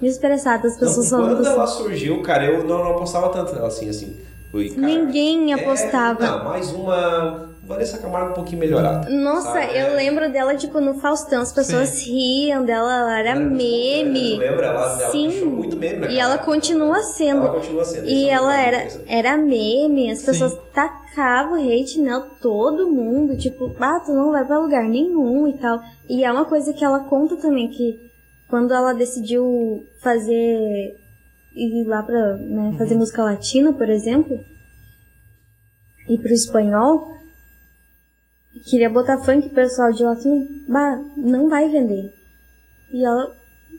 me 0.00 0.08
expressar 0.08 0.62
das 0.62 0.78
pessoas 0.78 1.10
Não, 1.10 1.18
falando 1.18 1.36
quando 1.38 1.46
ela 1.48 1.64
assim. 1.64 1.82
surgiu, 1.82 2.22
cara, 2.22 2.44
eu 2.44 2.62
não, 2.64 2.78
não 2.84 2.90
apostava 2.92 3.30
tanto 3.30 3.52
nela 3.54 3.66
assim, 3.68 3.88
assim. 3.88 4.16
Fui, 4.52 4.70
cara, 4.70 4.86
Ninguém 4.86 5.52
é, 5.52 5.54
apostava. 5.56 6.24
não, 6.24 6.44
mais 6.44 6.70
uma 6.72 7.55
Vanessa 7.66 7.98
Camargo 7.98 8.30
um 8.30 8.34
pouquinho 8.34 8.60
melhorada. 8.60 9.10
Nossa, 9.10 9.52
sabe? 9.52 9.76
eu 9.76 9.86
É. 9.88 9.94
lembro 9.96 10.30
dela, 10.30 10.54
tipo, 10.54 10.80
no 10.80 10.94
Faustão, 11.00 11.42
as 11.42 11.52
pessoas 11.52 12.00
riam 12.06 12.64
dela, 12.64 12.92
ela 13.00 13.18
era 13.18 13.34
meme. 13.34 14.34
tu 14.34 14.38
lembra? 14.40 14.66
Ela- 14.66 15.00
ela 15.00 15.10
Sim. 15.10 15.44
muito 15.46 15.76
meme 15.76 15.94
naquela 15.98 16.12
E 16.12 16.18
ela 16.20 16.38
continua 16.38 17.02
sendo. 17.02 17.40
Ela 17.46 17.54
continua 17.54 17.84
sendo. 17.84 18.06
E 18.06 18.28
é 18.28 18.32
ela 18.32 18.56
era, 18.60 18.80
coisa. 18.82 19.02
era 19.08 19.36
meme, 19.36 20.10
as 20.10 20.20
Sim. 20.20 20.26
pessoas 20.26 20.56
tacavam 20.72 21.54
hate 21.56 22.00
nela, 22.00 22.28
todo 22.40 22.88
mundo, 22.90 23.36
tipo, 23.36 23.74
ah, 23.80 24.00
tu 24.04 24.12
não 24.12 24.30
vai 24.30 24.44
pra 24.44 24.58
lugar 24.60 24.84
nenhum 24.84 25.48
e 25.48 25.54
tal. 25.58 25.80
E 26.08 26.22
é 26.24 26.30
uma 26.30 26.44
coisa 26.44 26.72
que 26.72 26.84
ela 26.84 27.00
conta 27.00 27.36
também, 27.36 27.68
que 27.68 27.98
quando 28.48 28.72
ela 28.72 28.92
decidiu 28.92 29.84
fazer, 30.00 30.94
ir 31.54 31.84
lá 31.84 32.00
pra 32.02 32.36
né, 32.36 32.74
fazer 32.78 32.92
Uhum. 32.94 33.00
música 33.00 33.24
latina, 33.24 33.72
por 33.72 33.88
exemplo, 33.90 34.38
e 36.08 36.16
pro 36.16 36.32
espanhol, 36.32 37.15
queria 38.66 38.90
botar 38.90 39.18
funk, 39.18 39.46
o 39.46 39.50
pessoal 39.50 39.92
de 39.92 40.02
lá 40.02 40.12
assim, 40.12 40.64
bah, 40.68 41.00
não 41.16 41.48
vai 41.48 41.68
vender. 41.68 42.12
E 42.92 43.04
ela, 43.04 43.34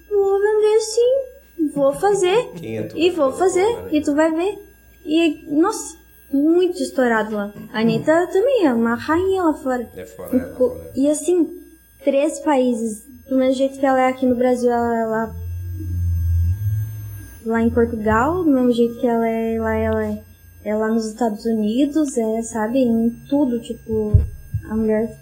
vou 0.10 0.40
vender 0.40 0.80
sim, 0.80 1.70
vou 1.74 1.94
fazer. 1.94 2.52
Quem 2.56 2.78
é 2.78 2.84
tu? 2.84 2.98
E 2.98 3.12
vou 3.12 3.32
fazer, 3.34 3.68
e 3.92 4.02
tu 4.02 4.16
vai 4.16 4.32
ver. 4.32 4.58
E, 5.06 5.46
nossa, 5.50 5.98
muito 6.32 6.82
estourado 6.82 7.36
lá. 7.36 7.54
A 7.72 7.80
Anitta 7.80 8.28
também 8.28 8.66
é 8.66 8.74
uma 8.74 8.96
rainha 8.96 9.44
lá 9.44 9.54
fora. 9.54 9.90
É 9.96 10.06
fora, 10.06 10.36
é 10.36 10.56
fora. 10.56 10.92
E 10.96 11.10
assim, 11.10 11.62
três 12.04 12.40
países. 12.40 13.06
Do 13.30 13.36
mesmo 13.36 13.56
jeito 13.56 13.78
que 13.78 13.86
ela 13.86 14.00
é 14.00 14.08
aqui 14.08 14.26
no 14.26 14.36
Brasil, 14.36 14.72
ela 14.72 14.98
é 14.98 15.06
lá, 15.06 15.36
lá 17.46 17.62
em 17.62 17.70
Portugal. 17.70 18.44
Do 18.44 18.50
mesmo 18.50 18.72
jeito 18.72 19.00
que 19.00 19.08
ela 19.08 19.28
é 19.28 19.60
lá, 19.60 19.76
ela 19.76 20.06
é, 20.06 20.24
é 20.64 20.76
lá 20.76 20.88
nos 20.90 21.06
Estados 21.06 21.46
Unidos. 21.46 22.18
É, 22.18 22.42
sabe, 22.42 22.80
em 22.80 23.10
tudo. 23.30 23.60
Tipo, 23.60 24.22
a 24.70 24.76
mulher 24.76 25.18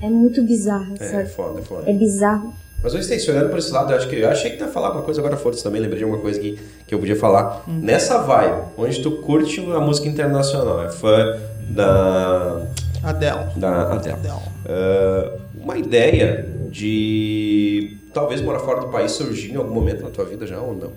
é 0.00 0.08
muito 0.08 0.42
bizarra, 0.42 0.94
É, 1.00 1.04
é 1.04 1.10
sabe? 1.10 1.28
foda, 1.30 1.60
é 1.60 1.62
foda. 1.62 1.90
É 1.90 1.92
bizarro. 1.92 2.54
Mas 2.82 2.94
eu 2.94 3.34
olhando 3.34 3.50
por 3.50 3.58
esse 3.58 3.72
lado, 3.72 3.92
eu 3.92 3.96
acho 3.96 4.08
que 4.08 4.16
eu 4.16 4.28
achei 4.28 4.52
que 4.52 4.56
tu 4.56 4.64
ia 4.64 4.70
falar 4.70 4.92
uma 4.92 5.02
coisa, 5.02 5.20
agora 5.20 5.36
foda-se 5.36 5.64
também, 5.64 5.80
lembrei 5.80 5.98
de 5.98 6.04
alguma 6.04 6.22
coisa 6.22 6.38
que, 6.38 6.58
que 6.86 6.94
eu 6.94 6.98
podia 7.00 7.16
falar. 7.16 7.64
Nessa 7.66 8.18
vibe, 8.18 8.62
onde 8.76 9.02
tu 9.02 9.10
curte 9.22 9.60
a 9.72 9.80
música 9.80 10.06
internacional, 10.06 10.82
é 10.84 10.90
fã 10.90 11.36
da. 11.70 12.66
Adele. 13.02 13.50
da 13.56 13.92
Adele. 13.92 14.14
Adele. 14.14 14.34
Ah, 14.66 15.32
uma 15.56 15.76
ideia 15.76 16.48
de 16.70 17.96
talvez 18.14 18.40
morar 18.40 18.60
fora 18.60 18.80
do 18.80 18.88
país 18.88 19.12
surgir 19.12 19.52
em 19.52 19.56
algum 19.56 19.74
momento 19.74 20.02
na 20.04 20.10
tua 20.10 20.24
vida 20.24 20.46
já 20.46 20.60
ou 20.60 20.74
não? 20.74 20.92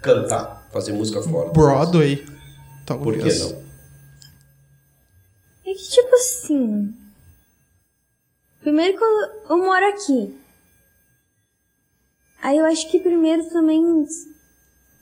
Cantar, 0.00 0.66
fazer 0.72 0.92
música 0.92 1.20
fora. 1.22 1.48
do 1.48 1.52
Broadway. 1.52 2.24
Talvez. 2.86 3.04
Por 3.04 3.22
que 3.22 3.38
não? 3.54 3.65
É 5.76 5.78
que, 5.78 5.90
tipo 5.90 6.14
assim. 6.14 6.94
Primeiro 8.60 8.96
que 8.96 9.04
eu, 9.04 9.50
eu 9.50 9.58
moro 9.58 9.86
aqui. 9.90 10.34
Aí 12.42 12.56
eu 12.56 12.64
acho 12.64 12.90
que 12.90 12.98
primeiro 12.98 13.46
também. 13.50 14.06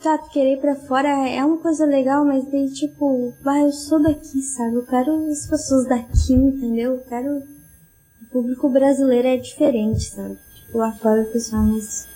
Tá, 0.02 0.18
querer 0.18 0.54
ir 0.54 0.60
pra 0.60 0.74
fora 0.74 1.08
é 1.08 1.42
uma 1.44 1.56
coisa 1.58 1.86
legal, 1.86 2.24
mas 2.26 2.44
daí, 2.50 2.70
tipo, 2.72 3.32
vai, 3.42 3.62
eu 3.62 3.72
sou 3.72 4.02
daqui, 4.02 4.42
sabe? 4.42 4.74
Eu 4.74 4.84
quero 4.84 5.30
as 5.30 5.46
pessoas 5.46 5.86
daqui, 5.86 6.34
entendeu? 6.34 6.94
Eu 6.94 7.04
quero. 7.04 7.38
O 7.38 8.26
público 8.32 8.68
brasileiro 8.68 9.28
é 9.28 9.36
diferente, 9.36 10.10
sabe? 10.10 10.36
Tipo, 10.56 10.78
lá 10.78 10.92
fora 10.92 11.22
o 11.22 11.32
pessoal, 11.32 11.62
mas. 11.62 12.08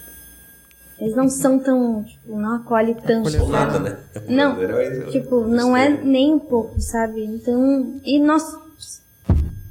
Eles 1.00 1.14
não 1.14 1.28
são 1.28 1.58
tão. 1.60 2.02
Tipo, 2.02 2.36
não 2.36 2.56
acolhe 2.56 2.94
tanto. 2.94 3.26
Ou 3.26 3.30
sabe? 3.30 3.50
nada, 3.52 3.78
né? 3.78 3.98
Não, 4.28 4.56
Brasileiro 4.56 5.08
é- 5.08 5.10
Tipo, 5.10 5.40
não 5.46 5.76
é 5.76 5.88
nem 5.90 6.34
um 6.34 6.38
pouco, 6.40 6.80
sabe? 6.80 7.24
Então, 7.24 8.00
e 8.04 8.18
nós, 8.20 8.42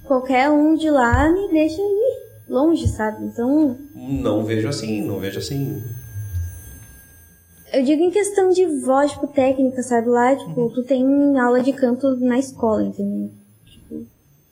qualquer 0.06 0.50
um 0.50 0.76
de 0.76 0.90
lá 0.90 1.30
me 1.30 1.50
deixa 1.50 1.82
ir 1.82 2.28
longe, 2.50 2.88
sabe? 2.88 3.26
Então, 3.26 3.78
Não 3.94 4.46
vejo 4.46 4.70
assim, 4.70 5.02
não 5.02 5.20
vejo 5.20 5.40
assim. 5.40 5.84
eu 7.74 7.84
digo 7.84 8.02
em 8.02 8.10
questão 8.12 8.50
de 8.50 8.66
voz, 8.66 9.12
tipo, 9.12 9.28
técnica, 9.28 9.84
sabe? 9.84 10.08
Lá, 10.08 10.34
tipo, 10.34 10.70
tu 10.70 10.82
tem 10.84 11.38
aula 11.38 11.62
de 11.62 11.74
canto 11.74 12.16
na 12.18 12.40
escola, 12.40 12.84
entendeu? 12.86 13.30
Tipo, 13.66 14.06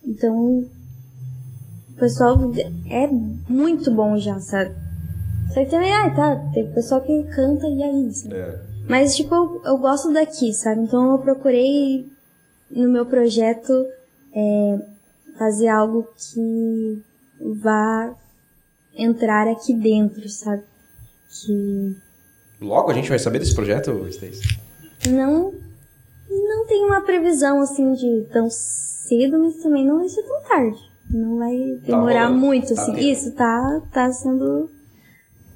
então, 0.05 0.35
o 1.89 1.93
pessoal 1.97 2.37
é 2.89 3.07
muito 3.47 3.89
bom 3.91 4.17
já, 4.17 4.37
sabe? 4.41 4.75
Só 5.53 5.63
que 5.63 5.69
também, 5.69 5.93
ah, 5.93 6.09
tá, 6.13 6.35
tem 6.53 6.71
pessoal 6.71 7.01
que 7.01 7.23
canta 7.23 7.67
e 7.67 7.83
é 7.83 7.91
isso. 8.07 8.33
É. 8.33 8.59
Mas, 8.87 9.15
tipo, 9.15 9.33
eu, 9.33 9.61
eu 9.65 9.77
gosto 9.77 10.11
daqui, 10.11 10.53
sabe? 10.53 10.81
Então 10.81 11.11
eu 11.11 11.19
procurei 11.19 12.07
no 12.69 12.89
meu 12.89 13.05
projeto 13.05 13.85
é, 14.33 14.79
fazer 15.37 15.67
algo 15.67 16.07
que 16.17 17.01
vá 17.61 18.13
entrar 18.95 19.47
aqui 19.47 19.73
dentro, 19.73 20.27
sabe? 20.29 20.63
Que 21.29 21.95
Logo 22.61 22.89
a 22.89 22.93
gente 22.93 23.09
vai 23.09 23.19
saber 23.19 23.39
desse 23.39 23.53
projeto, 23.53 24.07
Stacy? 24.07 24.59
não, 25.09 25.53
não 26.29 26.65
tem 26.65 26.85
uma 26.85 27.01
previsão 27.01 27.61
assim 27.61 27.93
de 27.93 28.27
tão 28.31 28.49
cedo, 28.49 29.39
mas 29.39 29.57
também 29.57 29.85
não 29.85 29.99
vai 29.99 30.09
ser 30.09 30.23
tão 30.23 30.41
tarde. 30.43 30.79
Não 31.09 31.37
vai 31.37 31.79
demorar 31.85 32.27
rolando, 32.27 32.39
muito, 32.39 32.73
tá 32.73 32.81
assim. 32.81 32.97
Isso, 32.97 33.31
tá, 33.33 33.81
tá 33.91 34.11
sendo. 34.11 34.69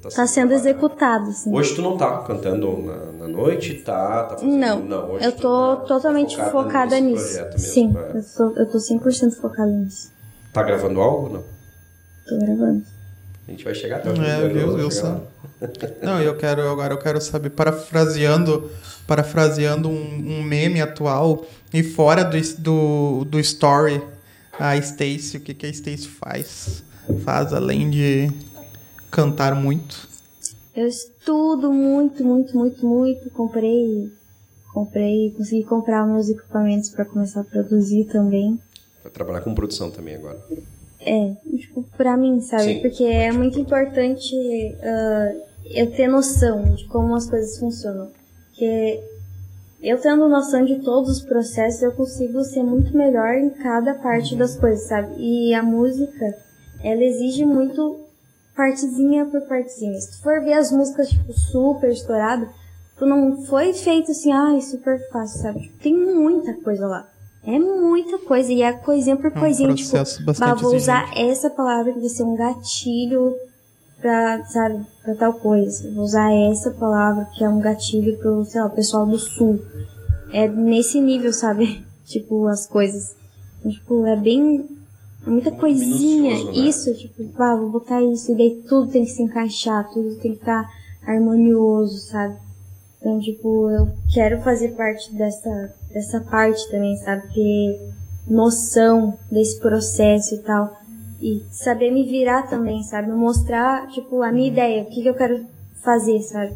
Tá 0.02 0.26
sendo 0.26 0.48
trabalhado. 0.48 0.54
executado, 0.54 1.30
assim. 1.30 1.54
Hoje 1.54 1.74
tu 1.74 1.82
não 1.82 1.96
tá 1.96 2.18
cantando 2.22 2.78
na, 2.82 2.96
na 3.12 3.28
noite, 3.28 3.74
tá? 3.74 4.24
tá 4.24 4.34
fazendo- 4.36 4.56
Não, 4.84 5.10
hoje 5.10 5.26
eu 5.26 5.32
tô 5.32 5.76
tá 5.76 5.84
totalmente 5.84 6.36
focada, 6.50 6.98
nesse 7.00 7.02
nisso. 7.02 7.42
mesmo, 7.44 7.58
Sim, 7.58 7.94
é. 7.96 8.16
eu 8.16 8.24
tô, 8.36 8.60
eu 8.60 8.66
tô 8.70 8.78
100% 8.78 9.36
focada 9.40 9.70
nisso. 9.70 10.10
Tá 10.52 10.62
gravando 10.62 11.00
algo? 11.00 11.28
Não. 11.34 11.44
Tô 12.26 12.38
gravando. 12.38 12.82
A 13.46 13.50
gente 13.50 13.64
vai 13.64 13.74
chegar 13.74 13.96
até 13.96 14.10
o 14.10 14.22
É, 14.22 14.48
viu. 14.48 14.88
Não, 16.02 16.22
eu 16.22 16.36
quero 16.36 16.62
agora 16.70 16.94
eu 16.94 16.98
quero 16.98 17.20
saber 17.20 17.50
parafraseando 17.50 18.70
parafraseando 19.06 19.88
um, 19.90 20.38
um 20.38 20.42
meme 20.42 20.80
atual 20.80 21.44
e 21.74 21.82
fora 21.82 22.24
do, 22.24 22.38
do, 22.58 23.24
do 23.24 23.40
story 23.40 24.00
a 24.58 24.76
Stacy, 24.76 25.36
o 25.36 25.40
que 25.40 25.52
que 25.52 25.66
a 25.66 25.68
Stacy 25.68 26.06
faz? 26.06 26.82
Faz 27.24 27.52
além 27.52 27.90
de 27.90 28.30
cantar 29.10 29.54
muito. 29.54 30.08
Eu 30.74 30.86
estudo 30.86 31.72
muito, 31.72 32.24
muito, 32.24 32.56
muito, 32.56 32.86
muito. 32.86 33.30
Comprei, 33.30 34.10
comprei, 34.72 35.34
consegui 35.36 35.64
comprar 35.64 36.06
meus 36.06 36.28
equipamentos 36.28 36.90
pra 36.90 37.04
começar 37.04 37.40
a 37.40 37.44
produzir 37.44 38.04
também. 38.04 38.58
Vai 39.02 39.12
trabalhar 39.12 39.40
com 39.40 39.54
produção 39.54 39.90
também 39.90 40.14
agora. 40.14 40.38
É, 41.00 41.34
tipo, 41.56 41.82
pra 41.96 42.16
mim, 42.16 42.40
sabe? 42.40 42.64
Sim. 42.64 42.80
Porque 42.80 43.04
é 43.04 43.32
muito 43.32 43.58
importante 43.58 44.34
ah, 44.82 45.32
eu 45.66 45.90
ter 45.90 46.08
noção 46.08 46.74
de 46.74 46.86
como 46.86 47.14
as 47.14 47.28
coisas 47.28 47.58
funcionam. 47.58 48.08
Porque 48.48 49.02
eu 49.82 49.98
tendo 49.98 50.28
noção 50.28 50.64
de 50.64 50.80
todos 50.80 51.18
os 51.18 51.22
processos, 51.22 51.82
eu 51.82 51.92
consigo 51.92 52.44
ser 52.44 52.62
muito 52.62 52.94
melhor 52.96 53.34
em 53.34 53.50
cada 53.50 53.94
parte 53.94 54.36
das 54.36 54.56
coisas, 54.56 54.86
sabe? 54.86 55.14
E 55.18 55.54
a 55.54 55.62
música, 55.62 56.36
ela 56.84 57.02
exige 57.02 57.46
muito 57.46 57.98
partezinha 58.60 59.24
por 59.24 59.40
partezinha. 59.42 59.98
Se 59.98 60.10
tu 60.10 60.22
for 60.22 60.42
ver 60.42 60.52
as 60.52 60.70
músicas, 60.70 61.08
tipo, 61.08 61.32
super 61.32 61.90
estouradas, 61.90 62.50
tu 62.98 63.06
não 63.06 63.42
foi 63.46 63.72
feito 63.72 64.10
assim, 64.10 64.30
ai, 64.30 64.60
super 64.60 65.00
fácil, 65.10 65.40
sabe? 65.40 65.60
Tipo, 65.60 65.78
tem 65.78 65.96
muita 65.96 66.52
coisa 66.62 66.86
lá. 66.86 67.08
É 67.42 67.58
muita 67.58 68.18
coisa, 68.18 68.52
e 68.52 68.60
é 68.60 68.70
coisinha 68.74 69.16
por 69.16 69.32
É 69.32 69.34
um 69.34 69.40
coisinha, 69.40 69.74
tipo, 69.74 69.96
bah, 70.38 70.52
vou 70.52 70.76
usar 70.76 71.04
exigente. 71.04 71.30
essa 71.30 71.48
palavra 71.48 71.90
que 71.94 72.00
vai 72.00 72.08
ser 72.10 72.22
um 72.22 72.36
gatilho 72.36 73.34
pra, 73.98 74.44
sabe, 74.44 74.86
pra 75.02 75.14
tal 75.14 75.32
coisa. 75.32 75.90
Vou 75.92 76.04
usar 76.04 76.30
essa 76.30 76.70
palavra 76.70 77.26
que 77.34 77.42
é 77.42 77.48
um 77.48 77.60
gatilho 77.60 78.18
pro, 78.18 78.44
sei 78.44 78.60
lá, 78.60 78.66
o 78.66 78.70
pessoal 78.70 79.06
do 79.06 79.18
sul. 79.18 79.58
É 80.34 80.46
nesse 80.46 81.00
nível, 81.00 81.32
sabe? 81.32 81.82
tipo, 82.04 82.46
as 82.46 82.66
coisas. 82.66 83.16
Então, 83.58 83.72
tipo, 83.72 84.06
é 84.06 84.16
bem. 84.16 84.68
Muita 85.26 85.50
coisinha. 85.50 86.44
né? 86.44 86.52
Isso, 86.52 86.94
tipo, 86.94 87.22
ah, 87.42 87.56
vou 87.56 87.70
botar 87.70 88.02
isso. 88.02 88.32
E 88.32 88.34
daí 88.36 88.62
tudo 88.68 88.90
tem 88.90 89.04
que 89.04 89.10
se 89.10 89.22
encaixar, 89.22 89.88
tudo 89.92 90.14
tem 90.16 90.32
que 90.32 90.40
estar 90.40 90.68
harmonioso, 91.06 91.98
sabe? 91.98 92.36
Então, 92.98 93.18
tipo, 93.20 93.70
eu 93.70 93.88
quero 94.12 94.40
fazer 94.42 94.70
parte 94.76 95.12
dessa, 95.14 95.74
dessa 95.92 96.20
parte 96.20 96.68
também, 96.70 96.96
sabe? 96.96 97.32
Ter 97.32 97.90
noção 98.26 99.18
desse 99.30 99.58
processo 99.58 100.34
e 100.34 100.38
tal. 100.38 100.76
E 101.20 101.42
saber 101.50 101.90
me 101.90 102.04
virar 102.08 102.44
também, 102.48 102.82
sabe? 102.82 103.10
Mostrar, 103.12 103.88
tipo, 103.88 104.22
a 104.22 104.32
minha 104.32 104.48
ideia, 104.48 104.82
o 104.82 104.86
que, 104.86 105.02
que 105.02 105.08
eu 105.08 105.14
quero 105.14 105.44
fazer, 105.82 106.20
sabe? 106.22 106.54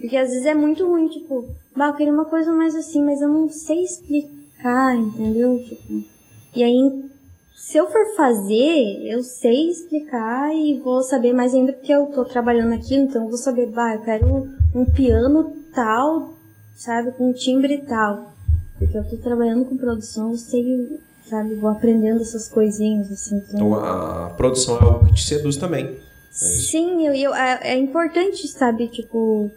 Porque 0.00 0.16
às 0.16 0.30
vezes 0.30 0.46
é 0.46 0.54
muito 0.54 0.86
ruim, 0.88 1.08
tipo, 1.08 1.44
bah, 1.76 1.88
eu 1.88 1.94
queria 1.94 2.12
uma 2.12 2.24
coisa 2.24 2.52
mais 2.52 2.74
assim, 2.74 3.04
mas 3.04 3.20
eu 3.20 3.28
não 3.28 3.48
sei 3.48 3.82
explicar, 3.84 4.96
entendeu? 4.96 5.58
Tipo, 5.62 6.02
e 6.56 6.64
aí, 6.64 7.09
se 7.70 7.78
eu 7.78 7.88
for 7.88 8.16
fazer, 8.16 9.06
eu 9.06 9.22
sei 9.22 9.70
explicar 9.70 10.52
e 10.52 10.80
vou 10.80 11.04
saber 11.04 11.32
mais 11.32 11.54
ainda 11.54 11.72
porque 11.72 11.92
eu 11.92 12.06
tô 12.06 12.24
trabalhando 12.24 12.74
aqui, 12.74 12.96
então 12.96 13.22
eu 13.22 13.28
vou 13.28 13.38
saber, 13.38 13.66
bah, 13.66 13.94
eu 13.94 14.02
quero 14.02 14.48
um 14.74 14.84
piano 14.84 15.54
tal, 15.72 16.34
sabe, 16.74 17.12
com 17.12 17.30
um 17.30 17.32
timbre 17.32 17.78
tal. 17.78 18.34
Porque 18.76 18.98
eu 18.98 19.08
tô 19.08 19.16
trabalhando 19.18 19.64
com 19.66 19.76
produção, 19.76 20.32
eu 20.32 20.36
sei, 20.36 21.00
sabe, 21.28 21.54
vou 21.54 21.70
aprendendo 21.70 22.20
essas 22.20 22.48
coisinhas, 22.48 23.08
assim. 23.12 23.36
Então, 23.36 23.68
Então 23.68 23.74
a, 23.74 24.30
produção 24.30 24.76
é 24.76 24.82
algo 24.82 25.06
que 25.06 25.14
te 25.14 25.22
seduz 25.22 25.56
também. 25.56 25.84
É. 25.86 26.32
Sim, 26.32 27.06
eu, 27.06 27.14
eu, 27.14 27.32
é, 27.32 27.60
é 27.62 27.76
importante, 27.76 28.48
sabe, 28.48 28.88
tipo. 28.88 29.48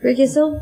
Porque 0.00 0.26
se 0.26 0.38
eu. 0.38 0.58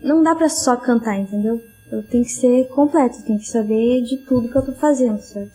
Não 0.00 0.22
dá 0.22 0.34
pra 0.34 0.48
só 0.48 0.76
cantar, 0.76 1.18
entendeu? 1.18 1.60
Eu 1.90 2.02
tenho 2.02 2.24
que 2.24 2.30
ser 2.32 2.68
completo, 2.68 3.22
tenho 3.22 3.38
que 3.38 3.48
saber 3.48 4.02
de 4.02 4.18
tudo 4.18 4.48
que 4.48 4.56
eu 4.56 4.62
tô 4.64 4.72
fazendo, 4.72 5.20
sabe? 5.22 5.50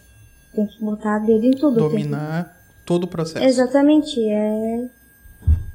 Tem 0.54 0.66
que 0.68 0.84
botar 0.84 1.20
dedo 1.20 1.46
em 1.46 1.52
tudo. 1.52 1.76
tenho 1.78 1.90
que- 1.90 1.98
Dominar 1.98 2.58
todo 2.86 3.04
o 3.04 3.08
processo. 3.08 3.46
Exatamente, 3.46 4.20
é. 4.28 4.88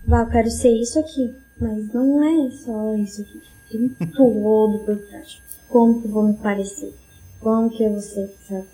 Vá, 0.07 0.23
eu 0.23 0.29
quero 0.31 0.51
ser 0.51 0.71
isso 0.71 0.99
aqui. 0.99 1.35
Mas 1.61 1.93
não 1.93 2.23
é 2.23 2.51
só 2.51 2.95
isso 2.97 3.23
aqui. 3.23 3.41
Tem 3.71 3.89
todo 4.17 4.79
por 4.85 4.97
trás. 4.97 5.41
Como 5.69 6.01
que 6.01 6.07
eu 6.09 6.11
vou 6.13 6.23
me 6.25 6.35
parecer? 6.35 6.95
Como 7.41 7.69
que 7.71 7.83
eu 7.85 7.91
vou 7.93 8.01
ser, 8.01 8.35
sabe? 8.49 8.65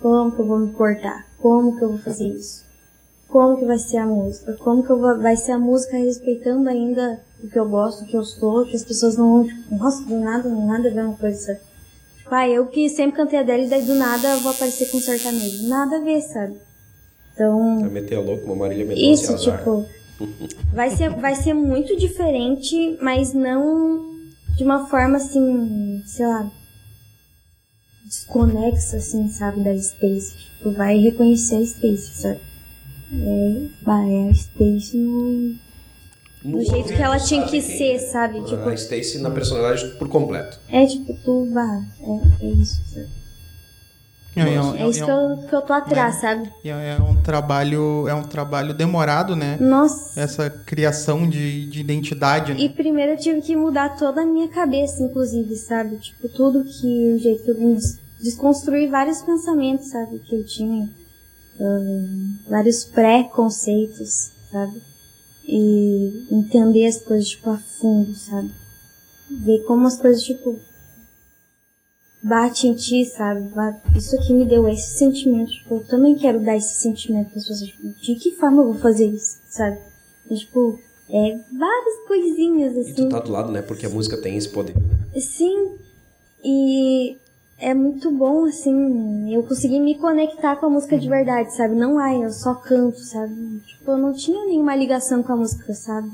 Como 0.00 0.32
que 0.32 0.40
eu 0.40 0.46
vou 0.46 0.58
me 0.58 0.72
portar? 0.72 1.26
Como 1.38 1.76
que 1.76 1.84
eu 1.84 1.90
vou 1.90 1.98
fazer 1.98 2.28
isso? 2.28 2.64
Como 3.30 3.56
que 3.58 3.64
vai 3.64 3.78
ser 3.78 3.98
a 3.98 4.06
música? 4.06 4.52
Como 4.54 4.82
que 4.82 4.88
vou, 4.88 5.18
vai 5.20 5.36
ser 5.36 5.52
a 5.52 5.58
música 5.58 5.96
respeitando 5.96 6.68
ainda 6.68 7.20
o 7.42 7.48
que 7.48 7.58
eu 7.58 7.68
gosto, 7.68 8.02
o 8.02 8.06
que 8.06 8.16
eu 8.16 8.24
sou, 8.24 8.66
que 8.66 8.74
as 8.76 8.84
pessoas 8.84 9.16
não 9.16 9.44
vão, 9.44 9.44
tipo, 9.46 9.76
nossa, 9.76 10.04
do 10.04 10.18
nada, 10.18 10.48
do 10.48 10.60
nada 10.66 10.88
é 10.88 10.90
a 10.90 10.94
mesma 10.94 11.14
coisa? 11.14 11.54
Tipo, 12.18 12.34
ah, 12.34 12.48
eu 12.48 12.66
que 12.66 12.88
sempre 12.88 13.16
cantei 13.16 13.38
a 13.38 13.42
dela 13.44 13.62
e 13.62 13.68
daí 13.68 13.82
do 13.84 13.94
nada 13.94 14.28
eu 14.34 14.40
vou 14.40 14.50
aparecer 14.50 14.90
com 14.90 14.96
um 14.96 15.00
sertanejo. 15.00 15.68
Nada 15.68 15.96
a 15.96 16.00
ver, 16.00 16.20
sabe? 16.22 16.56
Então, 17.32 17.80
Vai 17.80 17.90
meter 17.90 18.16
a 18.16 18.20
louco, 18.20 18.44
uma 18.46 18.56
Marília 18.56 18.84
Mendonça 18.84 19.00
isso, 19.12 19.32
azar. 19.32 19.58
tipo, 19.58 19.86
vai 20.74 20.90
ser, 20.90 21.10
vai 21.10 21.34
ser 21.36 21.54
muito 21.54 21.96
diferente, 21.96 22.98
mas 23.00 23.32
não 23.32 24.10
de 24.56 24.64
uma 24.64 24.88
forma 24.88 25.16
assim, 25.16 26.02
sei 26.04 26.26
lá, 26.26 26.50
desconexa, 28.06 28.96
assim, 28.96 29.28
sabe, 29.28 29.62
da 29.62 29.72
Stacy. 29.74 30.34
Tipo, 30.58 30.72
vai 30.72 30.98
reconhecer 30.98 31.56
a 31.56 31.60
Stacy, 31.60 32.10
sabe? 32.20 32.49
É, 33.12 33.66
vai, 33.82 34.08
é 34.12 34.28
a 34.28 34.30
Stacy 34.30 34.96
no, 34.98 35.54
No 36.44 36.58
do 36.58 36.64
jeito 36.64 36.88
que 36.88 37.02
ela 37.02 37.18
tinha 37.18 37.44
que 37.46 37.60
ser, 37.60 37.94
é. 37.94 37.98
sabe? 37.98 38.42
Tipo, 38.44 38.68
A 38.68 38.74
Stacy 38.74 39.18
na 39.18 39.30
personalidade 39.30 39.86
por 39.98 40.08
completo. 40.08 40.58
é 40.68 40.86
tipo, 40.86 41.12
tu 41.24 41.48
vá, 41.52 41.82
é, 42.00 42.46
é 42.46 42.50
isso, 42.50 42.80
sabe? 42.94 43.08
É, 44.36 44.42
é 44.54 44.62
um- 44.62 44.74
É 44.76 44.88
isso 44.88 45.02
é 45.02 45.04
que 45.06 45.10
eu, 45.10 45.48
que 45.48 45.54
eu 45.56 45.62
tô 45.62 45.72
atrás, 45.72 46.14
sabe? 46.20 46.48
é- 46.64 46.68
é 46.96 47.02
um 47.02 47.20
trabalho, 47.20 48.06
é 48.06 48.14
um 48.14 48.22
trabalho 48.22 48.72
demorado, 48.72 49.34
né? 49.34 49.58
Nossa. 49.60 50.18
Essa 50.20 50.48
criação 50.48 51.28
de, 51.28 51.66
de 51.68 51.80
identidade, 51.80 52.54
né? 52.54 52.60
E 52.60 52.68
primeiro 52.68 53.12
eu 53.12 53.16
tive 53.16 53.40
que 53.42 53.56
mudar 53.56 53.96
toda 53.96 54.22
a 54.22 54.24
minha 54.24 54.46
cabeça, 54.48 55.02
inclusive, 55.02 55.56
sabe? 55.56 55.96
Tipo, 55.96 56.28
tudo 56.28 56.64
que. 56.64 57.14
O 57.14 57.18
jeito 57.18 57.42
que 57.42 57.50
eu 57.50 57.58
me 57.60 57.74
des- 57.74 57.98
desconstruí 58.22 58.86
vários 58.86 59.20
pensamentos, 59.20 59.88
sabe? 59.88 60.20
Que 60.20 60.36
eu 60.36 60.44
tinha. 60.46 60.88
Ahn, 61.60 62.38
vários 62.48 62.84
pré-conceitos, 62.84 64.32
sabe? 64.50 64.80
E 65.46 66.26
entender 66.30 66.86
as 66.86 66.98
coisas, 66.98 67.28
tipo, 67.28 67.50
a 67.50 67.58
fundo, 67.58 68.14
sabe? 68.14 68.50
Ver 69.30 69.60
como 69.64 69.86
as 69.86 69.96
coisas, 70.00 70.22
tipo. 70.22 70.58
Bate 72.22 72.68
em 72.68 72.74
ti, 72.74 73.04
sabe? 73.06 73.50
Isso 73.96 74.14
aqui 74.16 74.34
me 74.34 74.44
deu 74.44 74.68
esse 74.68 74.98
sentimento. 74.98 75.50
Tipo, 75.52 75.76
eu 75.76 75.84
também 75.86 76.14
quero 76.16 76.38
dar 76.40 76.56
esse 76.56 76.74
sentimento 76.74 77.30
para 77.30 77.38
as 77.38 77.48
pessoas. 77.48 77.70
Tipo, 77.70 77.88
de 77.88 78.14
que 78.16 78.32
forma 78.32 78.62
eu 78.62 78.72
vou 78.72 78.80
fazer 78.82 79.06
isso, 79.06 79.38
sabe? 79.48 79.78
E, 80.30 80.36
tipo, 80.36 80.78
é 81.08 81.38
várias 81.58 82.06
coisinhas 82.06 82.76
E 82.76 82.80
assim. 82.80 82.94
tu 82.94 83.08
tá 83.08 83.20
do 83.20 83.32
lado, 83.32 83.50
né? 83.50 83.62
Porque 83.62 83.86
a 83.86 83.88
música 83.88 84.18
tem 84.18 84.36
esse 84.36 84.48
poder. 84.50 84.74
Sim, 85.18 85.76
e 86.44 87.16
é 87.60 87.74
muito 87.74 88.10
bom, 88.10 88.46
assim, 88.46 89.32
eu 89.32 89.42
consegui 89.42 89.78
me 89.78 89.94
conectar 89.98 90.56
com 90.56 90.66
a 90.66 90.70
música 90.70 90.98
de 90.98 91.08
verdade, 91.08 91.54
sabe? 91.54 91.74
Não, 91.74 91.98
ai, 91.98 92.24
eu 92.24 92.30
só 92.30 92.54
canto, 92.54 92.98
sabe? 92.98 93.60
Tipo, 93.66 93.92
eu 93.92 93.98
não 93.98 94.14
tinha 94.14 94.46
nenhuma 94.46 94.74
ligação 94.74 95.22
com 95.22 95.32
a 95.34 95.36
música, 95.36 95.74
sabe? 95.74 96.10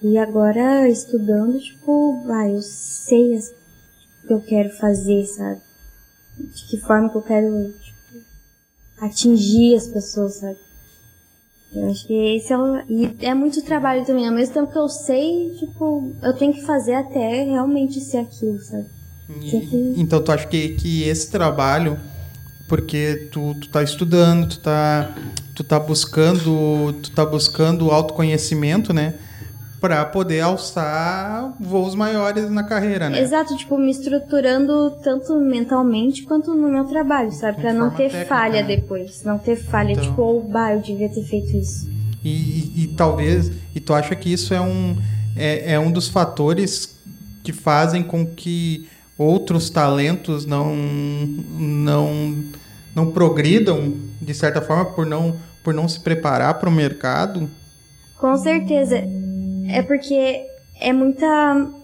E 0.00 0.16
agora, 0.16 0.88
estudando, 0.88 1.58
tipo, 1.58 2.22
ai, 2.28 2.54
eu 2.54 2.62
sei 2.62 3.36
o 3.36 4.26
que 4.28 4.32
eu 4.32 4.40
quero 4.40 4.70
fazer, 4.76 5.26
sabe? 5.26 5.60
De 6.38 6.66
que 6.68 6.78
forma 6.78 7.10
que 7.10 7.16
eu 7.16 7.22
quero, 7.22 7.72
tipo, 7.72 8.24
atingir 9.00 9.74
as 9.74 9.88
pessoas, 9.88 10.36
sabe? 10.36 10.58
Eu 11.74 11.90
acho 11.90 12.06
que 12.06 12.14
esse 12.36 12.52
é 12.52 12.56
o... 12.56 12.76
E 12.88 13.16
é 13.20 13.34
muito 13.34 13.62
trabalho 13.62 14.06
também. 14.06 14.26
Ao 14.26 14.34
mesmo 14.34 14.54
tempo 14.54 14.72
que 14.72 14.78
eu 14.78 14.88
sei, 14.88 15.54
tipo, 15.58 16.12
eu 16.22 16.32
tenho 16.34 16.54
que 16.54 16.62
fazer 16.62 16.94
até 16.94 17.42
realmente 17.42 18.00
ser 18.00 18.18
aquilo, 18.18 18.58
sabe? 18.60 18.97
E- 19.42 19.94
então 19.96 20.22
tu 20.22 20.32
acha 20.32 20.46
que, 20.46 20.70
que 20.70 21.02
esse 21.04 21.30
trabalho, 21.30 21.98
porque 22.66 23.28
tu, 23.32 23.54
tu 23.60 23.68
tá 23.68 23.82
estudando, 23.82 24.48
tu 24.48 24.58
tá, 24.60 25.14
tu 25.54 25.62
tá 25.64 25.78
buscando, 25.78 26.92
tu 27.02 27.10
tá 27.10 27.24
buscando 27.26 27.90
autoconhecimento, 27.90 28.92
né? 28.92 29.14
Pra 29.80 30.04
poder 30.04 30.40
alçar 30.40 31.54
voos 31.60 31.94
maiores 31.94 32.50
na 32.50 32.64
carreira, 32.64 33.08
né? 33.08 33.20
Exato, 33.20 33.56
tipo, 33.56 33.78
me 33.78 33.92
estruturando 33.92 34.90
tanto 35.04 35.38
mentalmente 35.40 36.24
quanto 36.24 36.52
no 36.52 36.68
meu 36.68 36.84
trabalho, 36.84 37.30
sabe? 37.30 37.60
Pra 37.60 37.72
não 37.72 37.90
ter 37.90 38.10
técnica, 38.10 38.26
falha 38.26 38.62
né? 38.62 38.66
depois. 38.76 39.22
Não 39.24 39.38
ter 39.38 39.54
falha, 39.54 39.92
Então. 39.92 40.02
tipo, 40.04 40.20
ou, 40.20 40.42
bah, 40.42 40.72
eu 40.74 40.80
devia 40.80 41.08
ter 41.08 41.22
feito 41.22 41.56
isso. 41.56 41.88
E, 42.24 42.28
e- 42.28 42.72
e 42.84 42.86
talvez, 42.88 43.52
e 43.72 43.78
tu 43.78 43.94
acha 43.94 44.16
que 44.16 44.32
isso 44.32 44.52
é 44.52 44.60
um, 44.60 44.96
é, 45.36 45.74
é 45.74 45.78
um 45.78 45.92
dos 45.92 46.08
fatores 46.08 46.96
que 47.44 47.52
fazem 47.52 48.02
com 48.02 48.26
que 48.26 48.88
outros 49.18 49.68
talentos 49.68 50.46
não, 50.46 50.74
não, 50.76 52.44
não 52.94 53.10
progridam, 53.10 53.94
de 54.22 54.32
certa 54.32 54.62
forma, 54.62 54.84
por 54.86 55.04
não, 55.04 55.36
por 55.64 55.74
não 55.74 55.88
se 55.88 55.98
preparar 55.98 56.54
para 56.60 56.68
o 56.68 56.72
mercado? 56.72 57.50
Com 58.16 58.36
certeza. 58.36 59.02
É 59.68 59.82
porque 59.82 60.46
é 60.80 60.92
muita. 60.92 61.74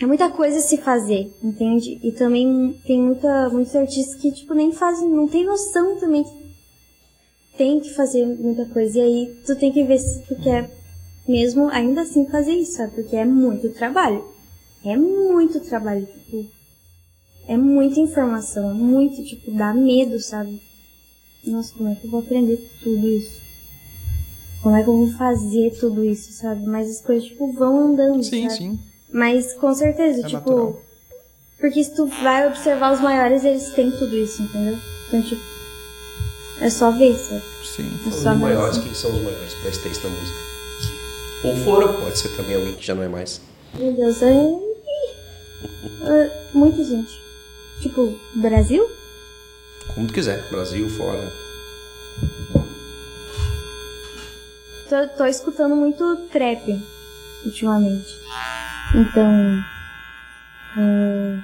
É 0.00 0.06
muita 0.06 0.28
coisa 0.28 0.58
se 0.60 0.78
fazer, 0.78 1.32
entende? 1.42 2.00
E 2.02 2.10
também 2.10 2.80
tem 2.84 3.00
muita, 3.00 3.48
muitos 3.50 3.76
artistas 3.76 4.20
que, 4.20 4.32
tipo, 4.32 4.52
nem 4.52 4.72
fazem, 4.72 5.08
não 5.08 5.28
tem 5.28 5.44
noção 5.44 6.00
também 6.00 6.24
que 6.24 6.44
tem 7.56 7.78
que 7.78 7.94
fazer 7.94 8.26
muita 8.26 8.64
coisa. 8.66 8.98
E 8.98 9.02
aí 9.02 9.40
tu 9.46 9.54
tem 9.54 9.70
que 9.70 9.84
ver 9.84 9.98
se 9.98 10.20
tu 10.22 10.34
quer 10.42 10.68
mesmo 11.28 11.68
ainda 11.68 12.02
assim 12.02 12.26
fazer 12.26 12.52
isso, 12.52 12.78
sabe? 12.78 12.94
Porque 12.94 13.14
é 13.14 13.24
muito 13.24 13.68
trabalho. 13.70 14.33
É 14.84 14.96
muito 14.96 15.60
trabalho, 15.60 16.06
tipo. 16.06 16.46
É 17.46 17.56
muita 17.58 18.00
informação, 18.00 18.70
é 18.70 18.74
muito, 18.74 19.22
tipo, 19.22 19.50
dá 19.50 19.74
medo, 19.74 20.18
sabe? 20.18 20.60
Nossa, 21.46 21.74
como 21.74 21.90
é 21.90 21.94
que 21.94 22.06
eu 22.06 22.10
vou 22.10 22.20
aprender 22.20 22.56
tudo 22.82 23.06
isso? 23.06 23.38
Como 24.62 24.74
é 24.74 24.82
que 24.82 24.88
eu 24.88 24.96
vou 24.96 25.10
fazer 25.12 25.70
tudo 25.78 26.02
isso, 26.02 26.32
sabe? 26.32 26.64
Mas 26.66 26.88
as 26.90 27.00
coisas, 27.02 27.28
tipo, 27.28 27.52
vão 27.52 27.88
andando, 27.88 28.22
Sim, 28.22 28.48
sabe? 28.48 28.56
sim. 28.62 28.80
Mas 29.12 29.52
com 29.54 29.74
certeza, 29.74 30.20
É 30.20 30.24
tipo. 30.24 30.36
natural. 30.38 30.80
Porque 31.60 31.84
se 31.84 31.94
tu 31.94 32.06
vai 32.06 32.46
observar 32.48 32.94
os 32.94 33.00
maiores, 33.00 33.44
eles 33.44 33.68
têm 33.74 33.90
tudo 33.90 34.16
isso, 34.16 34.42
entendeu? 34.42 34.78
Então, 35.08 35.22
tipo. 35.22 35.42
É 36.60 36.70
só 36.70 36.90
ver, 36.92 37.14
sabe? 37.14 37.42
Sim. 37.62 37.90
É 38.06 38.08
Os 38.08 38.14
só 38.14 38.30
ver. 38.32 38.40
maiores, 38.40 38.78
quem 38.78 38.94
são 38.94 39.10
os 39.14 39.22
maiores 39.22 39.52
pra 39.54 39.70
Stacy 39.70 40.00
na 40.02 40.10
música? 40.10 40.38
Ou 41.44 41.56
foram, 41.56 42.00
pode 42.00 42.18
ser 42.18 42.34
também 42.36 42.54
alguém 42.56 42.74
que 42.74 42.86
já 42.86 42.94
não 42.94 43.02
é 43.02 43.08
mais. 43.08 43.40
Meu 43.74 43.92
Deus, 43.92 44.22
é. 44.22 44.73
É 46.02 46.30
muita 46.52 46.82
gente. 46.84 47.12
Tipo, 47.80 48.18
Brasil? 48.36 48.88
Como 49.94 50.06
tu 50.06 50.14
quiser, 50.14 50.48
Brasil, 50.50 50.88
fora. 50.88 51.30
Tô, 54.88 55.08
tô 55.16 55.26
escutando 55.26 55.74
muito 55.76 56.16
trap 56.32 56.80
ultimamente. 57.44 58.14
Então. 58.94 59.64
é, 60.76 61.38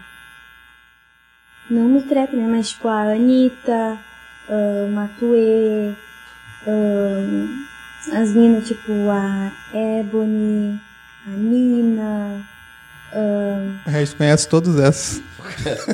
não 1.71 1.89
no 1.89 2.03
trap, 2.03 2.35
né? 2.35 2.47
Mas 2.49 2.71
tipo 2.71 2.89
a 2.89 3.13
Anitta, 3.13 3.99
a 4.49 4.89
Matue, 4.89 5.97
ah, 6.67 8.21
as 8.21 8.31
minas 8.31 8.67
tipo 8.67 8.93
a 9.11 9.53
Ebony, 9.73 10.81
a 11.27 11.31
Nina. 11.31 12.47
Ah, 13.13 13.81
A 13.87 13.91
gente 13.91 14.15
conhece 14.15 14.49
todas 14.49 14.79
essas. 14.79 15.23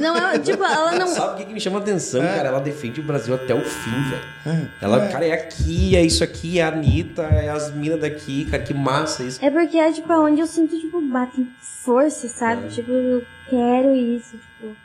Não, 0.00 0.16
é, 0.16 0.38
tipo, 0.38 0.62
ela 0.62 0.92
não. 0.92 1.06
Sabe 1.06 1.34
o 1.34 1.36
que, 1.36 1.44
que 1.44 1.54
me 1.54 1.60
chama 1.60 1.78
atenção, 1.78 2.20
cara? 2.20 2.48
Ela 2.48 2.60
defende 2.60 3.00
o 3.00 3.04
Brasil 3.04 3.34
até 3.34 3.54
o 3.54 3.60
fim, 3.60 4.02
velho. 4.44 4.70
Ela, 4.80 5.08
cara, 5.08 5.24
é 5.24 5.32
aqui, 5.32 5.96
é 5.96 6.02
isso 6.02 6.22
aqui, 6.22 6.58
é 6.58 6.62
a 6.62 6.68
Anitta, 6.68 7.22
é 7.22 7.48
as 7.48 7.72
minas 7.72 8.00
daqui, 8.00 8.44
cara, 8.46 8.62
que 8.62 8.74
massa 8.74 9.22
isso. 9.22 9.44
É 9.44 9.50
porque 9.50 9.78
é 9.78 9.92
tipo 9.92 10.12
onde 10.12 10.40
eu 10.40 10.46
sinto, 10.46 10.78
tipo, 10.78 11.00
bate 11.00 11.46
força, 11.60 12.28
sabe? 12.28 12.68
Tipo, 12.68 12.90
eu 12.90 13.24
quero 13.48 13.94
isso, 13.94 14.36
tipo. 14.36 14.76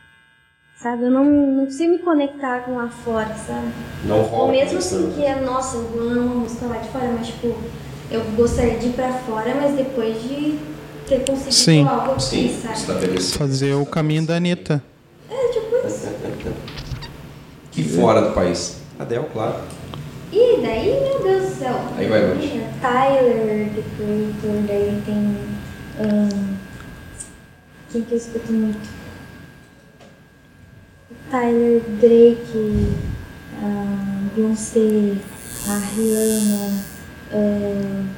Sabe? 0.75 1.03
Eu 1.03 1.11
não, 1.11 1.25
não 1.25 1.65
consigo 1.65 1.91
me 1.91 1.99
conectar 1.99 2.61
com 2.61 2.75
lá 2.75 2.89
fora, 2.89 3.33
sabe? 3.35 3.67
Não 4.03 4.21
rola. 4.23 4.43
Ou 4.45 4.51
mesmo 4.51 4.79
assim 4.79 5.07
né? 5.07 5.13
que 5.15 5.23
é, 5.23 5.39
nossa, 5.39 5.77
eu 5.77 5.99
amo 5.99 6.39
música 6.39 6.65
lá 6.65 6.77
de 6.77 6.89
fora, 6.89 7.07
mas 7.15 7.27
tipo, 7.27 7.55
eu 8.09 8.23
gostaria 8.35 8.79
de 8.79 8.87
ir 8.87 8.93
pra 8.93 9.13
fora, 9.13 9.53
mas 9.53 9.75
depois 9.75 10.19
de 10.23 10.57
ter 11.11 11.25
conseguido 11.25 11.51
Sim. 11.53 11.85
algo 11.85 12.11
aqui, 12.13 12.21
Sim, 12.21 12.61
sabe? 12.61 13.21
Fazer 13.21 13.73
o 13.73 13.85
caminho 13.85 14.25
da 14.25 14.35
Anitta. 14.35 14.81
É, 15.29 15.47
tipo 15.49 15.87
isso. 15.87 16.07
Que 17.71 17.83
fora 17.85 18.21
do 18.21 18.33
país. 18.33 18.81
Adel, 18.99 19.23
claro. 19.31 19.55
E 20.31 20.61
daí, 20.61 20.87
meu 21.01 21.23
Deus 21.23 21.49
do 21.49 21.55
céu. 21.57 21.79
Aí 21.97 22.05
vai 22.07 22.27
longe. 22.27 22.61
Tyler, 22.81 23.69
The 23.69 23.81
Creator, 23.95 24.61
daí 24.67 25.01
tem. 25.05 25.37
ahn, 25.99 26.57
quem 27.91 28.01
que 28.03 28.11
eu 28.11 28.17
escuto 28.17 28.51
muito? 28.51 28.89
Tyler, 31.29 31.81
Drake, 32.01 32.87
ahn, 33.63 34.29
Beyoncé, 34.35 35.15
a 35.69 35.77
Rihanna. 35.95 36.83
ahn, 37.33 38.09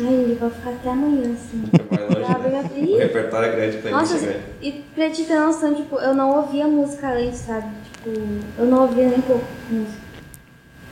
Ai, 0.00 0.12
ele 0.12 0.34
vai 0.40 0.50
ficar 0.50 0.70
até 0.70 0.90
amanhã, 0.90 1.32
assim. 1.32 1.62
Vai 1.88 2.02
longe, 2.08 2.20
né? 2.20 2.94
O 2.94 2.98
repertório 2.98 3.48
é 3.48 3.56
grande, 3.56 3.76
playlist 3.78 4.00
nossa, 4.10 4.16
é 4.16 4.28
grande. 4.28 4.44
e 4.62 4.72
pra 4.94 5.10
te 5.10 5.24
ter 5.24 5.38
noção, 5.38 5.74
tipo, 5.74 5.96
eu 6.00 6.14
não 6.14 6.36
ouvia 6.36 6.66
música 6.66 7.12
antes, 7.12 7.38
sabe? 7.38 7.68
Tipo, 7.92 8.10
eu 8.58 8.66
não 8.66 8.82
ouvia 8.82 9.08
nem 9.08 9.20
pouco 9.20 9.44
música. 9.70 10.04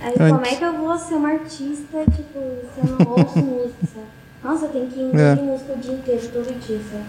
Aí 0.01 0.13
como 0.15 0.35
Antes. 0.35 0.53
é 0.53 0.57
que 0.57 0.65
eu 0.65 0.73
vou 0.75 0.97
ser 0.99 1.15
uma 1.15 1.31
artista, 1.31 1.99
tipo, 2.15 2.39
se 2.75 2.81
eu 2.89 2.97
não 2.99 3.13
ouço 3.13 3.39
música, 3.43 3.87
sabe? 3.95 4.07
Nossa, 4.45 4.65
eu 4.67 4.71
tenho 4.71 4.87
que 4.89 5.01
ouvir 5.01 5.21
É. 5.21 5.35
música 5.37 5.73
o 5.73 5.79
dia 5.79 5.95
inteiro, 5.95 6.29
todo 6.33 6.61
dia, 6.61 6.81
sabe? 6.91 7.05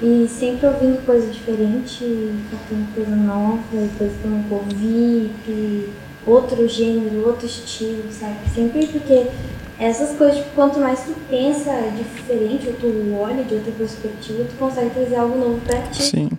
E 0.00 0.28
sempre 0.28 0.66
ouvindo 0.66 1.04
coisa 1.04 1.26
diferente, 1.30 2.32
catando 2.50 2.94
coisa 2.94 3.16
nova, 3.16 3.58
coisa 3.98 4.14
que 4.20 4.24
eu 4.24 4.30
nunca 4.30 4.54
ouvi, 4.54 5.30
e 5.48 5.88
outro 6.26 6.68
gênero, 6.68 7.26
outro 7.26 7.46
estilo, 7.46 8.04
sabe? 8.12 8.36
Sempre 8.54 8.86
porque 8.86 9.26
essas 9.80 10.16
coisas, 10.16 10.36
tipo, 10.38 10.50
quanto 10.54 10.78
mais 10.80 11.00
tu 11.00 11.14
pensa 11.30 11.72
diferente, 11.96 12.66
ou 12.68 12.72
tu 12.74 13.14
olha 13.20 13.44
de 13.44 13.54
outra 13.54 13.72
perspectiva, 13.72 14.44
tu 14.44 14.56
consegue 14.58 14.90
trazer 14.90 15.16
algo 15.16 15.38
novo 15.38 15.60
pra 15.66 15.78
ti. 15.82 16.02
Sim. 16.02 16.30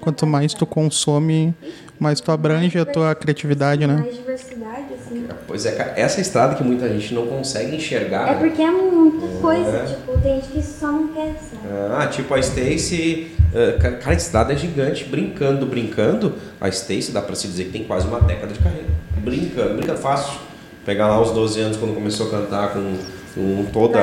Quanto 0.00 0.26
mais 0.26 0.54
tu 0.54 0.64
consome, 0.64 1.52
mais 1.98 2.20
tu 2.20 2.30
abrange 2.30 2.78
a 2.78 2.84
tua 2.84 3.14
criatividade, 3.14 3.84
né? 3.86 3.94
Mais 3.96 4.14
diversidade, 4.16 4.84
assim. 4.94 5.26
Pois 5.46 5.66
é, 5.66 5.72
cara, 5.72 5.92
essa 5.96 6.20
estrada 6.20 6.54
que 6.54 6.62
muita 6.62 6.88
gente 6.88 7.12
não 7.14 7.26
consegue 7.26 7.74
enxergar. 7.74 8.28
É 8.28 8.34
né? 8.34 8.40
porque 8.48 8.62
é 8.62 8.70
muita 8.70 9.26
coisa, 9.40 9.68
É. 9.78 9.84
tipo, 9.86 10.18
tem 10.20 10.34
gente 10.36 10.48
que 10.48 10.62
só 10.62 10.86
não 10.92 11.08
quer, 11.08 11.34
sabe? 11.40 11.62
Ah, 11.96 12.06
tipo 12.06 12.32
a 12.34 12.38
Stacy. 12.38 13.32
ca- 13.80 13.92
cara, 13.92 14.10
a 14.10 14.14
estrada 14.14 14.52
é 14.52 14.56
gigante. 14.56 15.04
Brincando, 15.04 15.66
brincando. 15.66 16.34
A 16.60 16.68
Stacy 16.68 17.10
dá 17.12 17.20
pra 17.20 17.34
se 17.34 17.48
dizer 17.48 17.64
que 17.64 17.70
tem 17.72 17.84
quase 17.84 18.06
uma 18.06 18.20
década 18.20 18.52
de 18.52 18.60
carreira. 18.60 18.86
Brincando, 19.18 19.74
brincando 19.78 19.98
fácil. 19.98 20.38
Pegar 20.84 21.08
lá 21.08 21.20
os 21.20 21.30
12 21.30 21.60
anos 21.60 21.76
quando 21.76 21.94
começou 21.94 22.26
a 22.26 22.30
cantar 22.30 22.72
com, 22.72 22.96
com 23.34 23.64
toda. 23.72 23.98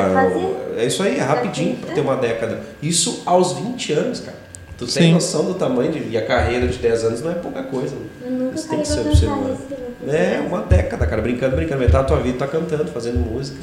É 0.77 0.85
isso 0.85 1.03
aí, 1.03 1.17
é 1.17 1.21
rapidinho 1.21 1.75
pra 1.77 1.93
ter 1.93 2.01
uma 2.01 2.15
década. 2.15 2.61
Isso 2.81 3.23
aos 3.25 3.53
20 3.53 3.93
anos, 3.93 4.19
cara. 4.21 4.37
Tu 4.77 4.85
tem 4.85 5.07
Sim. 5.07 5.13
noção 5.13 5.43
do 5.43 5.55
tamanho 5.55 5.91
de. 5.91 6.09
E 6.09 6.17
a 6.17 6.25
carreira 6.25 6.65
de 6.67 6.77
10 6.77 7.03
anos 7.03 7.21
não 7.21 7.31
é 7.31 7.35
pouca 7.35 7.63
coisa. 7.63 7.93
né? 7.95 8.01
Eu 8.23 8.31
nunca 8.31 8.55
Isso 8.55 8.69
tem 8.69 8.79
que 8.79 8.87
ser 8.87 9.01
observado. 9.01 9.57
que 9.67 10.05
vai 10.05 10.15
É, 10.15 10.39
uma 10.39 10.61
década, 10.61 11.05
cara, 11.05 11.21
brincando, 11.21 11.55
brincando. 11.57 11.81
Metade 11.81 12.03
da 12.03 12.03
tua 12.05 12.17
vida 12.19 12.37
tá 12.37 12.47
cantando, 12.47 12.85
fazendo 12.89 13.17
música. 13.19 13.57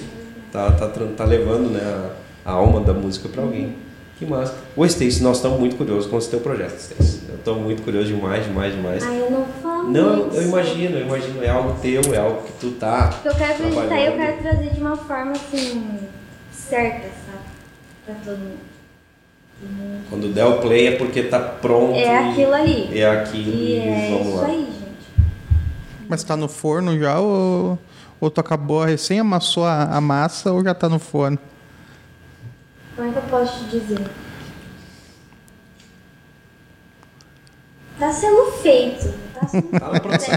Tá, 0.53 0.71
tá, 0.73 0.89
tá 0.89 1.25
levando 1.25 1.71
né, 1.71 1.81
a, 2.45 2.51
a 2.51 2.55
alma 2.55 2.81
da 2.83 2.93
música 2.93 3.31
pra 3.31 3.43
alguém. 3.43 3.75
Que 4.19 4.27
massa. 4.27 4.55
Ô, 4.77 4.85
Stacy, 4.85 5.23
nós 5.23 5.37
estamos 5.39 5.59
muito 5.59 5.77
curiosos 5.77 6.07
com 6.07 6.19
esse 6.19 6.29
teu 6.29 6.41
projeto, 6.41 6.77
Stacy. 6.79 7.21
Eu 7.31 7.39
tô 7.45 7.55
muito 7.55 7.83
curioso 7.83 8.09
demais, 8.09 8.45
demais, 8.45 8.75
demais. 8.75 9.03
Ah, 9.03 9.15
eu 9.15 9.31
não 9.31 9.47
Não, 9.87 10.29
eu 10.33 10.43
imagino, 10.43 10.99
eu 10.99 11.07
imagino. 11.07 11.43
É 11.43 11.49
algo 11.49 11.79
teu, 11.81 12.01
é 12.15 12.19
algo 12.19 12.43
que 12.43 12.53
tu 12.61 12.71
tá. 12.73 13.09
Que 13.23 13.29
eu 13.29 13.35
quero 13.35 13.53
acreditar 13.53 14.01
e 14.01 14.07
eu 14.07 14.13
quero 14.17 14.39
trazer 14.43 14.71
de 14.71 14.81
uma 14.81 14.97
forma, 14.97 15.33
assim, 15.33 15.99
certa, 16.53 17.09
sabe? 17.27 17.45
Pra 18.05 18.15
todo 18.25 18.39
mundo. 18.39 18.59
Quando 20.11 20.33
der 20.35 20.45
o 20.45 20.59
play 20.61 20.89
é 20.89 20.97
porque 20.97 21.23
tá 21.23 21.39
pronto. 21.41 21.95
É 21.95 22.05
e- 22.05 22.31
aquilo 22.31 22.53
ali. 22.55 22.99
É 23.01 23.11
aquilo 23.11 23.53
E 23.55 23.73
e, 23.73 23.79
é 23.79 24.11
vamos 24.11 24.27
isso 24.29 24.37
lá. 24.37 24.47
aí, 24.49 24.65
gente. 24.67 25.27
Mas 26.09 26.23
tá 26.25 26.37
no 26.37 26.47
forno 26.49 26.99
já 26.99 27.19
ou, 27.19 27.79
ou 28.21 28.31
tu 28.31 28.41
acabou, 28.41 28.85
recém 28.85 29.19
amassou 29.21 29.65
a, 29.65 29.85
a 29.85 30.01
massa 30.01 30.53
ou 30.53 30.63
já 30.63 30.75
tá 30.75 30.89
no 30.89 30.99
forno? 30.99 31.39
Como 32.95 33.09
é 33.09 33.13
que 33.13 33.19
eu 33.19 33.23
posso 33.23 33.65
te 33.65 33.79
dizer? 33.79 34.07
Tá 37.99 38.13
sendo 38.13 38.53
feito. 38.63 39.26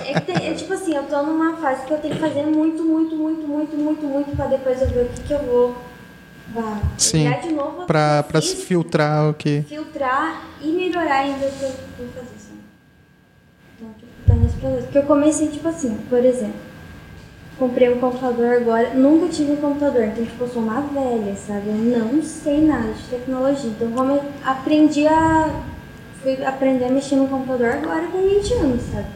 É, 0.06 0.14
que 0.20 0.22
tem- 0.22 0.48
é 0.48 0.54
tipo 0.54 0.74
assim, 0.74 0.96
eu 0.96 1.04
tô 1.04 1.24
numa 1.24 1.56
fase 1.58 1.86
que 1.86 1.94
eu 1.94 1.98
tenho 2.00 2.16
que 2.16 2.20
fazer 2.22 2.44
muito, 2.46 2.84
muito, 2.84 3.16
muito, 3.16 3.48
muito, 3.48 3.76
muito, 3.76 4.06
muito 4.06 4.36
pra 4.36 4.48
depois 4.48 4.82
eu 4.82 4.88
ver 4.88 5.06
o 5.06 5.10
que, 5.10 5.22
que 5.22 5.34
eu 5.34 5.40
vou 5.44 5.76
bah, 6.48 6.80
Sim, 6.98 7.32
de 7.42 7.52
novo. 7.54 7.86
Pra, 7.86 8.24
se 8.42 8.56
filtrar 8.56 9.30
o 9.30 9.34
que. 9.34 9.62
filtrar 9.64 10.44
e 10.62 10.68
melhorar 10.72 11.20
ainda 11.20 11.46
o 11.46 11.52
que 11.52 11.64
eu 11.64 11.70
vou 11.98 12.08
fazer? 12.16 12.30
Então, 13.78 13.94
tipo, 13.98 14.12
tá 14.28 14.34
nesse 14.36 14.56
processo. 14.58 14.84
Porque 14.84 14.98
eu 14.98 15.04
comecei, 15.04 15.48
tipo 15.48 15.68
assim, 15.68 15.98
por 16.10 16.20
exemplo, 16.24 16.60
comprei 17.58 17.94
um 17.94 18.00
computador 18.00 18.58
agora, 18.58 18.94
nunca 18.94 19.28
tive 19.28 19.52
um 19.54 19.58
computador, 19.58 20.04
então, 20.04 20.26
tipo, 20.26 20.44
eu 20.44 20.48
sou 20.50 20.62
uma 20.62 20.82
velha, 20.82 21.36
sabe? 21.36 21.70
Eu 21.70 21.76
não 22.06 22.22
sei 22.24 22.66
nada 22.66 22.92
de 22.94 23.04
tecnologia. 23.04 23.70
Então, 23.70 23.92
como 23.92 24.12
eu 24.16 24.24
aprendi 24.46 25.08
a. 25.08 25.64
Fui 26.36 26.46
aprender 26.46 26.86
a 26.86 26.90
mexer 26.92 27.16
no 27.16 27.28
computador 27.28 27.70
agora 27.72 28.06
com 28.08 28.22
20 28.22 28.54
anos, 28.56 28.84
sabe? 28.92 29.08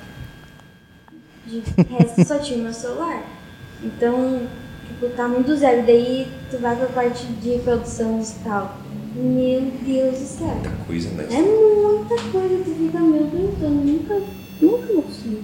De 1.46 1.62
resto, 1.94 2.26
só 2.26 2.40
tinha 2.40 2.58
meu 2.58 2.74
celular. 2.74 3.22
Então, 3.84 4.42
tipo, 4.88 5.14
tá 5.16 5.28
muito 5.28 5.56
zero. 5.56 5.86
Daí, 5.86 6.28
tu 6.50 6.58
vai 6.58 6.76
pra 6.76 6.88
parte 6.88 7.26
de 7.28 7.60
produção 7.60 8.14
musical. 8.14 8.78
Meu 9.16 9.62
Deus 9.62 10.18
do 10.18 10.26
céu. 10.26 10.48
Muita 10.48 10.72
coisa, 10.88 11.10
né? 11.10 11.28
É 11.30 11.42
muita 11.42 12.16
coisa, 12.32 12.64
tu 12.64 12.72
fica, 12.72 13.00
meu 13.00 13.26
Deus, 13.28 13.54
eu 13.62 13.70
nunca, 13.70 14.22
nunca 14.60 14.88
conseguir. 15.04 15.44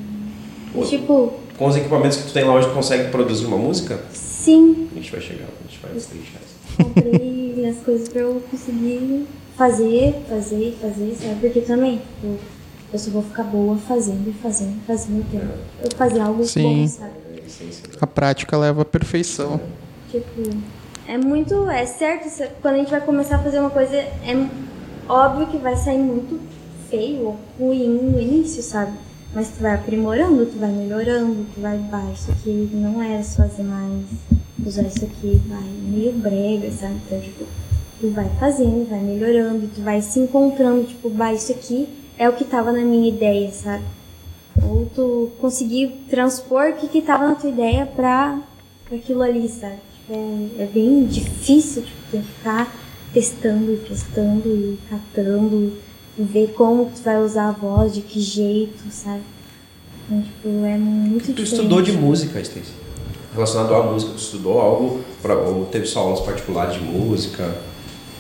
E, 0.74 0.82
tipo, 0.88 1.34
Com 1.56 1.68
os 1.68 1.76
equipamentos 1.76 2.18
que 2.18 2.28
tu 2.30 2.34
tem 2.34 2.46
lá 2.46 2.56
hoje, 2.56 2.68
tu 2.70 2.74
consegue 2.74 3.12
produzir 3.12 3.46
uma 3.46 3.58
música? 3.58 4.00
sim, 4.12 4.88
A 4.92 4.96
gente 4.96 5.12
vai 5.12 5.22
chegar, 5.22 5.46
a 5.46 5.68
gente 5.70 5.80
vai 5.84 5.92
destrinchar 5.92 6.42
isso. 6.42 6.84
comprei 6.84 7.68
as 7.70 7.78
coisas 7.84 8.10
pra 8.10 8.22
eu 8.22 8.42
conseguir 8.50 9.28
fazer, 9.60 10.16
fazer, 10.30 10.78
fazer, 10.82 11.18
sabe? 11.22 11.36
Porque 11.42 11.60
também, 11.60 11.98
tipo, 11.98 12.40
eu 12.94 12.98
só 12.98 13.12
vou 13.12 13.22
ficar 13.22 13.44
boa 13.44 13.76
fazendo, 13.76 14.34
fazendo, 14.42 14.80
fazendo. 14.88 15.26
Então, 15.28 15.42
eu 15.84 15.92
fazer 15.98 16.22
algo 16.22 16.46
Sim. 16.46 16.64
bom, 16.64 16.88
sabe? 16.88 17.12
É 17.36 17.98
a 18.00 18.08
prática 18.08 18.58
leva 18.58 18.84
à 18.84 18.86
perfeição. 18.86 19.60
Tipo, 20.10 20.50
é 21.06 21.18
muito. 21.18 21.70
É 21.70 21.86
certo, 21.86 22.30
quando 22.62 22.76
a 22.76 22.78
gente 22.78 22.90
vai 22.90 23.02
começar 23.02 23.36
a 23.36 23.40
fazer 23.40 23.60
uma 23.60 23.70
coisa, 23.70 23.98
é 23.98 24.50
óbvio 25.10 25.48
que 25.48 25.58
vai 25.58 25.76
sair 25.76 26.00
muito 26.00 26.40
feio 26.90 27.26
ou 27.26 27.40
ruim 27.60 27.90
no 27.90 28.22
início, 28.22 28.64
sabe? 28.64 28.94
Mas 29.34 29.50
tu 29.50 29.62
vai 29.62 29.76
aprimorando, 29.76 30.46
tu 30.46 30.58
vai 30.58 30.72
melhorando, 30.72 31.46
tu 31.54 31.60
vai, 31.60 31.78
vai, 31.92 32.14
isso 32.14 32.32
aqui 32.32 32.70
não 32.74 33.02
era 33.02 33.22
só 33.24 33.44
fazer 33.44 33.64
mais, 33.64 34.06
usar 34.66 34.84
isso 34.84 35.04
aqui, 35.04 35.40
vai 35.48 35.62
meio 35.62 36.14
brega, 36.14 36.72
sabe? 36.72 36.96
Então, 37.06 37.20
tipo, 37.20 37.46
tu 38.00 38.10
vai 38.10 38.30
fazendo, 38.40 38.90
vai 38.90 39.00
melhorando, 39.00 39.68
tu 39.74 39.82
vai 39.82 40.02
se 40.02 40.20
encontrando, 40.20 40.84
tipo, 40.86 41.10
bah, 41.10 41.34
isso 41.34 41.52
aqui 41.52 41.88
é 42.18 42.28
o 42.30 42.34
que 42.34 42.44
tava 42.46 42.72
na 42.72 42.82
minha 42.82 43.10
ideia, 43.10 43.52
sabe? 43.52 43.84
Ou 44.64 44.90
tu 44.94 45.30
conseguir 45.40 46.06
transpor 46.10 46.70
o 46.72 46.74
que, 46.74 46.88
que 46.88 47.02
tava 47.02 47.28
na 47.30 47.36
tua 47.36 47.50
ideia 47.50 47.86
pra, 47.86 48.40
pra 48.88 48.98
aquilo 48.98 49.22
ali, 49.22 49.48
sabe? 49.48 49.78
Tipo, 49.96 50.14
é, 50.60 50.64
é 50.64 50.66
bem 50.66 51.06
difícil, 51.06 51.84
tipo, 51.84 51.98
ter 52.12 52.22
que 52.22 52.28
ficar 52.28 52.76
testando 53.14 53.74
e 53.74 53.78
testando 53.78 54.48
e 54.48 54.80
catando 54.90 55.74
e 56.18 56.22
ver 56.24 56.54
como 56.54 56.88
que 56.88 56.98
tu 57.00 57.04
vai 57.04 57.22
usar 57.24 57.50
a 57.50 57.52
voz, 57.52 57.94
de 57.94 58.02
que 58.02 58.20
jeito, 58.20 58.84
sabe? 58.92 59.22
Então, 60.06 60.22
tipo, 60.22 60.48
é 60.66 60.78
muito 60.78 61.26
Tu 61.28 61.34
diferente. 61.34 61.54
estudou 61.54 61.82
de 61.82 61.92
música, 61.94 62.40
Stacy? 62.42 62.72
Relacionado 63.34 63.74
à 63.76 63.84
música, 63.84 64.12
tu 64.14 64.18
estudou 64.20 64.60
algo? 64.60 65.02
Pra, 65.22 65.36
ou 65.38 65.66
teve 65.66 65.86
só 65.86 66.00
aulas 66.00 66.20
particulares 66.22 66.74
de 66.76 66.82
música? 66.82 67.56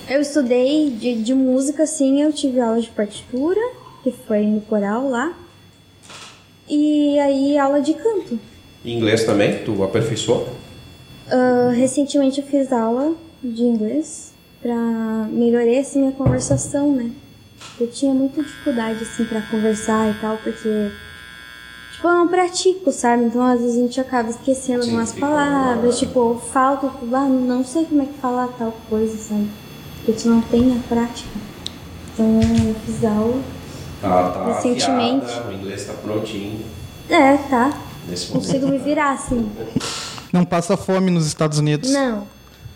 Eu 0.09 0.21
estudei 0.21 0.89
de, 0.89 1.21
de 1.21 1.33
música, 1.33 1.85
sim, 1.85 2.21
eu 2.21 2.33
tive 2.33 2.59
aula 2.59 2.81
de 2.81 2.89
partitura, 2.89 3.61
que 4.03 4.11
foi 4.11 4.41
no 4.45 4.59
coral 4.61 5.07
lá. 5.07 5.37
E 6.67 7.17
aí 7.19 7.57
aula 7.57 7.79
de 7.79 7.93
canto. 7.93 8.39
Inglês 8.83 9.23
também? 9.23 9.63
Tu 9.63 9.83
aperfeiçoou? 9.83 10.49
Ah, 11.29 11.71
recentemente 11.75 12.41
eu 12.41 12.47
fiz 12.47 12.73
aula 12.73 13.13
de 13.43 13.63
inglês 13.63 14.33
pra 14.61 14.75
melhorar 15.31 15.79
assim 15.79 15.99
minha 15.99 16.11
conversação, 16.11 16.91
né? 16.91 17.11
eu 17.79 17.87
tinha 17.87 18.13
muita 18.13 18.41
dificuldade, 18.41 19.03
assim, 19.03 19.25
pra 19.25 19.41
conversar 19.41 20.09
e 20.09 20.13
tal, 20.19 20.37
porque, 20.37 20.91
tipo, 21.93 22.07
eu 22.07 22.11
não 22.11 22.27
pratico, 22.27 22.91
sabe? 22.91 23.25
Então, 23.25 23.41
às 23.41 23.61
vezes 23.61 23.77
a 23.77 23.81
gente 23.81 24.01
acaba 24.01 24.29
esquecendo 24.29 24.83
Sim, 24.83 24.91
umas 24.91 25.13
palavras, 25.13 25.99
tipo, 25.99 26.19
eu 26.19 26.39
falto, 26.39 26.89
tipo, 26.89 27.15
ah, 27.15 27.25
não 27.25 27.63
sei 27.63 27.85
como 27.85 28.01
é 28.01 28.05
que 28.05 28.13
falar 28.13 28.47
tal 28.57 28.73
coisa, 28.89 29.17
sabe? 29.17 29.49
Porque 30.09 30.23
tu 30.23 30.29
não 30.29 30.41
tem 30.41 30.75
a 30.75 30.79
prática. 30.87 31.29
Então, 32.13 32.39
eu 32.67 32.75
fiz 32.85 33.03
aula. 33.05 33.41
Tá, 34.01 34.29
tá 34.31 34.45
Recentemente. 34.55 35.25
afiada, 35.25 35.49
o 35.49 35.53
inglês 35.53 35.85
tá 35.85 35.93
prontinho 35.93 36.61
É, 37.09 37.37
tá. 37.37 37.77
nesse 38.07 38.29
momento. 38.29 38.45
Consigo 38.47 38.67
me 38.69 38.77
virar, 38.79 39.11
assim. 39.11 39.51
Não 40.33 40.45
passa 40.45 40.75
fome 40.75 41.11
nos 41.11 41.27
Estados 41.27 41.59
Unidos. 41.59 41.91
Não. 41.91 42.27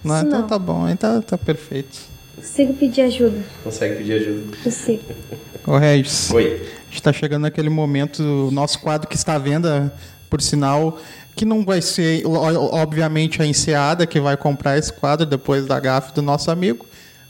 Não, 0.03 0.21
então 0.21 0.41
não. 0.41 0.47
tá 0.47 0.59
bom, 0.59 0.87
então 0.87 1.21
tá 1.21 1.37
perfeito. 1.37 1.97
Consigo 2.35 2.73
pedir 2.73 3.01
ajuda. 3.01 3.41
Consegue 3.63 3.95
pedir 3.95 4.13
ajuda. 4.13 4.57
Consigo. 4.63 5.03
Ô 5.65 5.77
Regis, 5.77 6.29
Oi. 6.31 6.61
a 6.87 6.91
gente 6.91 7.01
tá 7.01 7.13
chegando 7.13 7.43
naquele 7.43 7.69
momento, 7.69 8.21
o 8.21 8.51
nosso 8.51 8.79
quadro 8.79 9.07
que 9.07 9.15
está 9.15 9.35
à 9.35 9.39
venda, 9.39 9.91
por 10.29 10.41
sinal, 10.41 10.99
que 11.35 11.45
não 11.45 11.63
vai 11.63 11.81
ser, 11.81 12.21
obviamente, 12.27 13.41
a 13.41 13.45
enseada 13.45 14.05
que 14.05 14.19
vai 14.19 14.35
comprar 14.35 14.77
esse 14.77 14.91
quadro 14.91 15.25
depois 15.25 15.65
da 15.65 15.79
gafe 15.79 16.13
do 16.13 16.21
nosso 16.21 16.51
amigo, 16.51 16.85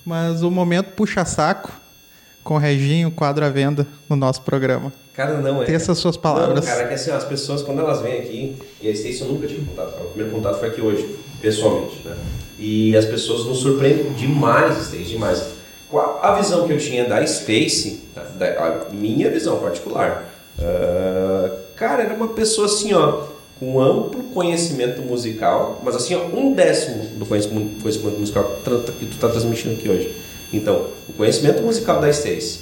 mas 0.06 0.44
o 0.44 0.52
momento 0.52 0.92
puxa-saco 0.92 1.72
com 2.44 2.56
o 2.56 2.58
Reginho, 2.58 3.10
quadro 3.12 3.46
à 3.46 3.50
venda 3.50 3.88
no 4.10 4.16
nosso 4.16 4.42
programa. 4.42 4.92
Cara, 5.14 5.40
não 5.40 5.62
é. 5.62 5.66
Teça 5.66 5.92
as 5.92 5.98
suas 6.00 6.18
palavras. 6.18 6.66
Não, 6.66 6.74
cara, 6.74 6.88
que 6.88 6.94
assim, 6.96 7.12
as 7.12 7.24
pessoas, 7.24 7.62
quando 7.62 7.80
elas 7.80 8.02
vêm 8.02 8.20
aqui, 8.20 8.56
e 8.82 8.90
a 8.90 8.92
Stacy 8.92 9.22
eu 9.22 9.28
nunca 9.28 9.48
tive 9.48 9.66
contato 9.66 9.92
com 9.92 10.00
ela, 10.00 10.08
o 10.08 10.10
primeiro 10.10 10.36
contato 10.36 10.60
foi 10.60 10.70
aqui 10.70 10.82
hoje, 10.82 11.16
pessoalmente, 11.40 12.02
né? 12.04 12.18
E 12.58 12.96
as 12.98 13.06
pessoas 13.06 13.46
nos 13.46 13.60
surpreendem 13.60 14.12
demais, 14.14 14.78
Stacy, 14.78 15.04
demais. 15.04 15.46
Qual 15.90 16.20
a 16.24 16.34
visão 16.36 16.66
que 16.68 16.74
eu 16.74 16.78
tinha 16.80 17.08
da 17.08 17.22
Stacy, 17.24 18.02
da, 18.36 18.48
a 18.90 18.94
minha 18.94 19.30
visão 19.30 19.60
particular, 19.60 20.34
ah, 20.60 21.52
cara, 21.76 22.04
era 22.04 22.14
uma 22.14 22.30
pessoa 22.30 22.66
assim, 22.66 22.94
ó, 22.94 23.33
com 23.64 23.80
amplo 23.82 24.24
conhecimento 24.34 25.02
musical, 25.02 25.80
mas 25.84 25.96
assim, 25.96 26.16
ó, 26.16 26.26
um 26.36 26.54
décimo 26.54 27.04
do 27.18 27.26
conhecimento, 27.26 28.20
musical 28.20 28.44
que 28.44 28.70
tu- 28.70 28.92
que 29.00 29.06
tu 29.06 29.18
tá 29.18 29.30
transmitindo 29.30 29.76
aqui 29.76 29.90
hoje. 29.90 30.14
Então, 30.52 30.88
o 31.08 31.14
conhecimento 31.14 31.62
musical 31.62 32.02
da 32.02 32.10
Stacy, 32.10 32.60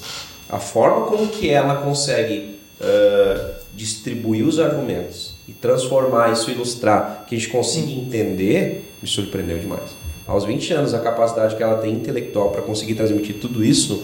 a 0.50 0.60
forma 0.60 1.08
como 1.08 1.28
que 1.28 1.50
ela 1.50 1.76
consegue 1.78 2.60
ah, 2.84 3.52
distribuir 3.74 4.46
os 4.46 4.60
argumentos 4.60 5.36
e 5.48 5.52
transformar 5.54 6.32
isso, 6.34 6.50
ilustrar, 6.52 7.26
que 7.28 7.36
a 7.36 7.38
gente 7.38 7.50
consiga 7.52 7.92
entender, 7.92 8.92
me 9.02 9.08
surpreendeu 9.08 9.58
demais. 9.60 9.92
Aos 10.28 10.46
20 10.46 10.74
anos, 10.74 10.94
a 10.94 11.00
capacidade 11.00 11.56
que 11.56 11.64
ela 11.64 11.78
tem 11.78 11.94
intelectual 11.94 12.50
para 12.50 12.62
conseguir 12.62 12.96
transmitir 12.96 13.36
tudo 13.40 13.64
isso, 13.64 14.04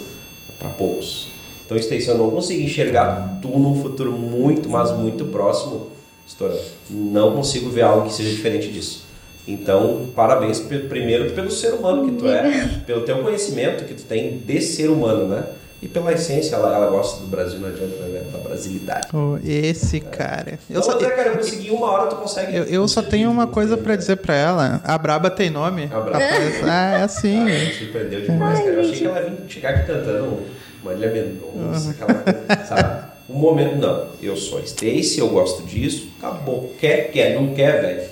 para 0.60 0.70
poucos. 0.70 1.28
Então, 1.66 1.78
Stacy, 1.78 2.08
eu 2.08 2.18
não 2.18 2.30
consegui 2.30 2.64
enxergar 2.66 3.39
tu 3.41 3.50
num 3.50 3.82
futuro 3.82 4.12
muito, 4.14 4.70
mas 4.70 4.91
muito 4.91 5.26
próximo, 5.26 5.88
estourando. 6.28 6.61
Não 6.89 7.34
consigo 7.36 7.69
ver 7.69 7.84
algo 7.84 8.07
que 8.07 8.13
seja 8.13 8.30
diferente 8.30 8.69
disso. 8.71 9.05
Então, 9.47 10.09
parabéns 10.13 10.59
primeiro 10.59 11.32
pelo 11.32 11.49
ser 11.49 11.73
humano 11.73 12.05
que 12.05 12.17
tu 12.17 12.28
é, 12.28 12.82
pelo 12.86 13.01
teu 13.01 13.19
conhecimento 13.23 13.86
que 13.86 13.93
tu 13.93 14.03
tem 14.03 14.38
de 14.39 14.61
ser 14.61 14.89
humano, 14.89 15.28
né? 15.28 15.43
E 15.80 15.88
pela 15.88 16.11
essência, 16.11 16.55
ela, 16.55 16.75
ela 16.75 16.88
gosta 16.88 17.21
do 17.21 17.28
Brasil, 17.28 17.59
não 17.59 17.69
adianta, 17.69 17.95
né? 18.07 18.23
Da 18.32 18.39
brasilidade. 18.39 19.07
Ô, 19.15 19.38
esse 19.45 19.99
cara. 19.99 20.57
Eu 20.67 20.78
Eu 20.78 20.84
só, 20.84 20.93
André, 20.93 21.11
cara, 21.11 21.30
eu 21.30 21.38
consegui 21.38 21.69
uma 21.69 21.91
hora, 21.91 22.07
tu 22.09 22.15
consegue. 22.15 22.55
eu, 22.57 22.63
eu 22.63 22.88
só 22.88 23.03
tenho 23.03 23.30
uma 23.30 23.45
coisa 23.45 23.78
pra 23.78 23.95
dizer 23.95 24.17
pra 24.17 24.36
ela. 24.36 24.82
A 24.84 24.97
Braba 24.97 25.30
tem 25.30 25.51
nome. 25.51 25.84
A 25.93 25.99
Braba. 25.99 26.25
Ah, 26.63 26.97
é 26.99 27.03
assim. 27.03 27.39
Ah, 27.41 27.45
me 27.45 27.71
surpreendeu 27.73 28.21
demais, 28.21 28.57
Ai, 28.57 28.65
cara. 28.65 28.75
Eu 28.75 28.80
achei 28.82 28.93
gente. 28.95 29.01
que 29.03 29.07
ela 29.07 29.21
ia 29.21 29.34
chegar 29.47 29.69
aqui 29.69 29.86
cantando 29.86 30.39
Marília 30.84 31.11
Mendonça, 31.11 31.91
aquela 31.91 32.13
coisa, 32.15 32.65
sabe? 32.65 33.07
O 33.30 33.34
momento, 33.34 33.75
não. 33.75 34.07
Eu 34.21 34.36
sou 34.38 34.59
Stacy, 34.61 35.19
eu 35.19 35.30
gosto 35.30 35.63
disso, 35.63 36.09
acabou. 36.17 36.73
Quer, 36.80 37.11
quer, 37.11 37.36
não 37.36 37.53
quer, 37.53 37.82
velho. 37.82 38.09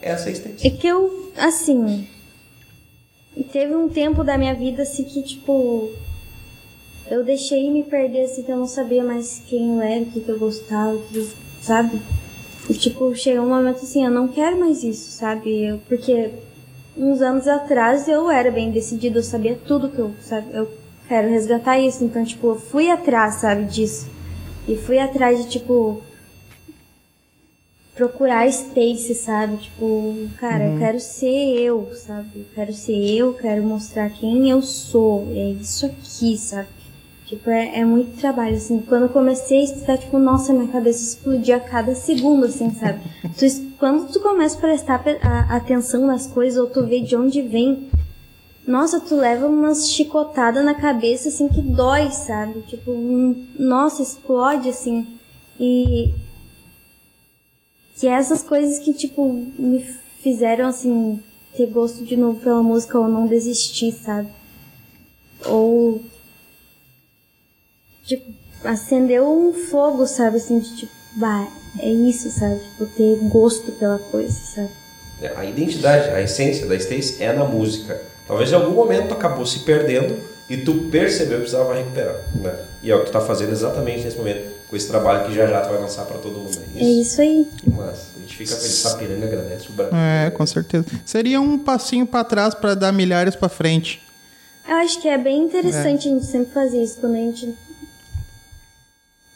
Essa 0.00 0.28
é 0.28 0.32
a 0.32 0.32
Stacy. 0.32 0.66
É 0.66 0.70
que 0.70 0.86
eu, 0.86 1.32
assim. 1.36 2.06
Teve 3.52 3.74
um 3.74 3.88
tempo 3.88 4.22
da 4.24 4.36
minha 4.36 4.54
vida 4.54 4.82
assim 4.82 5.04
que, 5.04 5.22
tipo. 5.22 5.90
Eu 7.10 7.24
deixei 7.24 7.70
me 7.70 7.82
perder 7.82 8.22
assim 8.24 8.42
que 8.42 8.50
eu 8.50 8.56
não 8.56 8.66
sabia 8.66 9.02
mais 9.04 9.42
quem 9.46 9.74
eu 9.76 9.80
era, 9.82 10.02
o 10.02 10.06
que, 10.06 10.20
que 10.20 10.28
eu 10.28 10.38
gostava, 10.38 10.96
que 11.10 11.18
eu- 11.18 11.28
sabe? 11.60 12.00
E 12.70 12.74
tipo, 12.74 13.14
chegou 13.14 13.44
um 13.44 13.48
momento 13.48 13.78
assim, 13.82 14.04
eu 14.04 14.10
não 14.10 14.28
quero 14.28 14.58
mais 14.58 14.82
isso, 14.82 15.10
sabe? 15.10 15.64
Eu, 15.64 15.78
porque 15.88 16.30
uns 16.96 17.20
anos 17.20 17.46
atrás 17.48 18.08
eu 18.08 18.30
era 18.30 18.50
bem 18.50 18.70
decidida, 18.70 19.18
eu 19.18 19.22
sabia 19.22 19.58
tudo 19.66 19.90
que 19.90 19.98
eu, 19.98 20.12
sabe? 20.22 20.46
Eu 20.54 20.70
quero 21.08 21.28
resgatar 21.28 21.78
isso, 21.78 22.02
então, 22.04 22.24
tipo, 22.24 22.46
eu 22.46 22.54
fui 22.58 22.88
atrás, 22.88 23.36
sabe, 23.36 23.64
disso. 23.64 24.06
E 24.68 24.76
fui 24.76 24.98
atrás 24.98 25.42
de, 25.44 25.50
tipo, 25.50 26.00
procurar 27.94 28.46
Stacy, 28.48 29.14
sabe? 29.14 29.56
Tipo, 29.58 30.14
cara, 30.38 30.68
eu 30.68 30.78
quero 30.78 31.00
ser 31.00 31.26
eu, 31.60 31.90
sabe? 31.94 32.28
Eu 32.36 32.44
quero 32.54 32.72
ser 32.72 32.96
eu, 33.16 33.34
quero 33.34 33.62
mostrar 33.62 34.10
quem 34.10 34.48
eu 34.50 34.62
sou. 34.62 35.28
É 35.34 35.50
isso 35.50 35.86
aqui, 35.86 36.36
sabe? 36.38 36.68
Tipo, 37.26 37.50
é, 37.50 37.80
é 37.80 37.84
muito 37.84 38.18
trabalho, 38.20 38.56
assim. 38.56 38.80
Quando 38.80 39.04
eu 39.04 39.08
comecei 39.08 39.60
a 39.60 39.64
estudar, 39.64 39.98
tipo, 39.98 40.18
nossa, 40.18 40.52
minha 40.52 40.68
cabeça 40.70 41.02
explodia 41.02 41.56
a 41.56 41.60
cada 41.60 41.94
segundo, 41.94 42.44
assim, 42.46 42.70
sabe? 42.74 43.00
Tu 43.38 43.72
quando 43.78 44.12
tu 44.12 44.20
começa 44.20 44.56
a 44.58 44.60
prestar 44.60 45.02
pe- 45.02 45.18
a- 45.22 45.56
atenção 45.56 46.06
nas 46.06 46.26
coisas, 46.26 46.56
ou 46.58 46.68
tu 46.68 46.86
vê 46.86 47.00
de 47.00 47.16
onde 47.16 47.40
vem, 47.42 47.88
nossa, 48.66 49.00
tu 49.00 49.16
leva 49.16 49.46
umas 49.46 49.88
chicotadas 49.90 50.64
na 50.64 50.74
cabeça, 50.74 51.28
assim, 51.28 51.48
que 51.48 51.60
dói, 51.60 52.10
sabe? 52.10 52.62
Tipo, 52.62 52.92
hum, 52.92 53.46
nossa, 53.58 54.02
explode, 54.02 54.68
assim. 54.68 55.06
E, 55.58 56.12
que 57.96 58.06
é 58.06 58.12
essas 58.12 58.42
coisas 58.42 58.78
que, 58.78 58.92
tipo, 58.92 59.32
me 59.58 59.84
fizeram, 60.22 60.68
assim, 60.68 61.20
ter 61.56 61.66
gosto 61.66 62.04
de 62.04 62.16
novo 62.16 62.40
pela 62.40 62.62
música 62.62 62.98
ou 62.98 63.08
não 63.08 63.26
desistir, 63.26 63.92
sabe? 63.92 64.28
Ou, 65.46 66.00
tipo, 68.04 68.32
acendeu 68.64 69.28
um 69.28 69.52
fogo, 69.52 70.06
sabe? 70.06 70.36
Assim, 70.36 70.60
de 70.60 70.76
tipo, 70.76 70.92
bah, 71.16 71.48
é 71.80 71.90
isso, 71.90 72.30
sabe? 72.30 72.60
Tipo, 72.60 72.86
ter 72.96 73.28
gosto 73.28 73.72
pela 73.72 73.98
coisa, 73.98 74.32
sabe? 74.54 74.70
É, 75.20 75.36
A 75.36 75.44
identidade, 75.44 76.08
a 76.10 76.20
essência 76.20 76.66
da 76.66 76.76
Stacy 76.76 77.22
é 77.22 77.32
na 77.32 77.44
música. 77.44 78.11
Talvez 78.26 78.50
em 78.50 78.54
algum 78.54 78.72
momento 78.74 79.08
tu 79.08 79.14
acabou 79.14 79.44
se 79.44 79.60
perdendo 79.60 80.16
e 80.48 80.56
tu 80.56 80.74
percebeu 80.90 81.38
que 81.38 81.42
precisava 81.42 81.74
recuperar, 81.74 82.16
né? 82.34 82.54
E 82.82 82.90
é 82.90 82.94
o 82.94 83.00
que 83.00 83.06
tu 83.06 83.12
tá 83.12 83.20
fazendo 83.20 83.52
exatamente 83.52 84.04
nesse 84.04 84.16
momento, 84.16 84.50
com 84.68 84.76
esse 84.76 84.88
trabalho 84.88 85.26
que 85.26 85.34
já 85.34 85.46
já 85.46 85.60
tu 85.60 85.70
vai 85.70 85.80
lançar 85.80 86.04
para 86.04 86.18
todo 86.18 86.38
mundo. 86.38 86.58
É 86.76 86.80
É 86.80 86.84
isso 86.84 87.20
aí. 87.20 87.46
Mas 87.66 88.08
a 88.16 88.20
gente 88.20 88.36
fica 88.36 88.54
feliz, 88.54 88.72
Sapiranga 88.74 89.26
agradece 89.26 89.68
o 89.68 89.72
Brasil. 89.72 89.96
É, 89.96 90.30
com 90.30 90.46
certeza. 90.46 90.86
Seria 91.04 91.40
um 91.40 91.58
passinho 91.58 92.06
pra 92.06 92.24
trás 92.24 92.54
pra 92.54 92.74
dar 92.74 92.92
milhares 92.92 93.34
pra 93.36 93.48
frente. 93.48 94.02
Eu 94.68 94.76
acho 94.76 95.00
que 95.00 95.08
é 95.08 95.18
bem 95.18 95.42
interessante 95.42 96.08
a 96.08 96.12
gente 96.12 96.24
sempre 96.26 96.52
fazer 96.52 96.82
isso 96.82 96.98
quando 97.00 97.14
a 97.14 97.18
gente. 97.18 97.54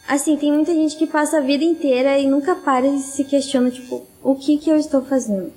Assim, 0.07 0.37
tem 0.37 0.53
muita 0.53 0.73
gente 0.73 0.95
que 0.95 1.05
passa 1.05 1.37
a 1.37 1.41
vida 1.41 1.65
inteira 1.65 2.17
e 2.17 2.25
nunca 2.27 2.55
para 2.55 2.87
e 2.87 2.99
se 2.99 3.25
questiona, 3.25 3.69
tipo, 3.69 4.05
o 4.23 4.35
que 4.35 4.57
que 4.57 4.69
eu 4.69 4.77
estou 4.77 5.03
fazendo? 5.03 5.51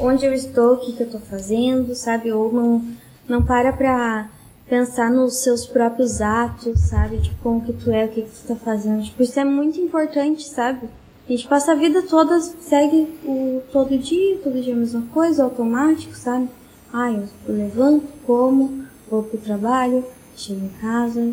Onde 0.00 0.24
eu 0.24 0.32
estou, 0.32 0.74
o 0.74 0.76
que 0.78 0.92
que 0.92 1.02
eu 1.02 1.06
estou 1.06 1.20
fazendo, 1.20 1.94
sabe? 1.94 2.32
Ou 2.32 2.52
não, 2.52 2.84
não 3.28 3.42
para 3.42 3.72
pra 3.72 4.30
pensar 4.68 5.10
nos 5.10 5.42
seus 5.42 5.66
próprios 5.66 6.20
atos, 6.20 6.80
sabe? 6.80 7.18
Tipo, 7.18 7.42
como 7.42 7.60
que 7.60 7.72
tu 7.72 7.90
é, 7.90 8.04
o 8.04 8.08
que 8.08 8.22
que 8.22 8.30
tu 8.30 8.48
tá 8.48 8.56
fazendo. 8.56 9.02
Tipo, 9.02 9.22
isso 9.22 9.38
é 9.38 9.44
muito 9.44 9.80
importante, 9.80 10.44
sabe? 10.48 10.88
A 11.28 11.32
gente 11.32 11.46
passa 11.46 11.72
a 11.72 11.74
vida 11.74 12.02
toda, 12.02 12.40
segue 12.40 13.08
o 13.24 13.62
todo 13.72 13.98
dia, 13.98 14.38
todo 14.38 14.60
dia 14.60 14.74
a 14.74 14.76
mesma 14.76 15.02
coisa, 15.12 15.44
automático, 15.44 16.16
sabe? 16.16 16.48
Ah, 16.92 17.12
eu, 17.12 17.28
levanto, 17.46 18.06
como, 18.26 18.84
vou 19.10 19.22
pro 19.22 19.38
trabalho, 19.38 20.04
chego 20.36 20.64
em 20.64 20.80
casa, 20.80 21.32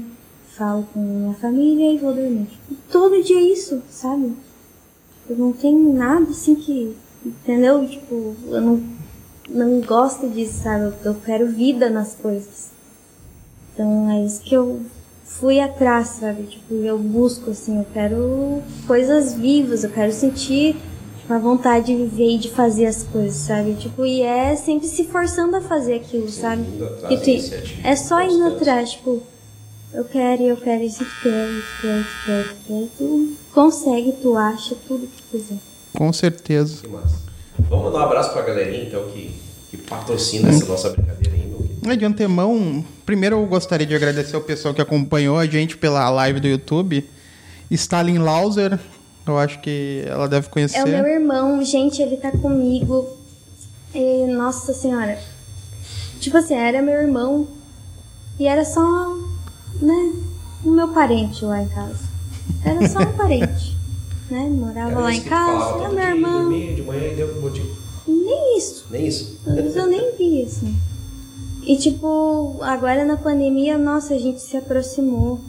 falo 0.49 0.87
com 0.93 0.99
minha 0.99 1.33
família 1.35 1.93
e 1.93 1.97
vou 1.97 2.13
dormir. 2.13 2.45
Tipo, 2.45 2.75
todo 2.91 3.23
dia 3.23 3.37
é 3.37 3.43
isso, 3.43 3.81
sabe? 3.89 4.35
Eu 5.29 5.35
não 5.35 5.53
tenho 5.53 5.93
nada 5.93 6.29
assim 6.29 6.55
que. 6.55 6.95
Entendeu? 7.25 7.87
Tipo, 7.87 8.35
eu 8.47 8.61
não, 8.61 8.83
não 9.49 9.81
gosto 9.81 10.29
disso, 10.29 10.63
sabe? 10.63 10.93
Eu, 11.03 11.15
quero 11.15 11.47
vida 11.47 11.89
nas 11.89 12.13
coisas. 12.15 12.69
Então 13.73 14.09
é 14.11 14.25
isso 14.25 14.41
que 14.41 14.55
eu 14.55 14.81
fui 15.23 15.59
atrás, 15.59 16.07
sabe? 16.19 16.43
Tipo, 16.43 16.73
eu 16.75 16.97
busco, 16.97 17.51
assim, 17.51 17.77
eu 17.79 17.85
quero 17.93 18.61
coisas 18.87 19.33
vivas, 19.33 19.83
eu 19.83 19.89
quero 19.91 20.11
sentir 20.11 20.75
tipo, 21.19 21.33
a 21.33 21.37
vontade 21.37 21.87
de 21.87 21.95
viver 21.95 22.35
e 22.35 22.37
de 22.37 22.49
fazer 22.49 22.85
as 22.85 23.03
coisas, 23.03 23.35
sabe? 23.35 23.73
Tipo, 23.75 24.05
e 24.05 24.21
é 24.21 24.55
sempre 24.55 24.87
se 24.87 25.03
forçando 25.03 25.55
a 25.57 25.61
fazer 25.61 25.95
aquilo, 25.95 26.29
sabe? 26.29 26.61
indo 26.63 26.85
atrás 26.85 27.07
Que 27.07 27.17
tu- 27.17 27.87
é 27.87 27.95
só 27.95 28.21
indo 28.21 28.45
atrás, 28.45 28.91
tipo, 28.91 29.21
eu 29.93 30.05
quero, 30.05 30.43
eu 30.43 30.57
quero 30.57 30.83
isso, 30.83 31.03
tu 31.03 31.21
quer, 31.23 31.49
isso, 31.49 31.81
quer, 31.81 31.99
isso, 31.99 32.09
quer, 32.25 32.41
isso, 32.41 32.55
quer. 32.67 32.87
Tu 32.97 33.33
consegue, 33.53 34.11
tu 34.21 34.35
acha 34.37 34.75
tudo 34.87 35.07
que 35.07 35.21
tu 35.21 35.23
quiser. 35.31 35.57
Com 35.97 36.13
certeza. 36.13 36.81
Que 36.83 36.87
massa. 36.87 37.17
Vamos 37.57 37.85
mandar 37.85 37.99
um 37.99 38.03
abraço 38.03 38.31
pra 38.31 38.43
galerinha, 38.43 38.83
então, 38.83 39.09
que, 39.09 39.33
que 39.71 39.77
patrocina 39.77 40.49
essa 40.49 40.63
nossa 40.65 40.91
brincadeira 40.91 41.35
aí, 41.35 41.47
meu 41.47 41.57
querido. 41.57 41.97
De 41.97 42.05
antemão, 42.05 42.85
primeiro 43.03 43.37
eu 43.37 43.45
gostaria 43.47 43.87
de 43.87 43.95
agradecer 43.95 44.35
ao 44.35 44.43
pessoal 44.43 44.75
que 44.75 44.81
acompanhou 44.81 45.39
a 45.39 45.47
gente 45.47 45.75
pela 45.75 46.07
live 46.11 46.39
do 46.39 46.47
YouTube. 46.47 47.03
Stalin 47.71 48.19
Lauser, 48.19 48.79
eu 49.25 49.39
acho 49.39 49.59
que 49.59 50.03
ela 50.05 50.29
deve 50.29 50.49
conhecer. 50.49 50.77
É 50.77 50.83
o 50.83 50.87
meu 50.87 51.07
irmão, 51.07 51.63
gente, 51.65 51.99
ele 51.99 52.17
tá 52.17 52.31
comigo. 52.31 53.17
E, 53.95 54.27
nossa 54.27 54.73
senhora. 54.73 55.17
Tipo 56.19 56.37
assim, 56.37 56.53
era 56.53 56.79
meu 56.79 56.93
irmão. 56.93 57.47
E 58.39 58.45
era 58.47 58.63
só, 58.63 59.15
né, 59.81 60.13
o 60.63 60.69
meu 60.69 60.89
parente 60.89 61.43
lá 61.43 61.63
em 61.63 61.67
casa. 61.67 62.05
Era 62.63 62.87
só 62.87 62.99
um 62.99 63.17
parente. 63.17 63.75
né? 64.29 64.49
Morava 64.49 64.91
Era 64.91 64.99
lá 64.99 65.13
em 65.13 65.21
casa, 65.21 65.51
falava 65.51 65.79
é 65.79 65.83
todo 65.83 65.95
meu 65.95 66.03
irmão. 66.07 66.41
dormia 66.43 66.73
de 66.75 66.81
manhã 66.83 67.07
e 67.11 67.15
deu 67.15 67.27
pro 67.29 67.41
motivo. 67.41 67.77
Nem 68.07 68.57
isso. 68.57 68.85
Nem 68.89 69.07
isso. 69.07 69.37
Eu 69.45 69.87
nem 69.87 70.15
vi 70.15 70.43
isso. 70.43 70.65
E 71.63 71.75
tipo, 71.77 72.57
agora 72.61 73.03
na 73.03 73.17
pandemia, 73.17 73.77
nossa, 73.77 74.13
a 74.13 74.17
gente 74.17 74.41
se 74.41 74.55
aproximou. 74.55 75.39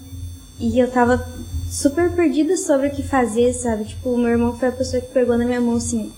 E 0.58 0.78
eu 0.78 0.90
tava 0.90 1.24
super 1.70 2.10
perdida 2.10 2.56
sobre 2.56 2.88
o 2.88 2.90
que 2.90 3.02
fazer, 3.02 3.52
sabe? 3.52 3.84
Tipo, 3.84 4.16
meu 4.16 4.30
irmão 4.30 4.58
foi 4.58 4.68
a 4.68 4.72
pessoa 4.72 5.00
que 5.00 5.12
pegou 5.12 5.38
na 5.38 5.44
minha 5.44 5.60
mão 5.60 5.76
assim, 5.76 6.10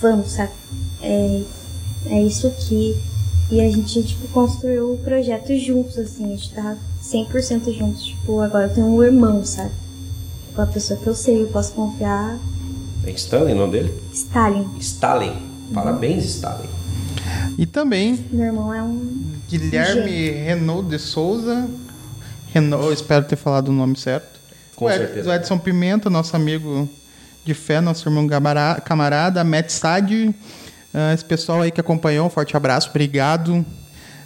vamos, 0.00 0.30
sabe? 0.30 0.52
É, 1.02 1.42
é 2.06 2.22
isso 2.22 2.46
aqui. 2.46 2.96
E 3.50 3.60
a 3.60 3.70
gente, 3.70 4.02
tipo, 4.02 4.28
construiu 4.28 4.92
o 4.92 4.98
projeto 4.98 5.54
juntos, 5.56 5.98
assim, 5.98 6.24
a 6.24 6.28
gente 6.28 6.52
tá 6.54 6.76
100% 7.02 7.72
juntos. 7.72 8.04
Tipo, 8.04 8.40
agora 8.40 8.66
eu 8.66 8.74
tenho 8.74 8.86
um 8.86 9.02
irmão, 9.02 9.44
sabe? 9.44 9.72
Tipo, 10.58 10.62
a 10.62 10.66
pessoa 10.72 10.98
que 10.98 11.06
eu 11.06 11.14
sei, 11.14 11.42
eu 11.42 11.46
posso 11.48 11.72
confiar. 11.72 12.36
É 13.06 13.10
Stanley 13.12 13.54
o 13.54 13.56
nome 13.58 13.72
dele? 13.72 13.94
Stalin. 14.12 14.68
Stalin. 14.80 15.36
Parabéns, 15.72 16.24
Stalin. 16.24 16.68
E 17.56 17.64
também 17.64 18.24
Meu 18.32 18.46
irmão 18.46 18.74
é 18.74 18.82
um. 18.82 19.22
Guilherme 19.48 20.30
Renault 20.30 20.88
de 20.88 20.98
Souza. 20.98 21.68
Renault, 22.52 22.92
espero 22.92 23.24
ter 23.24 23.36
falado 23.36 23.68
o 23.68 23.72
nome 23.72 23.96
certo. 23.96 24.40
Com 24.74 24.86
o 24.86 24.90
Ed- 24.90 24.98
certeza. 24.98 25.30
o 25.30 25.32
Edson 25.32 25.58
Pimenta, 25.58 26.10
nosso 26.10 26.34
amigo 26.34 26.88
de 27.44 27.54
fé, 27.54 27.80
nosso 27.80 28.08
irmão 28.08 28.26
camarada, 28.84 29.44
Matt 29.44 29.70
Stadi, 29.70 30.34
ah, 30.92 31.14
esse 31.14 31.24
pessoal 31.24 31.62
aí 31.62 31.70
que 31.70 31.80
acompanhou, 31.80 32.26
um 32.26 32.30
forte 32.30 32.56
abraço, 32.56 32.90
obrigado. 32.90 33.64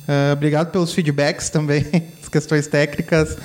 Ah, 0.08 0.32
obrigado 0.32 0.70
pelos 0.70 0.92
feedbacks 0.94 1.50
também, 1.50 1.84
as 2.22 2.28
questões 2.30 2.66
técnicas. 2.66 3.36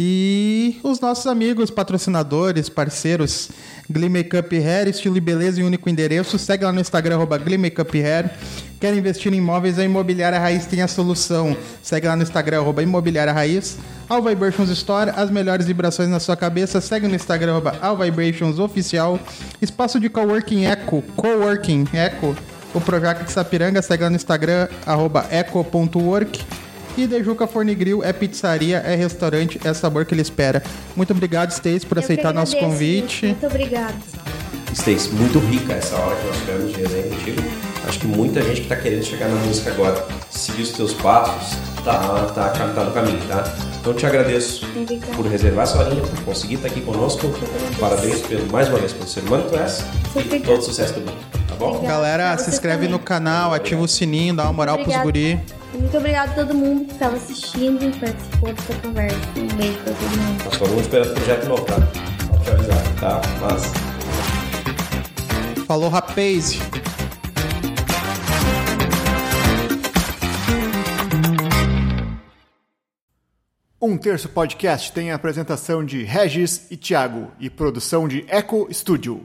E 0.00 0.78
os 0.84 1.00
nossos 1.00 1.26
amigos, 1.26 1.72
patrocinadores, 1.72 2.68
parceiros, 2.68 3.50
Glee 3.90 4.08
Makeup 4.08 4.56
Hair, 4.56 4.86
estilo 4.86 5.16
e 5.16 5.20
beleza 5.20 5.60
e 5.60 5.64
único 5.64 5.90
endereço. 5.90 6.38
Segue 6.38 6.64
lá 6.64 6.70
no 6.70 6.80
Instagram, 6.80 7.16
arroba 7.16 7.36
Glee 7.36 7.58
Makeup 7.58 8.00
Hair. 8.00 8.30
Quer 8.78 8.94
investir 8.94 9.34
em 9.34 9.38
imóveis? 9.38 9.76
A 9.76 9.82
Imobiliária 9.82 10.38
Raiz 10.38 10.66
tem 10.66 10.82
a 10.82 10.86
solução. 10.86 11.56
Segue 11.82 12.06
lá 12.06 12.14
no 12.14 12.22
Instagram, 12.22 12.60
arroba 12.60 12.80
Imobiliária 12.80 13.32
Raiz. 13.32 13.76
All 14.08 14.22
Vibrations 14.22 14.70
Store, 14.70 15.10
as 15.16 15.32
melhores 15.32 15.66
vibrações 15.66 16.08
na 16.08 16.20
sua 16.20 16.36
cabeça. 16.36 16.80
Segue 16.80 17.08
no 17.08 17.16
Instagram, 17.16 17.54
arroba 17.54 17.76
All 17.82 17.96
Vibrations 17.96 18.60
Oficial. 18.60 19.18
Espaço 19.60 19.98
de 19.98 20.08
Coworking 20.08 20.64
Eco, 20.64 21.02
Coworking 21.16 21.88
Eco. 21.92 22.36
O 22.72 22.80
Projac 22.80 23.24
de 23.24 23.32
Sapiranga, 23.32 23.82
segue 23.82 24.04
lá 24.04 24.10
no 24.10 24.14
Instagram, 24.14 24.68
arroba 24.86 25.26
eco.work. 25.28 26.67
E 26.98 27.06
Dejuca 27.06 27.46
Fornigril 27.46 28.02
é 28.02 28.12
pizzaria, 28.12 28.78
é 28.78 28.96
restaurante, 28.96 29.60
é 29.62 29.72
sabor 29.72 30.04
que 30.04 30.12
ele 30.12 30.20
espera. 30.20 30.60
Muito 30.96 31.12
obrigado, 31.12 31.52
Stace, 31.52 31.86
por 31.86 31.96
Eu 31.96 32.02
aceitar 32.02 32.34
nosso 32.34 32.56
agradeço, 32.56 32.72
convite. 32.72 33.26
Muito 33.26 33.46
obrigada. 33.46 33.94
Stacy, 34.72 35.10
muito 35.10 35.38
rica 35.38 35.74
essa 35.74 35.94
hora 35.94 36.16
que 36.16 36.26
nós 36.26 36.36
tivemos 36.38 36.72
de 36.72 36.80
resenha 36.80 37.02
contigo. 37.04 37.42
Acho 37.86 38.00
que 38.00 38.06
muita 38.08 38.42
gente 38.42 38.62
que 38.62 38.66
tá 38.66 38.74
querendo 38.74 39.04
chegar 39.04 39.28
na 39.28 39.36
música 39.36 39.70
agora, 39.70 40.08
seguir 40.28 40.62
os 40.62 40.72
teus 40.72 40.92
passos, 40.92 41.56
tá, 41.84 42.26
tá, 42.34 42.48
tá 42.48 42.84
no 42.84 42.90
caminho, 42.90 43.20
tá? 43.28 43.44
Então 43.80 43.94
te 43.94 44.04
agradeço 44.04 44.66
Obrigada. 44.76 45.12
por 45.12 45.26
reservar 45.26 45.62
essa 45.62 45.78
horinha, 45.78 46.02
por 46.02 46.24
conseguir 46.24 46.56
estar 46.56 46.66
aqui 46.66 46.80
conosco. 46.80 47.32
Parabéns 47.78 48.22
pelo, 48.22 48.50
mais 48.50 48.68
uma 48.68 48.78
vez 48.78 48.92
pelo 48.92 49.06
ser 49.08 49.20
humano 49.20 49.44
que 49.44 49.50
tu 49.50 49.56
és 49.56 49.84
e 50.16 50.40
todo 50.40 50.62
sucesso 50.62 50.94
do 50.94 51.00
mundo, 51.02 51.16
tá 51.46 51.54
bom? 51.54 51.76
Obrigada. 51.76 51.94
Galera, 51.94 52.38
se 52.38 52.50
inscreve 52.50 52.86
também. 52.86 52.90
no 52.90 52.98
canal, 52.98 53.54
ativa 53.54 53.80
o 53.80 53.86
sininho, 53.86 54.34
dá 54.34 54.42
uma 54.42 54.52
moral 54.52 54.74
pros 54.78 54.88
Obrigada. 54.96 55.04
guri. 55.04 55.57
Muito 55.78 55.96
obrigada 55.96 56.32
a 56.32 56.34
todo 56.34 56.54
mundo 56.54 56.84
que 56.86 56.92
estava 56.92 57.16
assistindo 57.16 57.84
e 57.84 57.92
participou 57.98 58.52
dessa 58.52 58.74
conversa. 58.74 59.16
Um 59.36 59.56
beijo 59.56 59.78
pra 59.78 59.92
todo 59.94 60.16
mundo. 60.16 60.44
Nós 60.44 60.52
estamos 60.52 60.80
esperando 60.80 61.14
projeto 61.14 61.48
novo, 61.48 61.64
tá? 61.64 61.74
Pra 61.74 62.38
te 62.40 62.50
avisar, 62.50 62.94
tá? 63.00 63.20
Mas 63.40 63.88
Falou, 65.68 65.90
rapaz. 65.90 66.58
Um 73.80 73.96
Terço 73.96 74.28
Podcast 74.30 74.90
tem 74.92 75.12
a 75.12 75.14
apresentação 75.14 75.84
de 75.84 76.02
Regis 76.02 76.66
e 76.70 76.76
Thiago 76.76 77.30
e 77.38 77.48
produção 77.48 78.08
de 78.08 78.24
Eco 78.28 78.66
Studio. 78.72 79.24